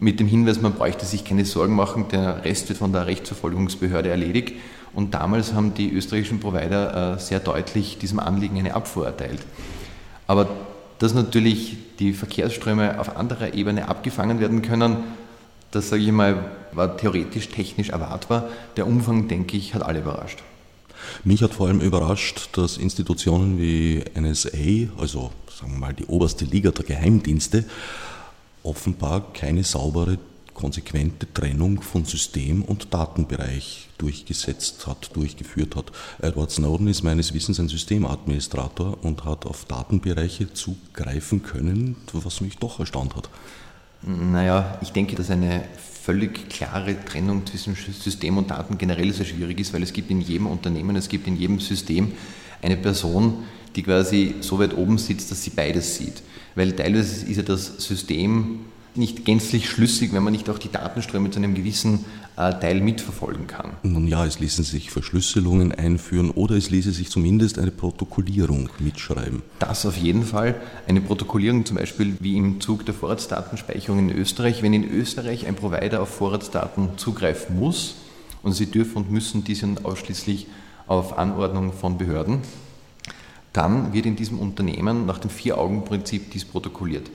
mit 0.01 0.19
dem 0.19 0.27
Hinweis, 0.27 0.59
man 0.59 0.73
bräuchte 0.73 1.05
sich 1.05 1.23
keine 1.23 1.45
Sorgen 1.45 1.75
machen, 1.75 2.07
der 2.11 2.43
Rest 2.43 2.69
wird 2.69 2.79
von 2.79 2.91
der 2.91 3.05
Rechtsverfolgungsbehörde 3.05 4.09
erledigt. 4.09 4.55
Und 4.93 5.13
damals 5.13 5.53
haben 5.53 5.75
die 5.75 5.91
österreichischen 5.91 6.39
Provider 6.39 7.13
äh, 7.13 7.19
sehr 7.19 7.39
deutlich 7.39 7.99
diesem 7.99 8.19
Anliegen 8.19 8.57
eine 8.57 8.73
Abfuhr 8.73 9.05
erteilt. 9.05 9.41
Aber 10.25 10.49
dass 10.97 11.13
natürlich 11.13 11.77
die 11.99 12.13
Verkehrsströme 12.13 12.99
auf 12.99 13.15
anderer 13.15 13.53
Ebene 13.53 13.89
abgefangen 13.89 14.39
werden 14.39 14.63
können, 14.63 14.97
das 15.69 15.89
sage 15.89 16.01
ich 16.01 16.11
mal, 16.11 16.45
war 16.71 16.97
theoretisch, 16.97 17.49
technisch 17.49 17.89
erwartbar. 17.89 18.49
Der 18.77 18.87
Umfang, 18.87 19.27
denke 19.27 19.55
ich, 19.55 19.75
hat 19.75 19.83
alle 19.83 19.99
überrascht. 19.99 20.39
Mich 21.23 21.41
hat 21.43 21.53
vor 21.53 21.67
allem 21.67 21.81
überrascht, 21.81 22.49
dass 22.53 22.77
Institutionen 22.77 23.59
wie 23.59 24.03
NSA, 24.19 24.91
also 24.99 25.31
sagen 25.49 25.73
wir 25.73 25.79
mal 25.79 25.93
die 25.93 26.05
oberste 26.05 26.45
Liga 26.45 26.71
der 26.71 26.85
Geheimdienste, 26.85 27.65
offenbar 28.63 29.33
keine 29.33 29.63
saubere 29.63 30.17
konsequente 30.53 31.31
Trennung 31.33 31.81
von 31.81 32.05
System- 32.05 32.61
und 32.61 32.93
Datenbereich 32.93 33.89
durchgesetzt 33.97 34.85
hat, 34.85 35.15
durchgeführt 35.15 35.75
hat. 35.75 35.91
Edward 36.21 36.51
Snowden 36.51 36.87
ist 36.87 37.03
meines 37.03 37.33
Wissens 37.33 37.59
ein 37.59 37.67
Systemadministrator 37.67 38.97
und 39.03 39.25
hat 39.25 39.45
auf 39.45 39.65
Datenbereiche 39.65 40.53
zugreifen 40.53 41.41
können, 41.41 41.95
was 42.13 42.41
mich 42.41 42.57
doch 42.57 42.79
erstaunt 42.79 43.15
hat. 43.15 43.29
Naja, 44.03 44.77
ich 44.81 44.91
denke, 44.91 45.15
dass 45.15 45.29
eine 45.29 45.63
völlig 46.01 46.49
klare 46.49 46.95
Trennung 47.05 47.45
zwischen 47.45 47.75
System 47.75 48.37
und 48.37 48.49
Daten 48.49 48.77
generell 48.77 49.13
sehr 49.13 49.25
schwierig 49.25 49.59
ist, 49.59 49.73
weil 49.73 49.83
es 49.83 49.93
gibt 49.93 50.09
in 50.09 50.21
jedem 50.21 50.47
Unternehmen, 50.47 50.95
es 50.95 51.09
gibt 51.09 51.27
in 51.27 51.37
jedem 51.37 51.59
System 51.59 52.11
eine 52.61 52.77
Person, 52.77 53.43
die 53.75 53.83
quasi 53.83 54.35
so 54.41 54.59
weit 54.59 54.75
oben 54.75 54.97
sitzt, 54.97 55.31
dass 55.31 55.43
sie 55.43 55.51
beides 55.51 55.97
sieht. 55.97 56.23
Weil 56.55 56.73
teilweise 56.73 57.25
ist 57.25 57.37
ja 57.37 57.43
das 57.43 57.77
System 57.77 58.61
nicht 58.95 59.25
gänzlich 59.25 59.69
schlüssig, 59.69 60.11
wenn 60.11 60.23
man 60.23 60.33
nicht 60.33 60.49
auch 60.49 60.57
die 60.57 60.71
Datenströme 60.71 61.29
zu 61.29 61.39
einem 61.39 61.53
gewissen 61.53 62.03
Teil 62.35 62.81
mitverfolgen 62.81 63.47
kann. 63.47 63.71
Nun 63.83 64.07
ja, 64.07 64.25
es 64.25 64.39
ließen 64.39 64.63
sich 64.63 64.89
Verschlüsselungen 64.89 65.71
einführen 65.71 66.31
oder 66.31 66.55
es 66.55 66.69
ließe 66.69 66.91
sich 66.91 67.09
zumindest 67.09 67.59
eine 67.59 67.71
Protokollierung 67.71 68.69
mitschreiben. 68.79 69.43
Das 69.59 69.85
auf 69.85 69.97
jeden 69.97 70.23
Fall. 70.23 70.55
Eine 70.87 71.01
Protokollierung 71.01 71.65
zum 71.65 71.77
Beispiel 71.77 72.17
wie 72.19 72.37
im 72.37 72.59
Zug 72.61 72.85
der 72.85 72.95
Vorratsdatenspeicherung 72.95 73.99
in 73.99 74.17
Österreich. 74.17 74.63
Wenn 74.63 74.73
in 74.73 74.89
Österreich 74.89 75.45
ein 75.45 75.55
Provider 75.55 76.01
auf 76.01 76.09
Vorratsdaten 76.09 76.97
zugreifen 76.97 77.59
muss 77.59 77.95
und 78.43 78.53
sie 78.53 78.65
dürfen 78.65 78.97
und 78.97 79.11
müssen 79.11 79.43
diese 79.43 79.67
ausschließlich 79.83 80.47
auf 80.87 81.17
Anordnung 81.17 81.73
von 81.73 81.97
Behörden, 81.97 82.39
dann 83.53 83.93
wird 83.93 84.05
in 84.05 84.15
diesem 84.15 84.39
Unternehmen 84.39 85.05
nach 85.05 85.19
dem 85.19 85.29
Vier-Augen-Prinzip 85.29 86.31
dies 86.31 86.45
protokolliert. 86.45 87.09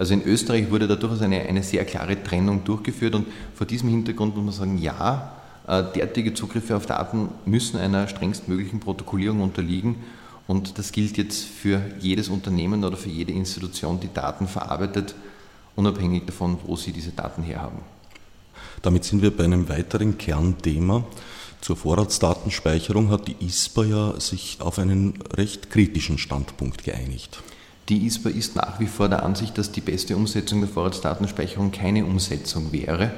Also 0.00 0.14
in 0.14 0.24
Österreich 0.24 0.70
wurde 0.70 0.88
da 0.88 0.96
durchaus 0.96 1.20
eine, 1.20 1.42
eine 1.42 1.62
sehr 1.62 1.84
klare 1.84 2.22
Trennung 2.22 2.64
durchgeführt 2.64 3.14
und 3.14 3.26
vor 3.54 3.66
diesem 3.66 3.90
Hintergrund 3.90 4.34
muss 4.34 4.44
man 4.44 4.54
sagen, 4.54 4.78
ja, 4.78 5.36
Äh, 5.70 5.84
derartige 5.94 6.34
Zugriffe 6.34 6.74
auf 6.74 6.86
Daten 6.86 7.28
müssen 7.44 7.78
einer 7.78 8.08
strengstmöglichen 8.08 8.80
Protokollierung 8.80 9.40
unterliegen 9.40 9.96
und 10.48 10.78
das 10.78 10.90
gilt 10.90 11.16
jetzt 11.16 11.44
für 11.44 11.80
jedes 12.00 12.28
Unternehmen 12.28 12.82
oder 12.82 12.96
für 12.96 13.08
jede 13.08 13.32
Institution, 13.32 14.00
die 14.00 14.12
Daten 14.12 14.48
verarbeitet, 14.48 15.14
unabhängig 15.76 16.26
davon, 16.26 16.58
wo 16.66 16.74
sie 16.74 16.90
diese 16.90 17.12
Daten 17.12 17.44
herhaben. 17.44 17.78
Damit 18.82 19.04
sind 19.04 19.22
wir 19.22 19.30
bei 19.30 19.44
einem 19.44 19.68
weiteren 19.68 20.18
Kernthema. 20.18 21.04
Zur 21.60 21.76
Vorratsdatenspeicherung 21.76 23.10
hat 23.10 23.28
die 23.28 23.36
ISPA 23.38 23.84
ja 23.84 24.20
sich 24.20 24.56
auf 24.60 24.80
einen 24.80 25.22
recht 25.36 25.70
kritischen 25.70 26.18
Standpunkt 26.18 26.82
geeinigt. 26.82 27.42
Die 27.90 28.06
ISPA 28.06 28.28
ist 28.28 28.54
nach 28.54 28.78
wie 28.78 28.86
vor 28.86 29.08
der 29.08 29.24
Ansicht, 29.24 29.58
dass 29.58 29.72
die 29.72 29.80
beste 29.80 30.16
Umsetzung 30.16 30.60
der 30.60 30.68
Vorratsdatenspeicherung 30.68 31.72
keine 31.72 32.04
Umsetzung 32.04 32.70
wäre. 32.70 33.10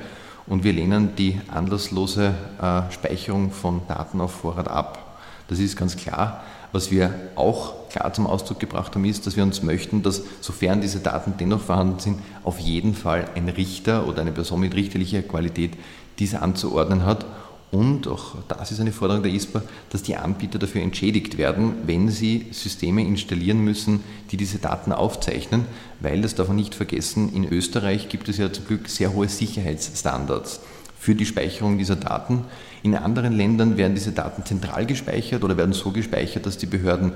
Und 0.46 0.64
wir 0.64 0.72
lehnen 0.72 1.14
die 1.14 1.38
anlasslose 1.48 2.34
äh, 2.58 2.90
Speicherung 2.90 3.50
von 3.50 3.82
Daten 3.86 4.18
auf 4.22 4.32
Vorrat 4.32 4.68
ab. 4.68 5.18
Das 5.48 5.58
ist 5.58 5.76
ganz 5.76 5.96
klar. 5.96 6.42
Was 6.72 6.90
wir 6.90 7.12
auch 7.36 7.90
klar 7.90 8.14
zum 8.14 8.26
Ausdruck 8.26 8.60
gebracht 8.60 8.94
haben, 8.94 9.04
ist, 9.04 9.26
dass 9.26 9.36
wir 9.36 9.42
uns 9.42 9.62
möchten, 9.62 10.02
dass 10.02 10.22
sofern 10.40 10.80
diese 10.80 11.00
Daten 11.00 11.34
dennoch 11.38 11.60
vorhanden 11.60 11.98
sind, 11.98 12.18
auf 12.42 12.58
jeden 12.58 12.94
Fall 12.94 13.26
ein 13.34 13.50
Richter 13.50 14.08
oder 14.08 14.22
eine 14.22 14.32
Person 14.32 14.60
mit 14.60 14.74
richterlicher 14.74 15.20
Qualität 15.20 15.72
diese 16.18 16.40
anzuordnen 16.40 17.04
hat. 17.04 17.26
Und 17.72 18.06
auch 18.06 18.36
das 18.48 18.70
ist 18.70 18.80
eine 18.80 18.92
Forderung 18.92 19.22
der 19.22 19.32
ISPA, 19.32 19.62
dass 19.88 20.02
die 20.02 20.14
Anbieter 20.14 20.58
dafür 20.58 20.82
entschädigt 20.82 21.38
werden, 21.38 21.72
wenn 21.86 22.10
sie 22.10 22.46
Systeme 22.50 23.02
installieren 23.02 23.60
müssen, 23.60 24.00
die 24.30 24.36
diese 24.36 24.58
Daten 24.58 24.92
aufzeichnen, 24.92 25.64
weil, 25.98 26.20
das 26.20 26.34
darf 26.34 26.48
man 26.48 26.58
nicht 26.58 26.74
vergessen, 26.74 27.32
in 27.34 27.50
Österreich 27.50 28.10
gibt 28.10 28.28
es 28.28 28.36
ja 28.36 28.52
zum 28.52 28.66
Glück 28.66 28.90
sehr 28.90 29.14
hohe 29.14 29.26
Sicherheitsstandards 29.26 30.60
für 30.98 31.14
die 31.14 31.24
Speicherung 31.24 31.78
dieser 31.78 31.96
Daten. 31.96 32.44
In 32.82 32.94
anderen 32.94 33.32
Ländern 33.32 33.78
werden 33.78 33.94
diese 33.94 34.12
Daten 34.12 34.44
zentral 34.44 34.84
gespeichert 34.84 35.42
oder 35.42 35.56
werden 35.56 35.72
so 35.72 35.92
gespeichert, 35.92 36.44
dass 36.44 36.58
die 36.58 36.66
Behörden 36.66 37.14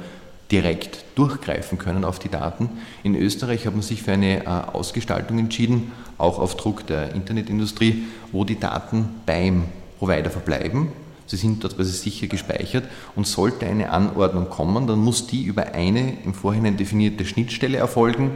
direkt 0.51 1.05
durchgreifen 1.17 1.77
können 1.77 2.03
auf 2.03 2.19
die 2.19 2.31
Daten. 2.31 2.71
In 3.03 3.15
Österreich 3.15 3.67
hat 3.67 3.75
man 3.75 3.83
sich 3.83 4.03
für 4.03 4.13
eine 4.13 4.45
äh, 4.45 4.47
Ausgestaltung 4.47 5.39
entschieden, 5.39 5.93
auch 6.17 6.39
auf 6.39 6.57
Druck 6.57 6.87
der 6.87 7.15
Internetindustrie, 7.15 8.05
wo 8.33 8.45
die 8.45 8.59
Daten 8.59 9.09
beim 9.27 9.65
Provider 9.99 10.31
verbleiben. 10.31 10.89
Sie 11.27 11.37
sind 11.37 11.65
dort 11.65 11.77
quasi 11.77 11.93
sicher 11.93 12.29
gespeichert 12.29 12.85
und 13.17 13.27
sollte 13.27 13.67
eine 13.67 13.91
Anordnung 13.91 14.49
kommen, 14.49 14.87
dann 14.87 15.01
muss 15.01 15.27
die 15.27 15.43
über 15.43 15.73
eine 15.75 16.19
im 16.25 16.35
Vorhinein 16.35 16.77
definierte 16.77 17.25
Schnittstelle 17.25 17.79
erfolgen, 17.79 18.33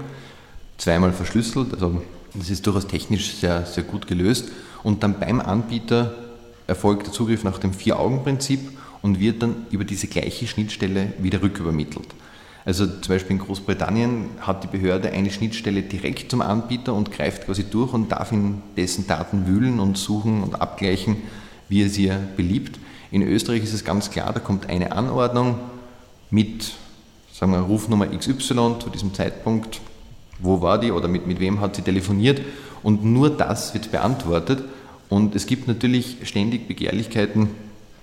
zweimal 0.77 1.13
verschlüsselt, 1.13 1.73
also 1.75 2.03
das 2.35 2.51
ist 2.51 2.67
durchaus 2.67 2.89
technisch 2.89 3.35
sehr, 3.37 3.65
sehr 3.65 3.85
gut 3.85 4.07
gelöst 4.09 4.49
und 4.83 5.03
dann 5.03 5.21
beim 5.21 5.41
Anbieter 5.41 6.15
erfolgt 6.67 7.07
der 7.07 7.13
Zugriff 7.13 7.45
nach 7.45 7.59
dem 7.59 7.73
Vier-Augen-Prinzip 7.73 8.61
und 9.03 9.21
wird 9.21 9.43
dann 9.43 9.67
über 9.71 9.85
diese 9.85 10.07
gleiche 10.07 10.47
Schnittstelle 10.47 11.13
wieder 11.19 11.43
rückübermittelt. 11.43 12.09
Also 12.65 12.87
zum 12.87 13.15
Beispiel 13.15 13.37
in 13.37 13.43
Großbritannien 13.43 14.27
hat 14.41 14.65
die 14.65 14.69
Behörde 14.69 15.11
eine 15.11 15.31
Schnittstelle 15.31 15.83
direkt 15.83 16.31
zum 16.31 16.43
Anbieter 16.43 16.95
und 16.95 17.11
greift 17.11 17.47
quasi 17.47 17.65
durch 17.65 17.93
und 17.93 18.13
darf 18.13 18.33
in 18.33 18.63
dessen 18.77 19.07
Daten 19.07 19.47
wühlen 19.47 19.81
und 19.81 19.97
suchen 19.97 20.43
und 20.43 20.61
abgleichen, 20.61 21.17
wie 21.71 21.81
es 21.83 21.97
ihr 21.97 22.21
beliebt. 22.37 22.79
In 23.11 23.23
Österreich 23.23 23.63
ist 23.63 23.73
es 23.73 23.85
ganz 23.85 24.11
klar, 24.11 24.33
da 24.35 24.41
kommt 24.41 24.69
eine 24.69 24.93
Anordnung 24.93 25.59
mit 26.29 26.75
sagen 27.41 27.53
wir, 27.53 27.61
Rufnummer 27.61 28.07
XY 28.07 28.77
zu 28.81 28.91
diesem 28.93 29.15
Zeitpunkt, 29.15 29.81
wo 30.41 30.61
war 30.61 30.79
die 30.79 30.93
oder 30.93 31.09
mit, 31.09 31.27
mit 31.27 31.41
wem 31.41 31.61
hat 31.61 31.75
sie 31.75 31.83
telefoniert 31.83 32.43
und 32.83 33.03
nur 33.03 33.31
das 33.31 33.73
wird 33.73 33.91
beantwortet. 33.91 34.63
Und 35.09 35.35
es 35.35 35.47
gibt 35.47 35.67
natürlich 35.67 36.19
ständig 36.25 36.69
Begehrlichkeiten, 36.69 37.49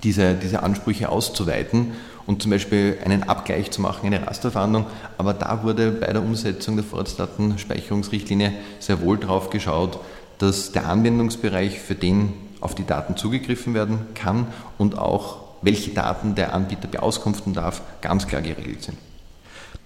diese, 0.04 0.34
diese 0.34 0.64
Ansprüche 0.64 1.10
auszuweiten 1.10 1.92
und 2.26 2.42
zum 2.42 2.52
Beispiel 2.52 2.98
einen 3.06 3.24
Abgleich 3.24 3.72
zu 3.72 3.82
machen, 3.82 4.08
eine 4.08 4.26
Rasterverhandlung. 4.26 4.88
Aber 5.18 5.34
da 5.34 5.64
wurde 5.64 5.92
bei 5.92 6.12
der 6.12 6.22
Umsetzung 6.22 6.76
der 6.76 6.84
Vorratsdatenspeicherungsrichtlinie 6.84 8.54
sehr 8.80 9.02
wohl 9.02 9.18
drauf 9.18 9.52
geschaut, 9.52 10.00
dass 10.40 10.72
der 10.72 10.90
Anwendungsbereich, 10.90 11.80
für 11.80 11.96
den 11.96 12.34
auf 12.62 12.76
die 12.76 12.86
Daten 12.86 13.18
zugegriffen 13.18 13.74
werden 13.74 14.00
kann 14.14 14.48
und 14.78 14.98
auch 14.98 15.40
welche 15.62 15.92
Daten 15.92 16.36
der 16.36 16.54
Anbieter 16.54 16.88
beauskunften 16.88 17.54
darf, 17.54 17.82
ganz 18.02 18.28
klar 18.28 18.42
geregelt 18.42 18.84
sind. 18.84 18.98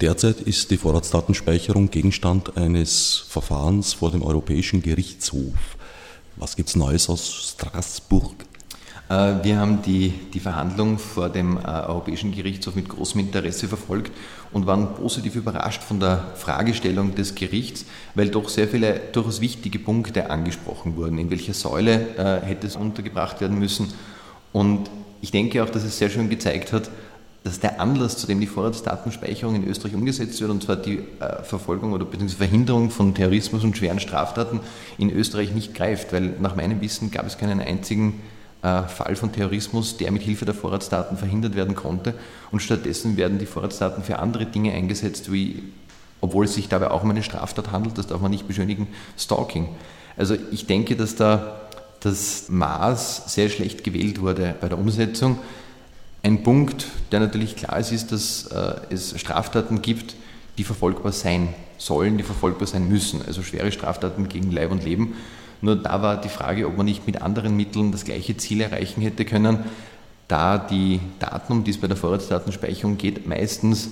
Derzeit 0.01 0.41
ist 0.41 0.71
die 0.71 0.77
Vorratsdatenspeicherung 0.77 1.91
Gegenstand 1.91 2.57
eines 2.57 3.23
Verfahrens 3.29 3.93
vor 3.93 4.11
dem 4.11 4.23
Europäischen 4.23 4.81
Gerichtshof. 4.81 5.77
Was 6.37 6.55
gibt 6.55 6.69
es 6.69 6.75
Neues 6.75 7.07
aus 7.07 7.55
Straßburg? 7.59 8.33
Äh, 9.09 9.43
wir 9.43 9.59
haben 9.59 9.81
die, 9.83 10.13
die 10.33 10.39
Verhandlung 10.39 10.97
vor 10.97 11.29
dem 11.29 11.57
äh, 11.57 11.61
Europäischen 11.61 12.31
Gerichtshof 12.31 12.75
mit 12.75 12.89
großem 12.89 13.19
Interesse 13.19 13.67
verfolgt 13.67 14.11
und 14.53 14.65
waren 14.65 14.95
positiv 14.95 15.35
überrascht 15.35 15.81
von 15.81 15.99
der 15.99 16.25
Fragestellung 16.35 17.15
des 17.15 17.35
Gerichts, 17.35 17.85
weil 18.15 18.29
doch 18.29 18.49
sehr 18.49 18.67
viele 18.67 18.99
durchaus 19.11 19.41
wichtige 19.41 19.79
Punkte 19.79 20.29
angesprochen 20.29 20.95
wurden. 20.95 21.17
In 21.17 21.29
welcher 21.29 21.53
Säule 21.53 22.15
äh, 22.17 22.45
hätte 22.45 22.67
es 22.67 22.75
untergebracht 22.75 23.41
werden 23.41 23.57
müssen? 23.57 23.93
Und 24.51 24.89
ich 25.21 25.31
denke 25.31 25.63
auch, 25.63 25.69
dass 25.69 25.83
es 25.83 25.97
sehr 25.97 26.09
schön 26.09 26.29
gezeigt 26.29 26.73
hat, 26.73 26.89
dass 27.43 27.59
der 27.59 27.79
Anlass, 27.79 28.17
zu 28.17 28.27
dem 28.27 28.39
die 28.39 28.47
Vorratsdatenspeicherung 28.47 29.55
in 29.55 29.67
Österreich 29.67 29.95
umgesetzt 29.95 30.39
wird, 30.41 30.51
und 30.51 30.61
zwar 30.61 30.75
die 30.75 30.99
äh, 31.19 31.43
Verfolgung 31.43 31.93
oder 31.93 32.05
beziehungsweise 32.05 32.37
Verhinderung 32.37 32.91
von 32.91 33.15
Terrorismus 33.15 33.63
und 33.63 33.75
schweren 33.75 33.99
Straftaten 33.99 34.59
in 34.97 35.09
Österreich 35.09 35.53
nicht 35.53 35.73
greift, 35.73 36.13
weil 36.13 36.33
nach 36.39 36.55
meinem 36.55 36.81
Wissen 36.81 37.09
gab 37.09 37.25
es 37.25 37.37
keinen 37.37 37.59
einzigen 37.59 38.21
Fall 38.61 39.15
von 39.15 39.31
Terrorismus, 39.31 39.97
der 39.97 40.11
mit 40.11 40.21
Hilfe 40.21 40.45
der 40.45 40.53
Vorratsdaten 40.53 41.17
verhindert 41.17 41.55
werden 41.55 41.75
konnte. 41.75 42.13
Und 42.51 42.61
stattdessen 42.61 43.17
werden 43.17 43.39
die 43.39 43.47
Vorratsdaten 43.47 44.03
für 44.03 44.19
andere 44.19 44.45
Dinge 44.45 44.73
eingesetzt, 44.73 45.31
wie, 45.31 45.63
obwohl 46.19 46.45
es 46.45 46.53
sich 46.53 46.69
dabei 46.69 46.91
auch 46.91 47.03
um 47.03 47.09
eine 47.09 47.23
Straftat 47.23 47.71
handelt, 47.71 47.97
das 47.97 48.07
darf 48.07 48.21
man 48.21 48.31
nicht 48.31 48.47
beschönigen, 48.47 48.87
Stalking. 49.17 49.69
Also 50.15 50.35
ich 50.51 50.67
denke, 50.67 50.95
dass 50.95 51.15
da 51.15 51.61
das 52.01 52.49
Maß 52.49 53.33
sehr 53.33 53.49
schlecht 53.49 53.83
gewählt 53.83 54.21
wurde 54.21 54.55
bei 54.59 54.69
der 54.69 54.77
Umsetzung. 54.77 55.39
Ein 56.23 56.43
Punkt, 56.43 56.85
der 57.11 57.19
natürlich 57.19 57.55
klar 57.55 57.79
ist, 57.79 57.91
ist, 57.91 58.11
dass 58.11 58.47
äh, 58.47 58.75
es 58.91 59.19
Straftaten 59.19 59.81
gibt, 59.81 60.15
die 60.57 60.63
verfolgbar 60.63 61.11
sein 61.11 61.49
sollen, 61.77 62.17
die 62.17 62.23
verfolgbar 62.23 62.67
sein 62.67 62.87
müssen. 62.87 63.21
Also 63.25 63.41
schwere 63.41 63.71
Straftaten 63.71 64.29
gegen 64.29 64.51
Leib 64.51 64.71
und 64.71 64.83
Leben. 64.83 65.15
Nur 65.61 65.75
da 65.75 66.01
war 66.01 66.19
die 66.19 66.29
Frage, 66.29 66.67
ob 66.67 66.77
man 66.77 66.85
nicht 66.85 67.05
mit 67.05 67.21
anderen 67.21 67.55
Mitteln 67.55 67.91
das 67.91 68.03
gleiche 68.03 68.35
Ziel 68.37 68.61
erreichen 68.61 69.01
hätte 69.01 69.25
können, 69.25 69.59
da 70.27 70.57
die 70.57 70.99
Daten, 71.19 71.53
um 71.53 71.63
die 71.63 71.71
es 71.71 71.77
bei 71.77 71.87
der 71.87 71.97
Vorratsdatenspeicherung 71.97 72.97
geht, 72.97 73.27
meistens 73.27 73.89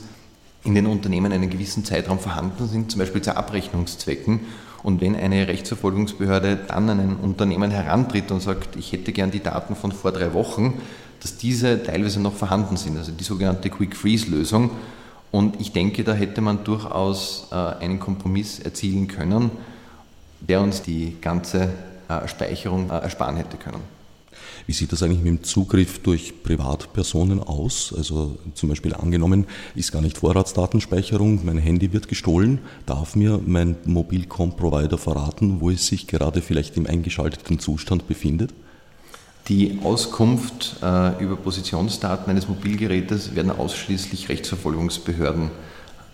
in 0.63 0.75
den 0.75 0.87
Unternehmen 0.87 1.31
einen 1.31 1.49
gewissen 1.49 1.85
Zeitraum 1.85 2.19
vorhanden 2.19 2.67
sind, 2.67 2.91
zum 2.91 2.99
Beispiel 2.99 3.21
zu 3.21 3.35
Abrechnungszwecken. 3.35 4.41
Und 4.81 5.01
wenn 5.01 5.15
eine 5.15 5.47
Rechtsverfolgungsbehörde 5.47 6.57
dann 6.67 6.89
an 6.89 6.99
ein 6.99 7.15
Unternehmen 7.17 7.71
herantritt 7.71 8.31
und 8.31 8.41
sagt, 8.41 8.75
ich 8.77 8.91
hätte 8.91 9.11
gern 9.11 9.31
die 9.31 9.43
Daten 9.43 9.75
von 9.75 9.91
vor 9.91 10.11
drei 10.11 10.33
Wochen, 10.33 10.81
dass 11.19 11.37
diese 11.37 11.83
teilweise 11.83 12.21
noch 12.21 12.33
vorhanden 12.33 12.77
sind, 12.77 12.97
also 12.97 13.11
die 13.11 13.23
sogenannte 13.23 13.69
Quick-Freeze-Lösung. 13.69 14.71
Und 15.31 15.59
ich 15.59 15.73
denke, 15.73 16.03
da 16.03 16.13
hätte 16.13 16.41
man 16.41 16.63
durchaus 16.63 17.47
äh, 17.51 17.55
einen 17.55 17.99
Kompromiss 17.99 18.59
erzielen 18.59 19.07
können, 19.07 19.51
der 20.41 20.61
uns 20.61 20.81
die 20.81 21.17
ganze 21.21 21.69
äh, 22.07 22.27
Speicherung 22.27 22.89
äh, 22.89 22.93
ersparen 22.93 23.37
hätte 23.37 23.57
können. 23.57 23.81
Wie 24.65 24.73
sieht 24.73 24.91
das 24.91 25.01
eigentlich 25.01 25.23
mit 25.23 25.27
dem 25.27 25.43
Zugriff 25.43 25.99
durch 25.99 26.43
Privatpersonen 26.43 27.41
aus? 27.41 27.93
Also 27.95 28.37
zum 28.53 28.69
Beispiel 28.69 28.93
angenommen, 28.93 29.47
ist 29.73 29.91
gar 29.91 30.01
nicht 30.01 30.19
Vorratsdatenspeicherung, 30.19 31.43
mein 31.43 31.57
Handy 31.57 31.91
wird 31.91 32.07
gestohlen. 32.07 32.59
Darf 32.85 33.15
mir 33.15 33.39
mein 33.43 33.77
Mobilcom-Provider 33.85 34.97
verraten, 34.97 35.59
wo 35.59 35.71
es 35.71 35.87
sich 35.87 36.05
gerade 36.05 36.41
vielleicht 36.41 36.77
im 36.77 36.85
eingeschalteten 36.85 37.59
Zustand 37.59 38.07
befindet? 38.07 38.53
Die 39.47 39.79
Auskunft 39.83 40.75
äh, 40.83 41.23
über 41.23 41.35
Positionsdaten 41.35 42.29
eines 42.29 42.47
Mobilgerätes 42.47 43.33
werden 43.33 43.51
ausschließlich 43.51 44.29
Rechtsverfolgungsbehörden 44.29 45.49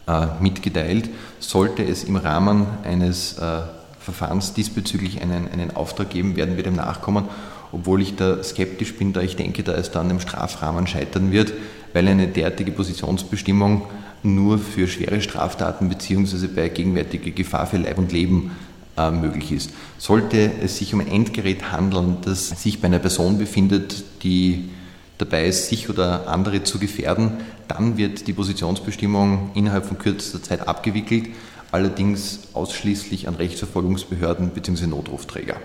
äh, 0.07 0.27
mitgeteilt. 0.39 1.09
Sollte 1.39 1.83
es 1.83 2.05
im 2.05 2.15
Rahmen 2.15 2.65
eines 2.83 3.37
äh, 3.37 3.61
Verfahrens 4.05 4.53
diesbezüglich 4.53 5.21
einen, 5.21 5.49
einen 5.51 5.75
Auftrag 5.75 6.11
geben, 6.11 6.35
werden 6.35 6.55
wir 6.55 6.63
dem 6.63 6.75
nachkommen, 6.75 7.25
obwohl 7.71 8.01
ich 8.01 8.15
da 8.15 8.41
skeptisch 8.43 8.95
bin, 8.95 9.11
da 9.11 9.21
ich 9.21 9.35
denke, 9.35 9.63
da 9.63 9.73
es 9.73 9.91
dann 9.91 10.09
im 10.09 10.19
Strafrahmen 10.19 10.87
scheitern 10.87 11.31
wird, 11.31 11.53
weil 11.93 12.07
eine 12.07 12.27
derartige 12.27 12.71
Positionsbestimmung 12.71 13.81
nur 14.21 14.59
für 14.59 14.87
schwere 14.87 15.21
Straftaten 15.21 15.89
bzw. 15.89 16.47
bei 16.47 16.69
gegenwärtiger 16.69 17.31
Gefahr 17.31 17.67
für 17.67 17.77
Leib 17.77 17.97
und 17.97 18.11
Leben 18.11 18.51
äh, 18.97 19.11
möglich 19.11 19.51
ist. 19.51 19.71
Sollte 19.97 20.51
es 20.61 20.77
sich 20.77 20.93
um 20.93 20.99
ein 20.99 21.07
Endgerät 21.07 21.71
handeln, 21.71 22.17
das 22.23 22.49
sich 22.49 22.81
bei 22.81 22.87
einer 22.87 22.99
Person 22.99 23.37
befindet, 23.37 24.03
die 24.23 24.69
dabei 25.17 25.47
ist, 25.47 25.69
sich 25.69 25.89
oder 25.89 26.27
andere 26.27 26.63
zu 26.63 26.77
gefährden, 26.77 27.31
dann 27.67 27.97
wird 27.97 28.27
die 28.27 28.33
Positionsbestimmung 28.33 29.51
innerhalb 29.55 29.85
von 29.85 29.97
kürzester 29.97 30.43
Zeit 30.43 30.67
abgewickelt, 30.67 31.29
allerdings 31.75 32.39
ausschließlich 32.53 33.27
an 33.27 33.35
Rechtsverfolgungsbehörden 33.35 34.51
bzw. 34.51 34.87
Notrufträger. 34.87 35.57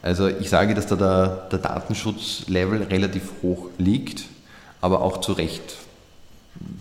Also 0.00 0.28
ich 0.28 0.48
sage, 0.48 0.74
dass 0.74 0.86
da 0.86 0.94
der, 0.94 1.48
der 1.50 1.58
Datenschutzlevel 1.58 2.84
relativ 2.84 3.32
hoch 3.42 3.66
liegt, 3.78 4.26
aber 4.80 5.02
auch 5.02 5.20
zu 5.20 5.32
Recht, 5.32 5.78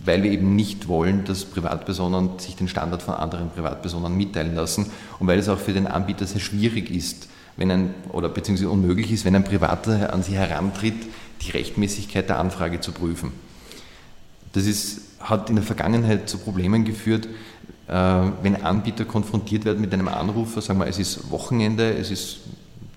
weil 0.06 0.22
wir 0.22 0.30
eben 0.30 0.56
nicht 0.56 0.88
wollen, 0.88 1.26
dass 1.26 1.46
Privatpersonen 1.46 2.38
sich 2.38 2.56
den 2.56 2.68
Standard 2.68 3.02
von 3.02 3.16
anderen 3.16 3.50
Privatpersonen 3.50 4.16
mitteilen 4.16 4.54
lassen 4.54 4.92
und 5.18 5.26
weil 5.26 5.40
es 5.40 5.50
auch 5.50 5.58
für 5.58 5.74
den 5.74 5.88
Anbieter 5.88 6.28
sehr 6.28 6.42
schwierig 6.42 6.92
ist, 6.92 7.28
wenn 7.58 7.72
ein, 7.72 7.96
oder 8.12 8.30
beziehungsweise 8.30 8.70
unmöglich 8.70 9.12
ist, 9.12 9.26
wenn 9.26 9.36
ein 9.36 9.46
Privater 9.46 10.14
an 10.14 10.22
sie 10.22 10.34
herantritt, 10.34 11.08
die 11.42 11.50
Rechtmäßigkeit 11.50 12.30
der 12.30 12.38
Anfrage 12.38 12.82
zu 12.82 12.92
prüfen. 12.92 13.32
Das 14.54 14.68
ist, 14.68 15.02
hat 15.20 15.50
in 15.50 15.56
der 15.56 15.66
Vergangenheit 15.66 16.30
zu 16.30 16.38
Problemen 16.38 16.86
geführt, 16.86 17.28
wenn 17.88 18.64
Anbieter 18.64 19.06
konfrontiert 19.06 19.64
werden 19.64 19.80
mit 19.80 19.94
einem 19.94 20.08
Anrufer, 20.08 20.60
sagen 20.60 20.80
wir, 20.80 20.88
es 20.88 20.98
ist 20.98 21.30
Wochenende, 21.30 21.94
es 21.94 22.10
ist 22.10 22.40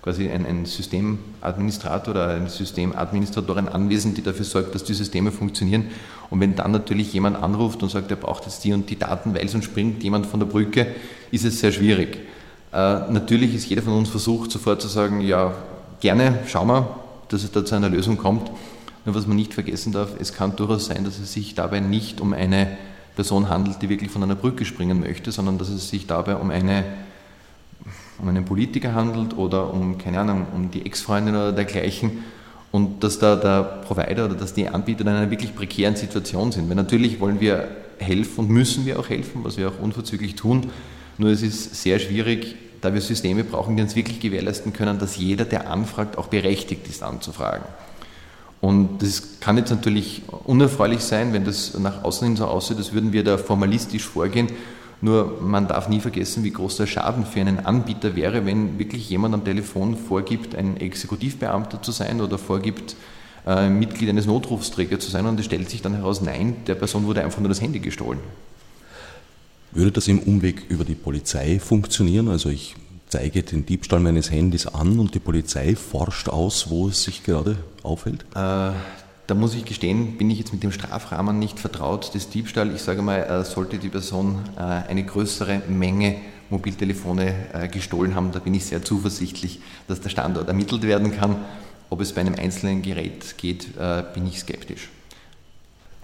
quasi 0.01 0.29
ein, 0.29 0.45
ein 0.45 0.65
Systemadministrator 0.65 2.13
oder 2.13 2.29
eine 2.29 2.49
Systemadministratorin 2.49 3.67
anwesend, 3.67 4.17
die 4.17 4.21
dafür 4.21 4.45
sorgt, 4.45 4.73
dass 4.73 4.83
die 4.83 4.93
Systeme 4.93 5.31
funktionieren. 5.31 5.89
Und 6.29 6.39
wenn 6.39 6.55
dann 6.55 6.71
natürlich 6.71 7.13
jemand 7.13 7.41
anruft 7.41 7.83
und 7.83 7.89
sagt, 7.89 8.09
er 8.09 8.17
braucht 8.17 8.45
jetzt 8.45 8.63
die 8.63 8.73
und 8.73 8.89
die 8.89 8.97
Daten, 8.97 9.33
weil 9.35 9.47
sonst 9.49 9.65
springt 9.65 10.01
jemand 10.03 10.25
von 10.25 10.39
der 10.39 10.47
Brücke, 10.47 10.87
ist 11.31 11.45
es 11.45 11.59
sehr 11.59 11.71
schwierig. 11.71 12.19
Äh, 12.71 13.11
natürlich 13.11 13.53
ist 13.55 13.67
jeder 13.69 13.81
von 13.81 13.93
uns 13.93 14.09
versucht, 14.09 14.51
sofort 14.51 14.81
zu 14.81 14.87
sagen, 14.87 15.21
ja, 15.21 15.53
gerne, 15.99 16.39
schauen 16.47 16.67
wir, 16.67 16.95
dass 17.27 17.43
es 17.43 17.51
da 17.51 17.65
zu 17.65 17.75
einer 17.75 17.89
Lösung 17.89 18.17
kommt. 18.17 18.49
Nur 19.05 19.15
was 19.15 19.27
man 19.27 19.37
nicht 19.37 19.53
vergessen 19.53 19.91
darf, 19.91 20.09
es 20.19 20.33
kann 20.33 20.55
durchaus 20.55 20.85
sein, 20.85 21.03
dass 21.03 21.19
es 21.19 21.33
sich 21.33 21.55
dabei 21.55 21.79
nicht 21.79 22.21
um 22.21 22.33
eine 22.33 22.77
Person 23.19 23.49
handelt, 23.49 23.81
die 23.81 23.89
wirklich 23.89 24.09
von 24.09 24.23
einer 24.23 24.35
Brücke 24.35 24.63
springen 24.63 25.01
möchte, 25.01 25.33
sondern 25.33 25.57
dass 25.57 25.67
es 25.67 25.89
sich 25.89 26.07
dabei 26.07 26.37
um, 26.37 26.51
eine, 26.51 26.85
um 28.17 28.29
einen 28.29 28.45
Politiker 28.45 28.93
handelt 28.93 29.37
oder 29.37 29.73
um, 29.73 29.97
keine 29.97 30.21
Ahnung, 30.21 30.47
um 30.55 30.71
die 30.71 30.85
Ex-Freundin 30.85 31.35
oder 31.35 31.51
dergleichen. 31.51 32.23
Und 32.71 33.03
dass 33.03 33.19
da 33.19 33.35
der 33.35 33.63
Provider 33.85 34.23
oder 34.23 34.35
dass 34.35 34.53
die 34.53 34.69
Anbieter 34.69 35.01
in 35.01 35.09
einer 35.09 35.29
wirklich 35.29 35.53
prekären 35.53 35.97
Situation 35.97 36.53
sind. 36.53 36.69
Weil 36.69 36.77
natürlich 36.77 37.19
wollen 37.19 37.41
wir 37.41 37.67
helfen 37.97 38.45
und 38.45 38.51
müssen 38.51 38.85
wir 38.85 38.97
auch 38.97 39.09
helfen, 39.09 39.43
was 39.43 39.57
wir 39.57 39.67
auch 39.67 39.79
unverzüglich 39.81 40.35
tun. 40.35 40.69
Nur 41.17 41.31
es 41.31 41.41
ist 41.41 41.75
sehr 41.75 41.99
schwierig, 41.99 42.55
da 42.79 42.93
wir 42.93 43.01
Systeme 43.01 43.43
brauchen, 43.43 43.75
die 43.75 43.83
uns 43.83 43.97
wirklich 43.97 44.21
gewährleisten 44.21 44.71
können, 44.71 44.97
dass 44.97 45.17
jeder, 45.17 45.43
der 45.43 45.69
anfragt, 45.69 46.17
auch 46.17 46.27
berechtigt 46.27 46.87
ist 46.87 47.03
anzufragen. 47.03 47.65
Und 48.61 49.01
das 49.01 49.39
kann 49.39 49.57
jetzt 49.57 49.69
natürlich 49.69 50.23
unerfreulich 50.45 50.99
sein, 50.99 51.31
wenn 51.31 51.45
das 51.45 51.77
nach 51.79 52.03
außen 52.03 52.27
hin 52.27 52.35
so 52.35 52.45
aussieht, 52.45 52.77
als 52.77 52.93
würden 52.93 53.13
wir 53.13 53.23
da 53.23 53.37
formalistisch 53.37 54.03
vorgehen. 54.03 54.49
Nur 55.01 55.39
man 55.41 55.67
darf 55.67 55.87
nie 55.87 56.01
vergessen, 56.01 56.43
wie 56.43 56.51
groß 56.51 56.75
der 56.75 56.87
Schaden 56.87 57.25
für 57.25 57.39
einen 57.39 57.65
Anbieter 57.65 58.17
wäre, 58.17 58.45
wenn 58.45 58.77
wirklich 58.77 59.09
jemand 59.09 59.33
am 59.33 59.45
Telefon 59.45 59.95
vorgibt, 59.95 60.55
ein 60.55 60.75
Exekutivbeamter 60.75 61.81
zu 61.81 61.93
sein 61.93 62.19
oder 62.19 62.37
vorgibt, 62.37 62.97
äh, 63.47 63.69
Mitglied 63.69 64.09
eines 64.09 64.25
Notrufsträgers 64.25 64.99
zu 64.99 65.09
sein 65.09 65.25
und 65.25 65.39
es 65.39 65.45
stellt 65.45 65.69
sich 65.69 65.81
dann 65.81 65.93
heraus, 65.93 66.21
nein, 66.21 66.57
der 66.67 66.75
Person 66.75 67.05
wurde 67.05 67.23
einfach 67.23 67.39
nur 67.39 67.47
das 67.47 67.61
Handy 67.61 67.79
gestohlen. 67.79 68.19
Würde 69.71 69.91
das 69.91 70.09
im 70.09 70.19
Umweg 70.19 70.65
über 70.67 70.83
die 70.83 70.95
Polizei 70.95 71.59
funktionieren? 71.59 72.27
Also 72.27 72.49
ich 72.49 72.75
zeige 73.07 73.43
den 73.43 73.65
Diebstahl 73.65 73.99
meines 73.99 74.31
Handys 74.31 74.67
an 74.67 74.99
und 74.99 75.15
die 75.15 75.19
Polizei 75.19 75.75
forscht 75.75 76.27
aus, 76.27 76.69
wo 76.69 76.89
es 76.89 77.03
sich 77.03 77.23
gerade 77.23 77.57
aufhält? 77.89 78.23
Äh, 78.35 78.71
da 79.27 79.35
muss 79.35 79.53
ich 79.53 79.65
gestehen, 79.65 80.17
bin 80.17 80.29
ich 80.31 80.39
jetzt 80.39 80.53
mit 80.53 80.63
dem 80.63 80.71
Strafrahmen 80.71 81.37
nicht 81.37 81.59
vertraut 81.59 82.13
des 82.13 82.29
Diebstahl. 82.29 82.73
Ich 82.73 82.81
sage 82.81 83.01
mal, 83.01 83.19
äh, 83.19 83.43
sollte 83.43 83.77
die 83.77 83.89
Person 83.89 84.39
äh, 84.57 84.61
eine 84.61 85.03
größere 85.03 85.61
Menge 85.67 86.15
Mobiltelefone 86.49 87.33
äh, 87.53 87.67
gestohlen 87.67 88.15
haben, 88.15 88.31
da 88.31 88.39
bin 88.39 88.53
ich 88.53 88.65
sehr 88.65 88.83
zuversichtlich, 88.83 89.59
dass 89.87 90.01
der 90.01 90.09
Standort 90.09 90.47
ermittelt 90.47 90.83
werden 90.83 91.15
kann. 91.15 91.35
Ob 91.91 92.01
es 92.01 92.13
bei 92.13 92.21
einem 92.21 92.35
einzelnen 92.35 92.81
Gerät 92.81 93.37
geht, 93.37 93.77
äh, 93.77 94.03
bin 94.13 94.27
ich 94.27 94.39
skeptisch. 94.39 94.89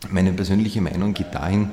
Meine 0.09 0.33
persönliche 0.33 0.81
Meinung 0.81 1.13
geht 1.13 1.33
dahin, 1.33 1.69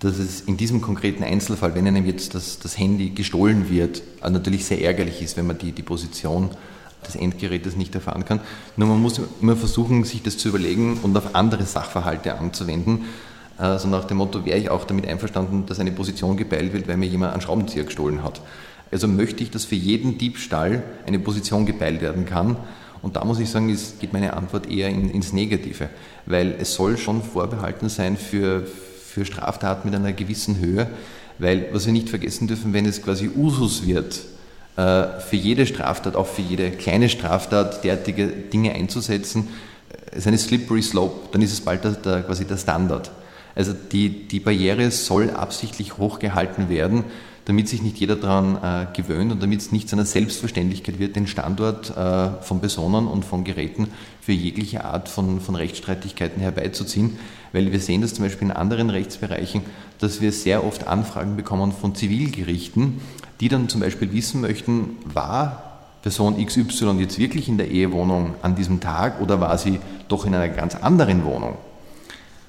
dass 0.00 0.18
es 0.18 0.42
in 0.42 0.56
diesem 0.56 0.80
konkreten 0.80 1.22
Einzelfall, 1.22 1.74
wenn 1.74 1.86
einem 1.86 2.06
jetzt 2.06 2.34
das, 2.34 2.58
das 2.58 2.78
Handy 2.78 3.10
gestohlen 3.10 3.70
wird, 3.70 4.02
äh, 4.22 4.30
natürlich 4.30 4.64
sehr 4.64 4.82
ärgerlich 4.82 5.22
ist, 5.22 5.36
wenn 5.36 5.46
man 5.46 5.58
die, 5.58 5.72
die 5.72 5.82
Position 5.82 6.50
des 7.06 7.16
Endgerätes 7.16 7.76
nicht 7.76 7.94
erfahren 7.94 8.24
kann. 8.24 8.40
Nur 8.76 8.88
man 8.88 9.00
muss 9.00 9.20
immer 9.40 9.56
versuchen, 9.56 10.04
sich 10.04 10.22
das 10.22 10.38
zu 10.38 10.48
überlegen 10.48 10.98
und 11.02 11.16
auf 11.16 11.34
andere 11.34 11.64
Sachverhalte 11.64 12.38
anzuwenden. 12.38 13.04
Also 13.56 13.88
nach 13.88 14.04
dem 14.04 14.16
Motto, 14.16 14.44
wäre 14.44 14.58
ich 14.58 14.70
auch 14.70 14.84
damit 14.84 15.06
einverstanden, 15.06 15.64
dass 15.66 15.78
eine 15.78 15.92
Position 15.92 16.36
gepeilt 16.36 16.72
wird, 16.72 16.88
weil 16.88 16.96
mir 16.96 17.06
jemand 17.06 17.32
einen 17.32 17.42
Schraubenzieher 17.42 17.84
gestohlen 17.84 18.22
hat. 18.22 18.40
Also 18.90 19.08
möchte 19.08 19.42
ich, 19.42 19.50
dass 19.50 19.64
für 19.64 19.74
jeden 19.74 20.18
Diebstahl 20.18 20.82
eine 21.06 21.18
Position 21.18 21.66
gepeilt 21.66 22.00
werden 22.00 22.26
kann. 22.26 22.56
Und 23.02 23.16
da 23.16 23.24
muss 23.24 23.38
ich 23.38 23.50
sagen, 23.50 23.70
es 23.70 23.98
geht 23.98 24.12
meine 24.12 24.34
Antwort 24.34 24.70
eher 24.70 24.88
in, 24.88 25.10
ins 25.10 25.32
Negative, 25.32 25.88
weil 26.26 26.54
es 26.58 26.74
soll 26.74 26.96
schon 26.96 27.22
vorbehalten 27.22 27.88
sein 27.88 28.16
für, 28.16 28.66
für 28.66 29.24
Straftaten 29.24 29.88
mit 29.88 29.98
einer 29.98 30.12
gewissen 30.12 30.58
Höhe, 30.58 30.88
weil 31.38 31.68
was 31.72 31.86
wir 31.86 31.92
nicht 31.92 32.08
vergessen 32.08 32.46
dürfen, 32.46 32.72
wenn 32.72 32.86
es 32.86 33.02
quasi 33.02 33.30
Usus 33.34 33.86
wird, 33.86 34.14
äh, 34.14 34.33
für 34.76 35.36
jede 35.36 35.66
Straftat, 35.66 36.16
auch 36.16 36.26
für 36.26 36.42
jede 36.42 36.70
kleine 36.72 37.08
Straftat 37.08 37.84
derartige 37.84 38.26
Dinge 38.26 38.72
einzusetzen, 38.72 39.48
äh, 40.12 40.18
ist 40.18 40.26
eine 40.26 40.38
slippery 40.38 40.82
slope, 40.82 41.28
dann 41.32 41.42
ist 41.42 41.52
es 41.52 41.60
bald 41.60 41.84
der, 41.84 41.92
der, 41.92 42.22
quasi 42.22 42.44
der 42.44 42.56
Standard. 42.56 43.10
Also 43.54 43.72
die, 43.72 44.26
die 44.26 44.40
Barriere 44.40 44.90
soll 44.90 45.30
absichtlich 45.30 45.96
hochgehalten 45.96 46.68
werden, 46.68 47.04
damit 47.44 47.68
sich 47.68 47.82
nicht 47.82 47.98
jeder 47.98 48.16
daran 48.16 48.56
äh, 48.56 48.86
gewöhnt 48.96 49.30
und 49.30 49.42
damit 49.42 49.60
es 49.60 49.70
nicht 49.70 49.88
zu 49.88 49.96
einer 49.96 50.06
Selbstverständlichkeit 50.06 50.98
wird, 50.98 51.14
den 51.14 51.26
Standort 51.26 51.96
äh, 51.96 52.42
von 52.42 52.60
Personen 52.60 53.06
und 53.06 53.24
von 53.24 53.44
Geräten 53.44 53.88
für 54.20 54.32
jegliche 54.32 54.84
Art 54.84 55.08
von, 55.08 55.40
von 55.40 55.54
Rechtsstreitigkeiten 55.54 56.40
herbeizuziehen. 56.40 57.18
Weil 57.52 57.70
wir 57.70 57.80
sehen 57.80 58.00
das 58.00 58.14
zum 58.14 58.24
Beispiel 58.24 58.48
in 58.48 58.52
anderen 58.52 58.90
Rechtsbereichen, 58.90 59.62
dass 60.00 60.20
wir 60.20 60.32
sehr 60.32 60.64
oft 60.64 60.86
Anfragen 60.86 61.36
bekommen 61.36 61.72
von 61.72 61.94
Zivilgerichten, 61.94 63.00
die 63.40 63.48
dann 63.48 63.68
zum 63.68 63.80
Beispiel 63.80 64.12
wissen 64.12 64.40
möchten, 64.40 64.96
war 65.12 65.74
Person 66.02 66.44
XY 66.44 66.98
jetzt 66.98 67.18
wirklich 67.18 67.48
in 67.48 67.56
der 67.56 67.70
Ehewohnung 67.70 68.34
an 68.42 68.54
diesem 68.54 68.80
Tag 68.80 69.20
oder 69.20 69.40
war 69.40 69.56
sie 69.56 69.80
doch 70.08 70.26
in 70.26 70.34
einer 70.34 70.48
ganz 70.48 70.74
anderen 70.74 71.24
Wohnung? 71.24 71.56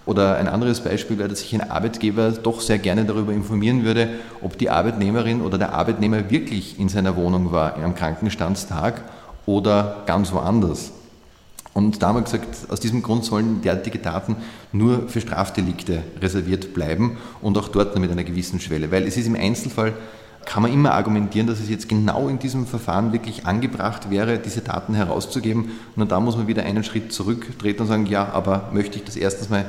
Oder 0.05 0.35
ein 0.37 0.47
anderes 0.47 0.81
Beispiel 0.81 1.17
wäre, 1.17 1.29
dass 1.29 1.39
sich 1.39 1.53
ein 1.55 1.71
Arbeitgeber 1.71 2.31
doch 2.31 2.61
sehr 2.61 2.77
gerne 2.77 3.05
darüber 3.05 3.33
informieren 3.33 3.83
würde, 3.83 4.09
ob 4.41 4.57
die 4.57 4.69
Arbeitnehmerin 4.69 5.41
oder 5.41 5.57
der 5.57 5.73
Arbeitnehmer 5.73 6.29
wirklich 6.29 6.79
in 6.79 6.89
seiner 6.89 7.15
Wohnung 7.15 7.51
war 7.51 7.75
am 7.77 7.95
Krankenstandstag 7.95 9.01
oder 9.45 10.03
ganz 10.05 10.31
woanders. 10.31 10.91
Und 11.73 12.01
da 12.01 12.07
haben 12.07 12.17
wir 12.17 12.21
gesagt, 12.21 12.69
aus 12.69 12.79
diesem 12.79 13.01
Grund 13.01 13.25
sollen 13.25 13.61
derartige 13.61 13.99
Daten 13.99 14.37
nur 14.71 15.09
für 15.09 15.19
Strafdelikte 15.19 16.03
reserviert 16.21 16.73
bleiben 16.73 17.17
und 17.41 17.57
auch 17.57 17.67
dort 17.67 17.97
mit 17.99 18.11
einer 18.11 18.23
gewissen 18.23 18.59
Schwelle. 18.59 18.91
Weil 18.91 19.03
es 19.03 19.17
ist 19.17 19.27
im 19.27 19.35
Einzelfall, 19.35 19.93
kann 20.45 20.63
man 20.63 20.71
immer 20.71 20.93
argumentieren, 20.93 21.47
dass 21.47 21.59
es 21.59 21.69
jetzt 21.69 21.89
genau 21.89 22.27
in 22.29 22.39
diesem 22.39 22.67
Verfahren 22.67 23.11
wirklich 23.13 23.45
angebracht 23.45 24.09
wäre, 24.09 24.37
diese 24.37 24.61
Daten 24.61 24.93
herauszugeben. 24.93 25.71
Und 25.95 26.11
da 26.11 26.19
muss 26.19 26.37
man 26.37 26.47
wieder 26.47 26.63
einen 26.63 26.83
Schritt 26.83 27.11
zurücktreten 27.11 27.81
und 27.81 27.87
sagen, 27.87 28.05
ja, 28.05 28.29
aber 28.31 28.69
möchte 28.71 28.97
ich 28.97 29.03
das 29.03 29.15
erstens 29.15 29.49
mal 29.49 29.65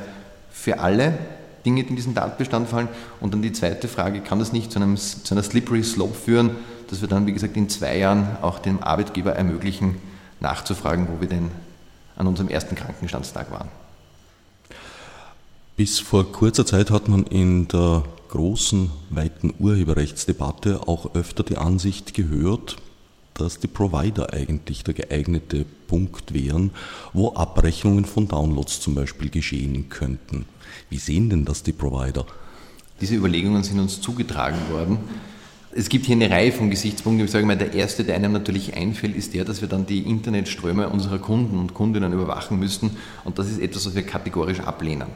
für 0.51 0.79
alle 0.79 1.17
Dinge, 1.65 1.81
in 1.81 1.95
diesen 1.95 2.13
Datenbestand 2.13 2.69
fallen? 2.69 2.87
Und 3.19 3.33
dann 3.33 3.41
die 3.41 3.51
zweite 3.51 3.87
Frage, 3.87 4.21
kann 4.21 4.39
das 4.39 4.53
nicht 4.53 4.71
zu, 4.71 4.79
einem, 4.79 4.97
zu 4.97 5.33
einer 5.33 5.43
slippery 5.43 5.83
slope 5.83 6.15
führen, 6.15 6.51
dass 6.89 7.01
wir 7.01 7.07
dann, 7.07 7.27
wie 7.27 7.33
gesagt, 7.33 7.57
in 7.57 7.69
zwei 7.69 7.97
Jahren 7.97 8.37
auch 8.41 8.59
dem 8.59 8.81
Arbeitgeber 8.81 9.33
ermöglichen, 9.33 9.95
nachzufragen, 10.39 11.07
wo 11.09 11.19
wir 11.19 11.27
denn 11.27 11.49
an 12.15 12.27
unserem 12.27 12.49
ersten 12.49 12.75
Krankenstandstag 12.75 13.51
waren. 13.51 13.67
Bis 15.75 15.99
vor 15.99 16.31
kurzer 16.31 16.65
Zeit 16.65 16.89
hat 16.89 17.07
man 17.07 17.23
in 17.23 17.67
der 17.67 18.03
großen, 18.37 18.91
weiten 19.09 19.51
Urheberrechtsdebatte 19.57 20.87
auch 20.87 21.15
öfter 21.15 21.41
die 21.41 21.57
Ansicht 21.57 22.13
gehört, 22.13 22.77
dass 23.33 23.59
die 23.59 23.67
Provider 23.67 24.31
eigentlich 24.31 24.83
der 24.83 24.93
geeignete 24.93 25.65
Punkt 25.87 26.35
wären, 26.35 26.69
wo 27.13 27.33
Abrechnungen 27.33 28.05
von 28.05 28.27
Downloads 28.27 28.79
zum 28.79 28.93
Beispiel 28.93 29.31
geschehen 29.31 29.89
könnten. 29.89 30.45
Wie 30.91 30.99
sehen 30.99 31.31
denn 31.31 31.45
das 31.45 31.63
die 31.63 31.71
Provider? 31.71 32.27
Diese 33.01 33.15
Überlegungen 33.15 33.63
sind 33.63 33.79
uns 33.79 34.01
zugetragen 34.01 34.59
worden 34.71 34.99
es 35.77 35.89
gibt 35.89 36.07
hier 36.07 36.15
eine 36.15 36.31
Reihe 36.31 36.51
von 36.51 36.71
Gesichtspunkten. 36.71 37.25
Ich 37.25 37.31
sage 37.31 37.45
mal, 37.45 37.55
der 37.55 37.73
erste, 37.73 38.03
der 38.03 38.15
einem 38.15 38.31
natürlich 38.31 38.75
einfällt, 38.75 39.15
ist 39.15 39.35
der, 39.35 39.45
dass 39.45 39.61
wir 39.61 39.67
dann 39.67 39.85
die 39.85 39.99
Internetströme 39.99 40.89
unserer 40.89 41.19
Kunden 41.19 41.59
und 41.59 41.75
Kundinnen 41.75 42.13
überwachen 42.13 42.57
müssten. 42.57 42.97
Und 43.25 43.37
das 43.37 43.47
ist 43.47 43.59
etwas, 43.59 43.85
was 43.85 43.93
wir 43.93 44.01
kategorisch 44.01 44.59
ablehnen. 44.61 45.07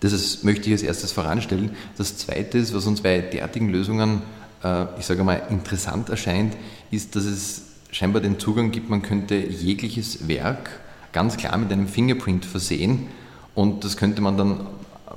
Das 0.00 0.12
ist, 0.12 0.44
möchte 0.44 0.66
ich 0.66 0.72
als 0.72 0.82
erstes 0.82 1.12
voranstellen. 1.12 1.70
Das 1.96 2.16
zweite 2.16 2.58
ist, 2.58 2.74
was 2.74 2.86
uns 2.86 3.02
bei 3.02 3.20
derartigen 3.20 3.68
Lösungen, 3.68 4.22
äh, 4.64 4.84
ich 4.98 5.06
sage 5.06 5.24
mal, 5.24 5.42
interessant 5.50 6.08
erscheint, 6.08 6.56
ist, 6.90 7.16
dass 7.16 7.24
es 7.24 7.62
scheinbar 7.92 8.22
den 8.22 8.38
Zugang 8.38 8.70
gibt, 8.70 8.88
man 8.88 9.02
könnte 9.02 9.36
jegliches 9.36 10.28
Werk 10.28 10.70
ganz 11.12 11.36
klar 11.36 11.56
mit 11.58 11.72
einem 11.72 11.88
Fingerprint 11.88 12.44
versehen 12.44 13.08
und 13.54 13.84
das 13.84 13.96
könnte 13.96 14.22
man 14.22 14.36
dann 14.36 14.66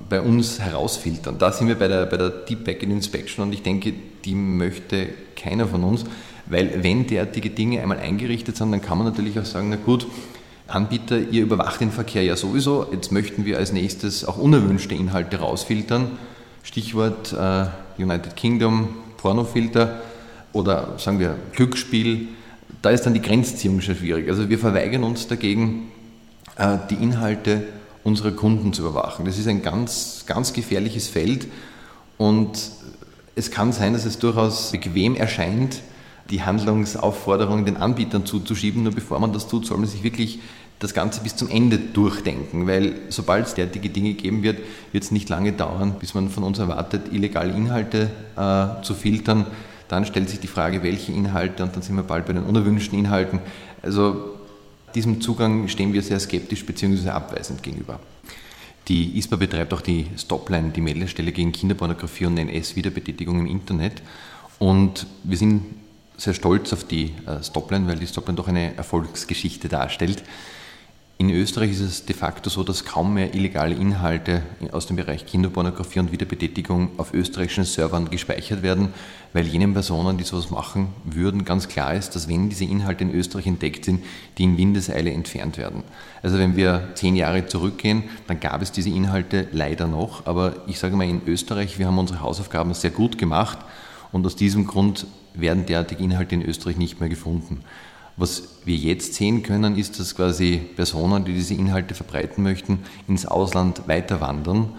bei 0.09 0.21
uns 0.21 0.59
herausfiltern. 0.59 1.38
Da 1.38 1.51
sind 1.51 1.67
wir 1.67 1.75
bei 1.75 1.88
der, 1.88 2.05
bei 2.05 2.17
der 2.17 2.29
Deep 2.29 2.65
Backend 2.65 2.91
Inspection 2.91 3.45
und 3.45 3.53
ich 3.53 3.61
denke, 3.61 3.93
die 4.25 4.36
möchte 4.36 5.09
keiner 5.36 5.67
von 5.67 5.84
uns, 5.84 6.03
weil 6.47 6.84
wenn 6.84 7.07
derartige 7.07 7.51
Dinge 7.51 7.81
einmal 7.81 7.99
eingerichtet 7.99 8.57
sind, 8.57 8.71
dann 8.71 8.81
kann 8.81 8.97
man 8.97 9.07
natürlich 9.07 9.39
auch 9.39 9.45
sagen, 9.45 9.69
na 9.69 9.77
gut, 9.77 10.07
Anbieter, 10.74 11.19
ihr 11.19 11.43
überwacht 11.43 11.82
den 11.82 11.91
Verkehr 11.91 12.24
ja 12.24 12.36
sowieso, 12.36 12.88
jetzt 12.91 13.11
möchten 13.11 13.45
wir 13.45 13.57
als 13.57 13.71
nächstes 13.71 14.26
auch 14.26 14.38
unerwünschte 14.38 14.95
Inhalte 14.95 15.38
rausfiltern. 15.38 16.11
Stichwort 16.63 17.34
äh, 17.34 17.65
United 18.01 18.36
Kingdom, 18.36 18.89
Pornofilter 19.17 20.01
oder 20.51 20.95
sagen 20.97 21.19
wir 21.19 21.36
Glücksspiel. 21.51 22.30
Da 22.82 22.89
ist 22.89 23.05
dann 23.05 23.13
die 23.13 23.21
Grenzziehung 23.21 23.82
schon 23.82 23.95
schwierig. 23.95 24.28
Also 24.30 24.49
wir 24.49 24.57
verweigern 24.57 25.03
uns 25.03 25.28
dagegen, 25.28 25.91
äh, 26.57 26.78
die 26.89 26.95
Inhalte 26.95 27.63
unserer 28.03 28.32
Kunden 28.32 28.74
zu 28.74 28.82
überwachen. 28.82 29.26
Das 29.26 29.38
ist 29.38 29.47
ein 29.47 29.61
ganz, 29.61 30.24
ganz 30.26 30.53
gefährliches 30.53 31.07
Feld 31.07 31.47
und 32.17 32.57
es 33.36 33.51
kann 33.51 33.71
sein, 33.71 33.93
dass 33.93 34.05
es 34.05 34.19
durchaus 34.19 34.71
bequem 34.71 35.15
erscheint, 35.15 35.82
die 36.30 36.43
Handlungsaufforderung 36.43 37.65
den 37.65 37.78
Anbietern 37.78 38.26
zuzuschieben. 38.26 38.84
Nur 38.84 38.93
bevor 38.93 39.19
man 39.19 39.34
das 39.34 39.47
tut, 39.47 39.65
soll 39.65 39.78
man 39.78 39.88
sich 39.88 40.03
wirklich 40.03 40.39
das 40.84 40.93
Ganze 40.93 41.21
bis 41.21 41.36
zum 41.36 41.49
Ende 41.49 41.79
durchdenken, 41.79 42.67
weil 42.67 42.95
sobald 43.09 43.47
es 43.47 43.53
derartige 43.53 43.89
Dinge 43.89 44.13
geben 44.13 44.43
wird, 44.43 44.59
wird 44.91 45.03
es 45.03 45.11
nicht 45.11 45.29
lange 45.29 45.53
dauern, 45.53 45.95
bis 45.97 46.13
man 46.13 46.29
von 46.29 46.43
uns 46.43 46.59
erwartet, 46.59 47.13
illegale 47.13 47.53
Inhalte 47.53 48.09
äh, 48.36 48.84
zu 48.84 48.93
filtern. 48.93 49.45
Dann 49.88 50.05
stellt 50.05 50.29
sich 50.29 50.41
die 50.41 50.47
Frage, 50.47 50.84
welche 50.84 51.13
Inhalte 51.13 51.63
und 51.63 51.73
dann 51.73 51.81
sind 51.81 51.95
wir 51.95 52.03
bald 52.03 52.25
bei 52.25 52.34
den 52.34 52.43
unerwünschten 52.43 52.99
Inhalten. 52.99 53.39
Also 53.81 54.36
diesem 54.93 55.21
Zugang 55.21 55.69
stehen 55.69 55.93
wir 55.93 56.01
sehr 56.01 56.19
skeptisch 56.19 56.65
bzw. 56.65 57.09
abweisend 57.09 57.63
gegenüber. 57.63 57.99
Die 58.89 59.17
ISPA 59.17 59.38
betreibt 59.38 59.73
auch 59.73 59.81
die 59.81 60.07
Stopline, 60.17 60.71
die 60.71 60.81
Meldestelle 60.81 61.31
gegen 61.31 61.53
Kinderpornografie 61.53 62.25
und 62.25 62.38
NS-Wiederbetätigung 62.38 63.39
im 63.39 63.45
Internet. 63.45 64.01
Und 64.59 65.07
wir 65.23 65.38
sind 65.38 65.63
sehr 66.17 66.34
stolz 66.34 66.73
auf 66.73 66.84
die 66.84 67.13
äh, 67.25 67.41
Stopline, 67.41 67.88
weil 67.88 67.97
die 67.97 68.07
Stopline 68.07 68.36
doch 68.36 68.49
eine 68.49 68.75
Erfolgsgeschichte 68.75 69.69
darstellt. 69.69 70.23
In 71.20 71.30
Österreich 71.30 71.72
ist 71.72 71.80
es 71.80 72.05
de 72.05 72.16
facto 72.16 72.49
so, 72.49 72.64
dass 72.64 72.86
kaum 72.86 73.14
mehr 73.14 73.36
illegale 73.36 73.76
Inhalte 73.76 74.41
aus 74.72 74.88
dem 74.88 74.95
Bereich 74.95 75.28
Kinderpornografie 75.28 75.99
und 75.99 76.11
Wiederbetätigung 76.11 76.89
auf 76.97 77.14
österreichischen 77.14 77.66
Servern 77.66 78.09
gespeichert 78.09 78.64
werden, 78.64 78.89
weil 79.32 79.45
jenen 79.45 79.74
Personen, 79.74 80.18
die 80.18 80.24
sowas 80.24 80.49
machen 80.49 80.88
würden, 81.05 81.45
ganz 81.45 81.68
klar 81.68 81.93
ist, 81.93 82.16
dass 82.16 82.28
wenn 82.28 82.49
diese 82.49 82.66
Inhalte 82.66 83.03
in 83.03 83.14
Österreich 83.14 83.45
entdeckt 83.45 83.86
sind, 83.86 84.03
die 84.38 84.43
in 84.43 84.57
Windeseile 84.57 85.11
entfernt 85.11 85.59
werden. 85.59 85.84
Also 86.24 86.39
wenn 86.39 86.55
wir 86.55 86.89
zehn 86.95 87.16
Jahre 87.16 87.45
zurückgehen, 87.45 88.03
dann 88.28 88.39
gab 88.39 88.64
es 88.64 88.72
diese 88.72 88.89
Inhalte 88.89 89.47
leider 89.51 89.88
noch, 89.88 90.26
aber 90.26 90.55
ich 90.66 90.80
sage 90.80 90.95
mal 90.95 91.07
in 91.07 91.22
Österreich, 91.28 91.78
wir 91.78 91.86
haben 91.86 91.99
unsere 91.99 92.22
Hausaufgaben 92.22 92.74
sehr 92.74 92.91
gut 92.91 93.20
gemacht 93.20 93.59
und 94.11 94.26
aus 94.26 94.36
diesem 94.36 94.66
Grund 94.66 95.05
werden 95.36 95.68
derartige 95.68 96.03
Inhalte 96.03 96.34
in 96.36 96.41
Österreich 96.41 96.78
nicht 96.78 96.99
mehr 96.99 97.09
gefunden. 97.09 97.64
Was 98.16 98.43
wir 98.64 98.76
jetzt 98.76 99.16
sehen 99.16 99.41
können, 99.41 99.76
ist, 99.76 99.99
dass 99.99 100.16
quasi 100.16 100.57
Personen, 100.76 101.26
die 101.26 101.34
diese 101.34 101.55
Inhalte 101.55 101.95
verbreiten 101.95 102.43
möchten, 102.43 102.80
ins 103.07 103.26
Ausland 103.26 103.88
weiter 103.88 104.22
wandern. 104.22 104.70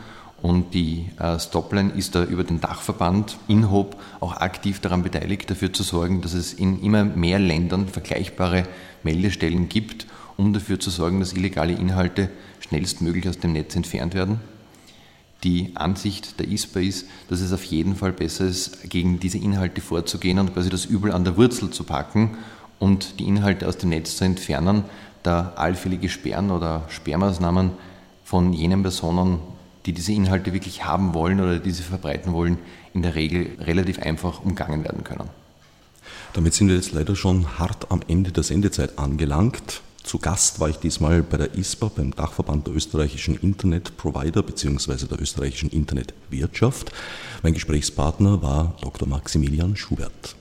Und 0.40 0.74
die 0.74 1.06
äh, 1.18 1.38
Stopline 1.40 1.92
ist 1.92 2.14
da 2.14 2.22
über 2.22 2.44
den 2.44 2.60
Dachverband 2.60 3.38
InHope 3.48 3.96
auch 4.20 4.36
aktiv 4.36 4.78
daran 4.78 5.02
beteiligt, 5.02 5.50
dafür 5.50 5.72
zu 5.72 5.82
sorgen, 5.82 6.20
dass 6.20 6.34
es 6.34 6.52
in 6.52 6.82
immer 6.82 7.04
mehr 7.04 7.38
Ländern 7.38 7.88
vergleichbare 7.88 8.64
Meldestellen 9.02 9.68
gibt, 9.68 10.06
um 10.36 10.52
dafür 10.52 10.78
zu 10.78 10.90
sorgen, 10.90 11.18
dass 11.18 11.32
illegale 11.32 11.72
Inhalte 11.72 12.28
schnellstmöglich 12.60 13.28
aus 13.28 13.38
dem 13.38 13.52
Netz 13.52 13.74
entfernt 13.74 14.14
werden. 14.14 14.38
Die 15.44 15.72
Ansicht 15.74 16.38
der 16.38 16.48
ISPA 16.48 16.80
ist, 16.80 17.06
dass 17.28 17.40
es 17.40 17.52
auf 17.52 17.64
jeden 17.64 17.96
Fall 17.96 18.12
besser 18.12 18.44
ist, 18.46 18.88
gegen 18.90 19.20
diese 19.20 19.38
Inhalte 19.38 19.80
vorzugehen 19.80 20.38
und 20.38 20.54
quasi 20.54 20.70
das 20.70 20.84
Übel 20.84 21.10
an 21.10 21.24
der 21.24 21.36
Wurzel 21.36 21.70
zu 21.70 21.84
packen 21.84 22.36
und 22.84 23.18
die 23.18 23.26
Inhalte 23.26 23.66
aus 23.66 23.78
dem 23.78 23.88
Netz 23.88 24.18
zu 24.18 24.24
entfernen, 24.24 24.84
da 25.22 25.54
allfällige 25.56 26.10
Sperren 26.10 26.50
oder 26.50 26.84
Sperrmaßnahmen 26.90 27.70
von 28.24 28.52
jenen 28.52 28.82
Personen, 28.82 29.38
die 29.86 29.94
diese 29.94 30.12
Inhalte 30.12 30.52
wirklich 30.52 30.84
haben 30.84 31.14
wollen 31.14 31.40
oder 31.40 31.58
diese 31.60 31.82
verbreiten 31.82 32.34
wollen, 32.34 32.58
in 32.92 33.00
der 33.00 33.14
Regel 33.14 33.56
relativ 33.58 33.98
einfach 34.00 34.44
umgangen 34.44 34.84
werden 34.84 35.02
können. 35.02 35.30
Damit 36.34 36.52
sind 36.52 36.68
wir 36.68 36.74
jetzt 36.74 36.92
leider 36.92 37.16
schon 37.16 37.58
hart 37.58 37.90
am 37.90 38.02
Ende 38.06 38.32
der 38.32 38.42
Sendezeit 38.42 38.98
angelangt. 38.98 39.80
Zu 40.02 40.18
Gast 40.18 40.60
war 40.60 40.68
ich 40.68 40.76
diesmal 40.76 41.22
bei 41.22 41.38
der 41.38 41.54
ISPA, 41.54 41.90
beim 41.96 42.14
Dachverband 42.14 42.66
der 42.66 42.74
österreichischen 42.74 43.36
Internetprovider 43.40 44.42
bzw. 44.42 45.06
der 45.06 45.22
österreichischen 45.22 45.70
Internetwirtschaft. 45.70 46.92
Mein 47.42 47.54
Gesprächspartner 47.54 48.42
war 48.42 48.76
Dr. 48.82 49.08
Maximilian 49.08 49.74
Schubert. 49.74 50.36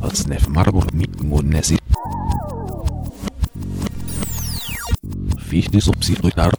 Alsnef 0.00 0.48
Marburg 0.48 0.92
mit 0.94 1.22
Munesi. 1.22 1.78
Fichtis 5.38 5.88
obsidrinar. 5.88 6.52